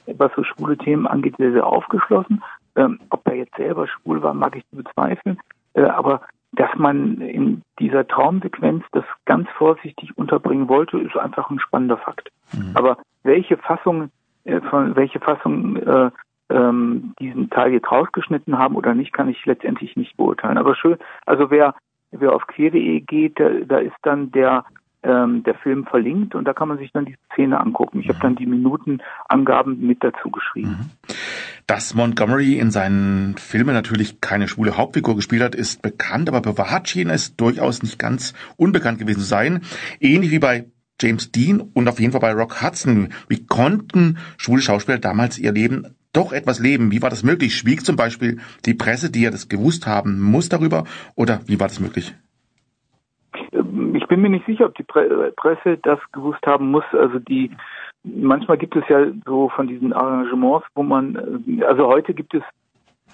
was 0.07 0.31
so 0.35 0.43
schwule 0.43 0.77
Themen 0.77 1.07
angeht, 1.07 1.35
sehr, 1.37 1.51
sehr 1.51 1.65
aufgeschlossen. 1.65 2.43
Ähm, 2.75 2.99
ob 3.09 3.27
er 3.27 3.35
jetzt 3.35 3.55
selber 3.55 3.87
schwul 3.87 4.21
war, 4.23 4.33
mag 4.33 4.55
ich 4.55 4.63
bezweifeln. 4.71 5.39
Äh, 5.73 5.83
aber 5.83 6.21
dass 6.53 6.73
man 6.75 7.19
in 7.21 7.61
dieser 7.79 8.07
Traumsequenz 8.07 8.83
das 8.91 9.05
ganz 9.25 9.47
vorsichtig 9.57 10.17
unterbringen 10.17 10.69
wollte, 10.69 10.99
ist 10.99 11.17
einfach 11.17 11.49
ein 11.49 11.59
spannender 11.59 11.97
Fakt. 11.97 12.29
Mhm. 12.53 12.71
Aber 12.75 12.97
welche 13.23 13.57
Fassung, 13.57 14.09
äh, 14.43 14.61
von 14.61 14.95
welche 14.95 15.19
Fassung 15.19 15.77
äh, 15.77 16.11
ähm, 16.49 17.13
diesen 17.19 17.49
Teil 17.49 17.73
jetzt 17.73 17.91
rausgeschnitten 17.91 18.57
haben 18.57 18.75
oder 18.75 18.93
nicht, 18.93 19.13
kann 19.13 19.29
ich 19.29 19.45
letztendlich 19.45 19.95
nicht 19.95 20.17
beurteilen. 20.17 20.57
Aber 20.57 20.75
schön, 20.75 20.97
also 21.25 21.49
wer, 21.49 21.75
wer 22.11 22.33
auf 22.33 22.47
queer.de 22.47 22.99
geht, 23.01 23.39
da, 23.39 23.49
da 23.65 23.77
ist 23.77 23.95
dann 24.03 24.31
der 24.31 24.65
ähm, 25.03 25.43
der 25.43 25.55
Film 25.55 25.85
verlinkt 25.85 26.33
und 26.33 26.45
da 26.45 26.53
kann 26.53 26.69
man 26.69 26.77
sich 26.77 26.91
dann 26.93 27.05
die 27.05 27.17
Szene 27.33 27.59
angucken. 27.59 27.99
Ich 27.99 28.07
habe 28.07 28.19
dann 28.21 28.35
die 28.35 28.45
Minutenangaben 28.45 29.85
mit 29.85 30.03
dazu 30.03 30.31
geschrieben. 30.31 30.69
Mhm. 30.69 31.15
Dass 31.67 31.93
Montgomery 31.93 32.57
in 32.57 32.71
seinen 32.71 33.37
Filmen 33.37 33.73
natürlich 33.73 34.21
keine 34.21 34.47
schwule 34.47 34.77
Hauptfigur 34.77 35.15
gespielt 35.15 35.43
hat, 35.43 35.55
ist 35.55 35.81
bekannt, 35.81 36.29
aber 36.29 36.41
bewahrt 36.41 36.89
schien 36.89 37.09
es 37.09 37.35
durchaus 37.35 37.83
nicht 37.83 37.99
ganz 37.99 38.33
unbekannt 38.57 38.99
gewesen 38.99 39.19
zu 39.19 39.25
sein. 39.25 39.61
Ähnlich 39.99 40.31
wie 40.31 40.39
bei 40.39 40.65
James 41.01 41.31
Dean 41.31 41.59
und 41.59 41.87
auf 41.87 41.99
jeden 41.99 42.11
Fall 42.11 42.21
bei 42.21 42.31
Rock 42.31 42.61
Hudson. 42.61 43.09
Wie 43.27 43.45
konnten 43.45 44.17
schwule 44.37 44.61
Schauspieler 44.61 44.99
damals 44.99 45.37
ihr 45.37 45.51
Leben 45.51 45.95
doch 46.13 46.31
etwas 46.31 46.59
leben. 46.59 46.91
Wie 46.91 47.01
war 47.01 47.09
das 47.09 47.23
möglich? 47.23 47.55
Schwieg 47.55 47.85
zum 47.85 47.95
Beispiel 47.95 48.39
die 48.65 48.73
Presse, 48.73 49.11
die 49.11 49.23
ja 49.23 49.31
das 49.31 49.49
gewusst 49.49 49.87
haben 49.87 50.21
muss 50.21 50.49
darüber? 50.49 50.85
Oder 51.15 51.41
wie 51.47 51.59
war 51.59 51.67
das 51.67 51.79
möglich? 51.79 52.15
Ähm, 53.51 53.95
ich 53.95 54.07
bin 54.07 54.21
mir 54.21 54.29
nicht 54.29 54.45
sicher, 54.45 54.65
ob 54.65 54.75
die 54.75 54.83
Presse 54.83 55.77
das 55.81 55.99
gewusst 56.11 56.45
haben 56.45 56.71
muss. 56.71 56.85
Also 56.93 57.19
die, 57.19 57.51
manchmal 58.03 58.57
gibt 58.57 58.75
es 58.75 58.83
ja 58.87 59.07
so 59.25 59.49
von 59.49 59.67
diesen 59.67 59.93
Arrangements, 59.93 60.67
wo 60.75 60.83
man, 60.83 61.43
äh, 61.47 61.63
also 61.63 61.87
heute 61.87 62.13
gibt 62.13 62.33
es, 62.33 62.43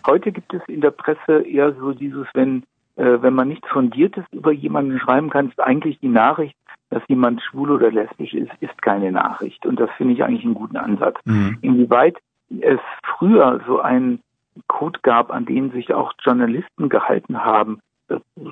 heute 0.05 0.31
gibt 0.31 0.53
es 0.53 0.61
in 0.67 0.81
der 0.81 0.91
Presse 0.91 1.41
eher 1.47 1.73
so 1.73 1.93
dieses, 1.93 2.27
wenn, 2.33 2.63
äh, 2.97 3.21
wenn 3.21 3.33
man 3.33 3.47
nichts 3.47 3.67
Fundiertes 3.69 4.25
über 4.31 4.51
jemanden 4.51 4.99
schreiben 4.99 5.29
kann, 5.29 5.49
ist 5.49 5.59
eigentlich 5.59 5.99
die 5.99 6.09
Nachricht, 6.09 6.55
dass 6.89 7.03
jemand 7.07 7.41
schwul 7.43 7.71
oder 7.71 7.91
lesbisch 7.91 8.33
ist, 8.33 8.51
ist 8.61 8.81
keine 8.81 9.11
Nachricht. 9.11 9.65
Und 9.65 9.79
das 9.79 9.91
finde 9.97 10.13
ich 10.13 10.23
eigentlich 10.23 10.43
einen 10.43 10.55
guten 10.55 10.77
Ansatz. 10.77 11.17
Mhm. 11.23 11.57
Inwieweit 11.61 12.17
es 12.61 12.79
früher 13.03 13.61
so 13.67 13.79
einen 13.79 14.21
Code 14.67 14.99
gab, 15.03 15.31
an 15.31 15.45
den 15.45 15.71
sich 15.71 15.93
auch 15.93 16.13
Journalisten 16.23 16.89
gehalten 16.89 17.43
haben, 17.43 17.79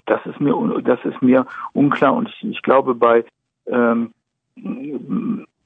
das, 0.05 0.25
ist 0.25 0.39
mir 0.39 0.81
das 0.83 1.03
ist 1.03 1.21
mir 1.21 1.45
unklar 1.73 2.13
und 2.13 2.29
ich, 2.29 2.43
ich 2.43 2.61
glaube 2.61 2.93
bei 2.93 3.25
ähm, 3.65 4.13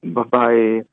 bei 0.02 0.86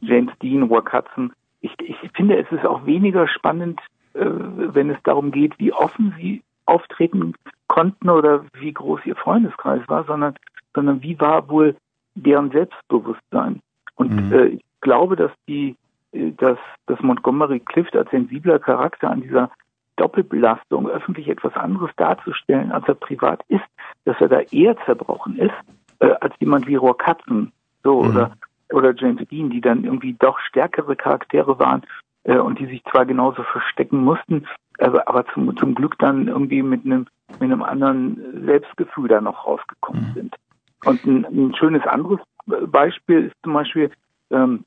James 0.00 0.32
Dean, 0.42 0.70
Hudson, 0.70 1.32
ich, 1.60 1.72
ich 1.80 1.96
finde 2.14 2.38
es 2.38 2.50
ist 2.50 2.64
auch 2.64 2.86
weniger 2.86 3.28
spannend, 3.28 3.80
äh, 4.14 4.24
wenn 4.24 4.90
es 4.90 4.98
darum 5.04 5.30
geht, 5.30 5.58
wie 5.58 5.72
offen 5.72 6.14
sie 6.18 6.42
auftreten 6.66 7.34
konnten 7.66 8.08
oder 8.08 8.44
wie 8.54 8.72
groß 8.72 9.00
ihr 9.04 9.16
Freundeskreis 9.16 9.82
war, 9.88 10.04
sondern 10.04 10.34
sondern 10.74 11.02
wie 11.02 11.18
war 11.20 11.48
wohl 11.48 11.76
deren 12.14 12.50
Selbstbewusstsein. 12.50 13.60
Und 13.96 14.10
mhm. 14.10 14.32
äh, 14.32 14.46
ich 14.46 14.64
glaube, 14.80 15.16
dass 15.16 15.32
die 15.48 15.76
dass, 16.12 16.58
dass 16.86 17.00
Montgomery 17.00 17.60
Clift 17.60 17.96
als 17.96 18.10
sensibler 18.10 18.58
Charakter 18.58 19.10
an 19.10 19.22
dieser 19.22 19.50
Doppelbelastung, 19.96 20.88
öffentlich 20.88 21.28
etwas 21.28 21.54
anderes 21.54 21.90
darzustellen, 21.96 22.72
als 22.72 22.86
er 22.88 22.94
privat 22.94 23.42
ist, 23.48 23.64
dass 24.04 24.16
er 24.20 24.28
da 24.28 24.40
eher 24.40 24.76
zerbrochen 24.86 25.36
ist, 25.36 25.54
äh, 25.98 26.12
als 26.20 26.34
jemand 26.38 26.66
wie 26.66 26.76
Rohr 26.76 26.96
Katzen, 26.96 27.52
so, 27.82 28.02
mhm. 28.02 28.10
oder, 28.10 28.32
oder 28.72 28.94
James 28.94 29.26
Dean, 29.28 29.50
die 29.50 29.60
dann 29.60 29.84
irgendwie 29.84 30.14
doch 30.18 30.38
stärkere 30.40 30.94
Charaktere 30.96 31.58
waren, 31.58 31.82
äh, 32.24 32.38
und 32.38 32.58
die 32.58 32.66
sich 32.66 32.82
zwar 32.84 33.06
genauso 33.06 33.42
verstecken 33.42 34.04
mussten, 34.04 34.46
aber, 34.78 35.08
aber 35.08 35.26
zum, 35.34 35.56
zum 35.56 35.74
Glück 35.74 35.98
dann 35.98 36.28
irgendwie 36.28 36.62
mit 36.62 36.84
einem, 36.84 37.06
mit 37.40 37.42
einem 37.42 37.62
anderen 37.62 38.44
Selbstgefühl 38.44 39.08
da 39.08 39.20
noch 39.20 39.46
rausgekommen 39.46 40.10
mhm. 40.10 40.14
sind. 40.14 40.36
Und 40.84 41.04
ein, 41.04 41.24
ein 41.24 41.54
schönes 41.56 41.84
anderes 41.86 42.20
Beispiel 42.46 43.26
ist 43.26 43.34
zum 43.42 43.52
Beispiel, 43.52 43.90
ähm, 44.30 44.64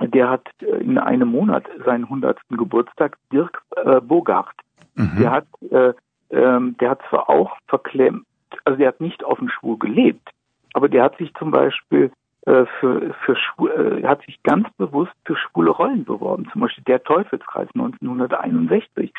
der 0.00 0.30
hat 0.30 0.48
äh, 0.60 0.66
in 0.82 0.98
einem 0.98 1.28
Monat 1.28 1.64
seinen 1.84 2.04
100. 2.04 2.38
Geburtstag, 2.50 3.16
Dirk 3.32 3.62
äh, 3.76 4.00
Bogart. 4.00 4.54
Mhm. 4.94 5.16
Der 5.18 5.30
hat, 5.30 5.46
äh, 5.70 5.92
ähm, 6.30 6.76
der 6.80 6.90
hat 6.90 7.00
zwar 7.08 7.28
auch 7.30 7.56
verklemmt, 7.66 8.26
also 8.64 8.78
der 8.78 8.88
hat 8.88 9.00
nicht 9.00 9.22
offen 9.24 9.48
schwul 9.48 9.78
gelebt, 9.78 10.28
aber 10.74 10.88
der 10.88 11.04
hat 11.04 11.16
sich 11.18 11.32
zum 11.34 11.50
Beispiel 11.50 12.10
äh, 12.46 12.66
für, 12.80 13.14
für 13.24 13.36
schwul, 13.36 14.00
äh, 14.02 14.06
hat 14.06 14.22
sich 14.24 14.42
ganz 14.42 14.68
bewusst 14.76 15.12
für 15.24 15.36
schwule 15.36 15.70
Rollen 15.70 16.04
beworben, 16.04 16.48
zum 16.52 16.62
Beispiel 16.62 16.84
der 16.84 17.02
Teufelskreis 17.02 17.68
1961. 17.74 19.12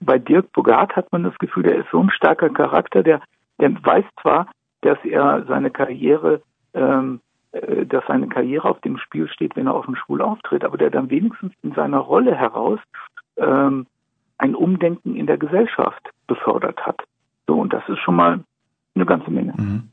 Bei 0.00 0.18
Dirk 0.18 0.52
Bogart 0.52 0.94
hat 0.96 1.10
man 1.12 1.22
das 1.22 1.38
Gefühl, 1.38 1.62
der 1.62 1.76
ist 1.76 1.90
so 1.90 2.00
ein 2.00 2.10
starker 2.10 2.50
Charakter, 2.50 3.02
der, 3.02 3.20
der 3.60 3.72
weiß 3.84 4.04
zwar, 4.20 4.48
dass 4.80 4.98
er 5.04 5.44
seine 5.46 5.70
Karriere 5.70 6.42
ähm, 6.74 7.20
äh, 7.20 7.31
dass 7.52 8.04
seine 8.06 8.28
Karriere 8.28 8.68
auf 8.68 8.80
dem 8.80 8.96
Spiel 8.96 9.28
steht, 9.28 9.56
wenn 9.56 9.66
er 9.66 9.74
auf 9.74 9.84
dem 9.84 9.96
Schwul 9.96 10.22
auftritt, 10.22 10.64
aber 10.64 10.78
der 10.78 10.90
dann 10.90 11.10
wenigstens 11.10 11.52
in 11.62 11.72
seiner 11.72 11.98
Rolle 11.98 12.34
heraus 12.34 12.80
ähm, 13.36 13.86
ein 14.38 14.54
Umdenken 14.54 15.14
in 15.14 15.26
der 15.26 15.38
Gesellschaft 15.38 16.10
befördert 16.26 16.84
hat. 16.86 17.02
So, 17.46 17.60
und 17.60 17.72
das 17.72 17.86
ist 17.88 17.98
schon 17.98 18.16
mal 18.16 18.40
eine 18.94 19.06
ganze 19.06 19.30
Menge. 19.30 19.54
Mhm. 19.56 19.91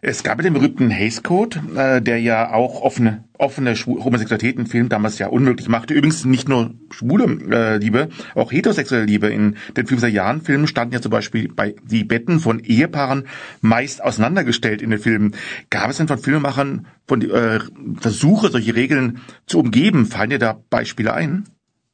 Es 0.00 0.22
gab 0.22 0.38
ja 0.38 0.44
den 0.44 0.52
berühmten 0.52 0.90
Hays 0.90 1.22
Code, 1.22 1.58
äh, 1.74 2.02
der 2.02 2.20
ja 2.20 2.52
auch 2.52 2.82
offene, 2.82 3.24
offene 3.38 3.74
Homosexualität 3.74 4.56
im 4.56 4.66
Film 4.66 4.88
damals 4.88 5.18
ja 5.18 5.28
unmöglich 5.28 5.68
machte. 5.68 5.94
Übrigens 5.94 6.24
nicht 6.24 6.48
nur 6.48 6.74
schwule 6.90 7.24
äh, 7.50 7.78
Liebe, 7.78 8.08
auch 8.34 8.52
heterosexuelle 8.52 9.04
Liebe. 9.04 9.28
In 9.28 9.56
den 9.76 9.86
50er 9.86 10.08
Jahren 10.08 10.42
Filmen 10.42 10.66
standen 10.66 10.94
ja 10.94 11.00
zum 11.00 11.10
Beispiel 11.10 11.52
bei 11.52 11.74
die 11.82 12.04
Betten 12.04 12.40
von 12.40 12.60
Ehepaaren 12.60 13.24
meist 13.62 14.02
auseinandergestellt 14.02 14.82
in 14.82 14.90
den 14.90 14.98
Filmen. 14.98 15.34
Gab 15.70 15.90
es 15.90 15.96
denn 15.96 16.08
von 16.08 16.18
Filmemachern 16.18 16.86
von 17.08 17.22
äh, 17.22 17.60
Versuche, 17.98 18.48
solche 18.48 18.74
Regeln 18.74 19.20
zu 19.46 19.60
umgeben? 19.60 20.06
Fallen 20.06 20.30
dir 20.30 20.38
da 20.38 20.56
Beispiele 20.70 21.14
ein? 21.14 21.44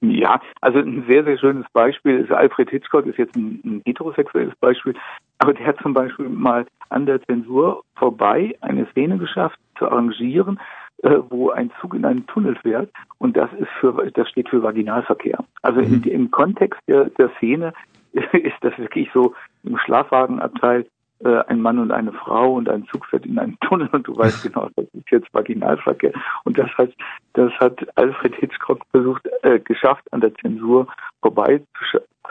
Ja, 0.04 0.40
also 0.60 0.80
ein 0.80 1.04
sehr, 1.08 1.22
sehr 1.22 1.38
schönes 1.38 1.64
Beispiel 1.72 2.18
ist 2.18 2.32
Alfred 2.32 2.70
Hitchcock, 2.70 3.06
ist 3.06 3.18
jetzt 3.18 3.36
ein, 3.36 3.60
ein 3.64 3.82
heterosexuelles 3.86 4.52
Beispiel, 4.56 4.94
aber 5.42 5.54
der 5.54 5.66
hat 5.66 5.80
zum 5.82 5.92
Beispiel 5.92 6.28
mal 6.28 6.66
an 6.90 7.06
der 7.06 7.20
Zensur 7.22 7.82
vorbei 7.96 8.54
eine 8.60 8.86
Szene 8.92 9.18
geschafft 9.18 9.58
zu 9.76 9.86
arrangieren, 9.86 10.60
äh, 11.02 11.18
wo 11.30 11.50
ein 11.50 11.72
Zug 11.80 11.94
in 11.94 12.04
einen 12.04 12.24
Tunnel 12.28 12.54
fährt 12.62 12.90
und 13.18 13.36
das 13.36 13.52
ist 13.54 13.68
für 13.80 13.92
das 14.12 14.28
steht 14.28 14.48
für 14.48 14.62
Vaginalverkehr. 14.62 15.44
Also 15.62 15.80
mhm. 15.80 15.94
in, 15.94 16.02
im 16.04 16.30
Kontext 16.30 16.80
der, 16.86 17.06
der 17.10 17.30
Szene 17.38 17.72
ist 18.12 18.56
das 18.60 18.78
wirklich 18.78 19.10
so 19.12 19.34
im 19.64 19.76
Schlafwagenabteil 19.78 20.86
äh, 21.24 21.42
ein 21.48 21.60
Mann 21.60 21.80
und 21.80 21.90
eine 21.90 22.12
Frau 22.12 22.54
und 22.54 22.68
ein 22.68 22.84
Zug 22.86 23.06
fährt 23.06 23.26
in 23.26 23.36
einen 23.36 23.58
Tunnel 23.62 23.88
und 23.90 24.06
du 24.06 24.16
weißt 24.16 24.42
genau, 24.52 24.68
das 24.76 24.86
ist 24.92 25.10
jetzt 25.10 25.34
Vaginalverkehr. 25.34 26.12
Und 26.44 26.56
das 26.56 26.70
hat, 26.78 26.90
das 27.32 27.52
hat 27.54 27.84
Alfred 27.96 28.36
Hitchcock 28.36 28.82
versucht, 28.92 29.28
äh, 29.42 29.58
geschafft, 29.58 30.04
an 30.12 30.20
der 30.20 30.32
Zensur 30.36 30.86
vorbei 31.20 31.62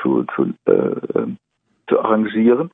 zu, 0.01 0.23
zu, 0.33 0.53
äh, 0.65 0.71
ähm, 1.19 1.37
zu 1.89 1.99
arrangieren. 1.99 2.71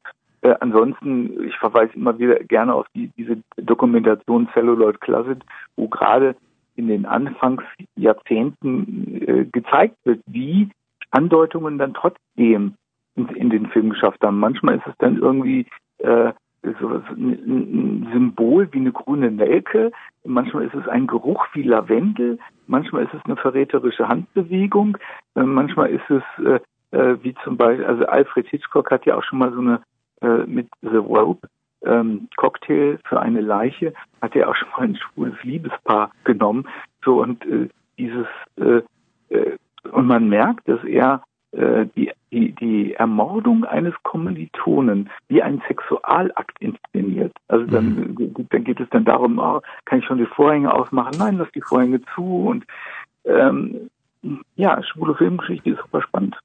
Äh, 0.47 0.55
ansonsten, 0.61 1.43
ich 1.43 1.57
verweise 1.57 1.91
immer 1.93 2.17
wieder 2.17 2.35
gerne 2.35 2.73
auf 2.73 2.87
die, 2.95 3.11
diese 3.17 3.37
Dokumentation 3.57 4.47
Celluloid 4.53 5.01
Closet, 5.01 5.43
wo 5.75 5.89
gerade 5.89 6.37
in 6.75 6.87
den 6.87 7.05
Anfangsjahrzehnten 7.05 9.27
äh, 9.27 9.43
gezeigt 9.51 9.97
wird, 10.05 10.21
wie 10.27 10.69
Andeutungen 11.11 11.77
dann 11.77 11.93
trotzdem 11.93 12.75
in, 13.15 13.27
in 13.29 13.49
den 13.49 13.67
Film 13.67 13.89
geschafft 13.89 14.23
haben. 14.23 14.39
Manchmal 14.39 14.77
ist 14.77 14.87
es 14.87 14.95
dann 14.99 15.17
irgendwie 15.17 15.65
äh, 15.97 16.31
so 16.79 16.87
ein 16.87 18.07
Symbol 18.13 18.69
wie 18.71 18.79
eine 18.79 18.93
grüne 18.93 19.31
Nelke, 19.31 19.91
manchmal 20.23 20.63
ist 20.65 20.75
es 20.75 20.87
ein 20.87 21.07
Geruch 21.07 21.45
wie 21.53 21.63
Lavendel, 21.63 22.39
manchmal 22.67 23.03
ist 23.03 23.13
es 23.13 23.25
eine 23.25 23.35
verräterische 23.35 24.07
Handbewegung, 24.07 24.97
äh, 25.35 25.43
manchmal 25.43 25.89
ist 25.89 26.09
es 26.09 26.23
äh, 26.45 26.61
äh, 26.91 27.17
wie 27.21 27.35
zum 27.43 27.57
Beispiel, 27.57 27.85
also 27.85 28.05
Alfred 28.05 28.47
Hitchcock 28.47 28.91
hat 28.91 29.05
ja 29.05 29.17
auch 29.17 29.23
schon 29.23 29.39
mal 29.39 29.51
so 29.51 29.59
eine 29.59 29.81
äh, 30.21 30.45
mit 30.45 30.67
The 30.81 30.97
Rope 30.97 31.47
ähm, 31.85 32.27
Cocktail 32.37 32.99
für 33.07 33.19
eine 33.19 33.41
Leiche, 33.41 33.93
hat 34.21 34.35
er 34.35 34.49
auch 34.49 34.55
schon 34.55 34.69
mal 34.69 34.83
ein 34.83 34.97
schwules 34.97 35.35
Liebespaar 35.43 36.11
genommen. 36.23 36.67
So 37.03 37.21
und 37.21 37.45
äh, 37.45 37.69
dieses 37.97 38.27
äh, 38.57 38.81
äh, 39.29 39.57
und 39.91 40.07
man 40.07 40.27
merkt, 40.27 40.67
dass 40.67 40.83
er 40.83 41.23
äh, 41.51 41.85
die, 41.95 42.11
die, 42.31 42.51
die 42.53 42.93
Ermordung 42.93 43.63
eines 43.63 43.93
Kommilitonen 44.03 45.09
wie 45.29 45.41
ein 45.41 45.61
Sexualakt 45.67 46.59
inszeniert. 46.59 47.33
Also 47.47 47.65
dann, 47.65 48.15
mhm. 48.17 48.47
dann 48.49 48.63
geht 48.63 48.79
es 48.79 48.89
dann 48.89 49.05
darum, 49.05 49.39
oh, 49.39 49.61
kann 49.85 49.99
ich 49.99 50.05
schon 50.05 50.17
die 50.17 50.25
Vorhänge 50.25 50.73
ausmachen? 50.73 51.15
Nein, 51.17 51.37
lass 51.37 51.51
die 51.53 51.61
Vorhänge 51.61 52.01
zu 52.13 52.47
und 52.47 52.65
ähm, 53.23 53.89
ja, 54.55 54.81
schwule 54.83 55.15
Filmgeschichte 55.15 55.71
ist 55.71 55.79
super 55.79 56.01
spannend. 56.01 56.35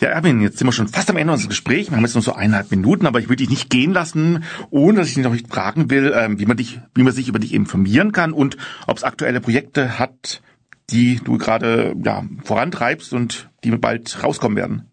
Ja, 0.00 0.08
Erwin, 0.08 0.40
jetzt 0.40 0.58
sind 0.58 0.66
wir 0.66 0.72
schon 0.72 0.88
fast 0.88 1.10
am 1.10 1.16
Ende 1.16 1.32
unseres 1.32 1.48
Gesprächs. 1.48 1.90
Wir 1.90 1.96
haben 1.96 2.04
jetzt 2.04 2.16
noch 2.16 2.22
so 2.22 2.32
eineinhalb 2.32 2.70
Minuten, 2.70 3.06
aber 3.06 3.20
ich 3.20 3.28
würde 3.28 3.36
dich 3.36 3.50
nicht 3.50 3.70
gehen 3.70 3.92
lassen, 3.92 4.44
ohne 4.70 4.98
dass 4.98 5.08
ich 5.08 5.14
dich 5.14 5.24
noch 5.24 5.32
nicht 5.32 5.52
fragen 5.52 5.90
will, 5.90 6.12
ähm, 6.14 6.38
wie 6.38 6.46
man 6.46 6.56
dich, 6.56 6.80
wie 6.94 7.02
man 7.02 7.12
sich 7.12 7.28
über 7.28 7.38
dich 7.38 7.54
informieren 7.54 8.12
kann 8.12 8.32
und 8.32 8.56
ob 8.86 8.96
es 8.96 9.04
aktuelle 9.04 9.40
Projekte 9.40 9.98
hat, 9.98 10.42
die 10.90 11.20
du 11.22 11.38
gerade 11.38 11.94
ja, 12.02 12.22
vorantreibst 12.44 13.12
und 13.12 13.50
die 13.64 13.70
bald 13.70 14.22
rauskommen 14.22 14.56
werden. 14.56 14.90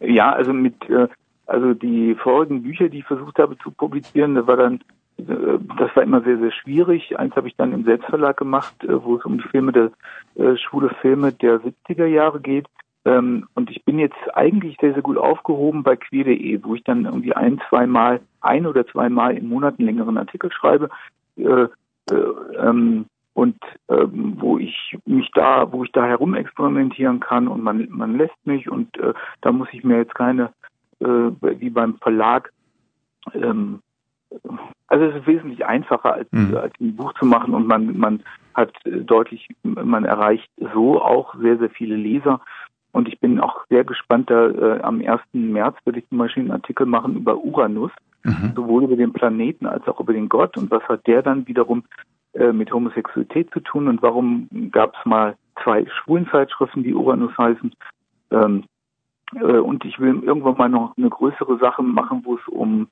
Ja, 0.00 0.32
also 0.32 0.52
mit 0.52 0.74
äh, 0.88 1.08
also 1.46 1.74
die 1.74 2.16
vorigen 2.16 2.62
Bücher, 2.62 2.88
die 2.88 2.98
ich 2.98 3.04
versucht 3.04 3.38
habe 3.38 3.56
zu 3.58 3.70
publizieren, 3.70 4.34
da 4.34 4.46
war 4.46 4.56
dann 4.56 4.80
das 5.18 5.96
war 5.96 6.02
immer 6.02 6.20
sehr, 6.22 6.38
sehr 6.38 6.52
schwierig. 6.52 7.18
Eins 7.18 7.34
habe 7.36 7.48
ich 7.48 7.56
dann 7.56 7.72
im 7.72 7.84
Selbstverlag 7.84 8.36
gemacht, 8.36 8.84
äh, 8.84 9.02
wo 9.02 9.16
es 9.16 9.24
um 9.24 9.38
die 9.38 9.48
Filme 9.48 9.72
der 9.72 9.90
äh, 10.34 10.56
schwule 10.56 10.90
Filme 11.00 11.32
der 11.32 11.60
70er 11.60 12.06
Jahre 12.06 12.40
geht. 12.40 12.66
Ähm, 13.04 13.46
und 13.54 13.70
ich 13.70 13.84
bin 13.84 13.98
jetzt 13.98 14.16
eigentlich 14.34 14.76
sehr, 14.80 14.92
sehr 14.92 15.02
gut 15.02 15.16
aufgehoben 15.16 15.82
bei 15.82 15.96
queer.de, 15.96 16.62
wo 16.64 16.74
ich 16.74 16.84
dann 16.84 17.04
irgendwie 17.04 17.34
ein, 17.34 17.60
zwei 17.68 17.86
Mal, 17.86 18.20
ein 18.40 18.66
oder 18.66 18.86
zwei 18.86 19.08
Mal 19.08 19.36
im 19.36 19.48
Monat 19.48 19.78
einen 19.78 19.86
längeren 19.86 20.18
Artikel 20.18 20.52
schreibe. 20.52 20.90
Äh, 21.36 21.68
äh, 22.10 22.14
ähm, 22.58 23.06
und 23.34 23.58
ähm, 23.88 24.36
wo 24.38 24.58
ich 24.58 24.96
mich 25.04 25.30
da, 25.34 25.70
wo 25.70 25.84
ich 25.84 25.92
da 25.92 26.06
herumexperimentieren 26.06 27.20
kann 27.20 27.48
und 27.48 27.62
man 27.62 27.86
man 27.90 28.16
lässt 28.16 28.46
mich 28.46 28.70
und 28.70 28.96
äh, 28.98 29.12
da 29.42 29.52
muss 29.52 29.68
ich 29.72 29.84
mir 29.84 29.98
jetzt 29.98 30.14
keine 30.14 30.54
äh, 31.00 31.04
wie 31.04 31.68
beim 31.68 31.98
Verlag 31.98 32.50
ähm, 33.34 33.80
also 34.88 35.04
es 35.04 35.16
ist 35.16 35.26
wesentlich 35.26 35.66
einfacher 35.66 36.14
als, 36.14 36.28
mhm. 36.32 36.56
als 36.56 36.72
ein 36.80 36.96
Buch 36.96 37.12
zu 37.14 37.26
machen 37.26 37.54
und 37.54 37.66
man 37.66 37.98
man 37.98 38.22
hat 38.54 38.72
deutlich 38.84 39.48
man 39.62 40.04
erreicht 40.04 40.48
so 40.74 41.02
auch 41.02 41.34
sehr 41.36 41.58
sehr 41.58 41.70
viele 41.70 41.96
Leser 41.96 42.40
und 42.92 43.08
ich 43.08 43.20
bin 43.20 43.40
auch 43.40 43.66
sehr 43.68 43.84
gespannt 43.84 44.30
da 44.30 44.48
äh, 44.48 44.80
am 44.80 45.00
1. 45.00 45.20
März 45.32 45.76
werde 45.84 45.98
ich 45.98 46.08
zum 46.08 46.18
Beispiel 46.18 46.44
einen 46.44 46.52
Artikel 46.52 46.86
machen 46.86 47.16
über 47.16 47.36
Uranus 47.36 47.92
mhm. 48.22 48.52
sowohl 48.54 48.84
über 48.84 48.96
den 48.96 49.12
Planeten 49.12 49.66
als 49.66 49.86
auch 49.88 50.00
über 50.00 50.12
den 50.12 50.28
Gott 50.28 50.56
und 50.56 50.70
was 50.70 50.82
hat 50.84 51.06
der 51.06 51.22
dann 51.22 51.46
wiederum 51.46 51.84
äh, 52.34 52.52
mit 52.52 52.72
Homosexualität 52.72 53.50
zu 53.52 53.60
tun 53.60 53.88
und 53.88 54.02
warum 54.02 54.48
gab 54.70 54.94
es 54.98 55.06
mal 55.06 55.36
zwei 55.62 55.86
Schwulenzeitschriften, 55.86 56.82
die 56.82 56.94
Uranus 56.94 57.36
heißen. 57.38 57.72
Ähm, 58.30 58.64
äh, 59.34 59.58
und 59.58 59.84
ich 59.84 59.98
will 59.98 60.22
irgendwann 60.22 60.56
mal 60.56 60.68
noch 60.68 60.96
eine 60.96 61.08
größere 61.08 61.58
Sache 61.58 61.82
machen, 61.82 62.22
wo 62.24 62.36
es 62.36 62.46
um, 62.48 62.88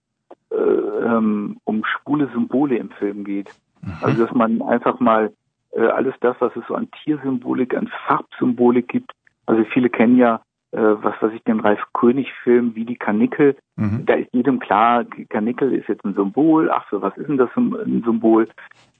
äh, 0.54 1.04
ähm, 1.06 1.58
um 1.64 1.84
schwule 1.84 2.28
Symbole 2.32 2.76
im 2.76 2.90
Film 2.90 3.24
geht. 3.24 3.50
Mhm. 3.82 3.92
Also 4.02 4.24
dass 4.24 4.34
man 4.34 4.62
einfach 4.62 5.00
mal 5.00 5.32
äh, 5.72 5.86
alles 5.86 6.14
das, 6.20 6.36
was 6.40 6.54
es 6.56 6.64
so 6.68 6.74
an 6.74 6.88
Tiersymbolik, 7.02 7.74
an 7.76 7.90
Farbsymbolik 8.06 8.88
gibt. 8.88 9.12
Also 9.46 9.64
viele 9.72 9.90
kennen 9.90 10.16
ja 10.16 10.40
äh, 10.74 11.02
was 11.02 11.14
weiß 11.20 11.32
ich, 11.32 11.42
den 11.44 11.60
Ralf 11.60 11.80
König-Film 11.92 12.74
wie 12.74 12.84
die 12.84 12.96
Kanickel. 12.96 13.56
Mhm. 13.76 14.06
Da 14.06 14.14
ist 14.14 14.28
jedem 14.32 14.58
klar, 14.58 15.04
Kanickel 15.28 15.72
ist 15.72 15.88
jetzt 15.88 16.04
ein 16.04 16.14
Symbol. 16.14 16.68
Ach 16.68 16.84
so, 16.90 17.00
was 17.00 17.16
ist 17.16 17.28
denn 17.28 17.36
das 17.36 17.50
ein 17.56 18.02
Symbol? 18.04 18.48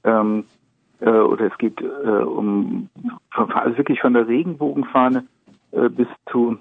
Ähm, 0.05 0.45
äh, 1.01 1.11
oder 1.11 1.47
es 1.47 1.59
geht 1.59 1.81
äh, 1.81 1.85
um, 1.85 2.89
also 3.33 3.77
wirklich 3.77 4.01
von 4.01 4.15
der 4.15 4.29
Regenbogenfahne 4.29 5.25
äh, 5.73 5.89
bis 5.89 6.07
zu 6.31 6.57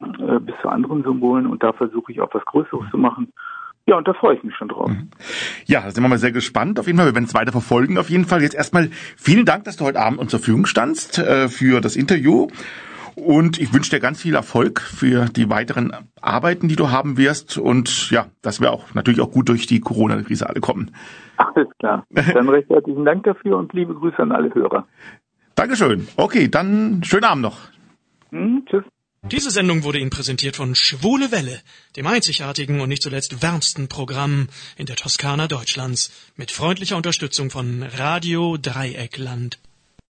äh, 0.00 0.38
bis 0.38 0.54
zu 0.62 0.68
anderen 0.68 1.02
Symbolen 1.02 1.46
und 1.46 1.64
da 1.64 1.72
versuche 1.72 2.12
ich 2.12 2.20
auch 2.20 2.32
was 2.32 2.44
Größeres 2.44 2.88
zu 2.92 2.98
machen. 2.98 3.32
Ja, 3.88 3.96
und 3.96 4.06
da 4.06 4.12
freue 4.12 4.36
ich 4.36 4.44
mich 4.44 4.54
schon 4.54 4.68
drauf. 4.68 4.90
Mhm. 4.90 5.08
Ja, 5.64 5.80
da 5.80 5.90
sind 5.90 6.04
wir 6.04 6.10
mal 6.10 6.18
sehr 6.18 6.30
gespannt. 6.30 6.78
Auf 6.78 6.86
jeden 6.86 6.98
Fall, 6.98 7.06
wir 7.06 7.14
werden 7.14 7.24
es 7.24 7.32
weiter 7.32 7.52
verfolgen. 7.52 7.96
Auf 7.96 8.10
jeden 8.10 8.26
Fall 8.26 8.42
jetzt 8.42 8.54
erstmal 8.54 8.90
vielen 9.16 9.46
Dank, 9.46 9.64
dass 9.64 9.78
du 9.78 9.86
heute 9.86 9.98
Abend 9.98 10.18
uns 10.18 10.30
zur 10.30 10.40
Verfügung 10.40 10.66
standst 10.66 11.18
äh, 11.18 11.48
für 11.48 11.80
das 11.80 11.96
Interview. 11.96 12.48
Und 13.16 13.58
ich 13.58 13.72
wünsche 13.72 13.88
dir 13.88 13.98
ganz 13.98 14.20
viel 14.20 14.34
Erfolg 14.34 14.82
für 14.82 15.24
die 15.30 15.48
weiteren 15.48 15.92
Arbeiten, 16.20 16.68
die 16.68 16.76
du 16.76 16.90
haben 16.90 17.16
wirst. 17.16 17.56
Und 17.56 18.10
ja, 18.10 18.26
dass 18.42 18.60
wir 18.60 18.72
auch 18.72 18.92
natürlich 18.92 19.22
auch 19.22 19.32
gut 19.32 19.48
durch 19.48 19.66
die 19.66 19.80
Corona-Krise 19.80 20.46
alle 20.46 20.60
kommen. 20.60 20.90
Alles 21.38 21.68
klar. 21.78 22.04
Dann 22.10 22.48
recht 22.50 22.68
herzlichen 22.68 23.06
Dank 23.06 23.24
dafür 23.24 23.56
und 23.56 23.72
liebe 23.72 23.94
Grüße 23.94 24.18
an 24.18 24.32
alle 24.32 24.54
Hörer. 24.54 24.86
Dankeschön. 25.54 26.06
Okay, 26.18 26.48
dann 26.48 27.00
schönen 27.04 27.24
Abend 27.24 27.42
noch. 27.42 27.58
Hm, 28.32 28.64
tschüss. 28.68 28.84
Diese 29.30 29.50
Sendung 29.50 29.82
wurde 29.82 29.98
Ihnen 29.98 30.08
präsentiert 30.08 30.56
von 30.56 30.74
Schwule 30.74 31.30
Welle, 31.30 31.60
dem 31.96 32.06
einzigartigen 32.06 32.80
und 32.80 32.88
nicht 32.88 33.02
zuletzt 33.02 33.42
wärmsten 33.42 33.86
Programm 33.86 34.48
in 34.76 34.86
der 34.86 34.96
Toskana 34.96 35.48
Deutschlands, 35.48 36.10
mit 36.36 36.50
freundlicher 36.50 36.96
Unterstützung 36.96 37.50
von 37.50 37.82
Radio 37.82 38.56
Dreieckland. 38.56 39.58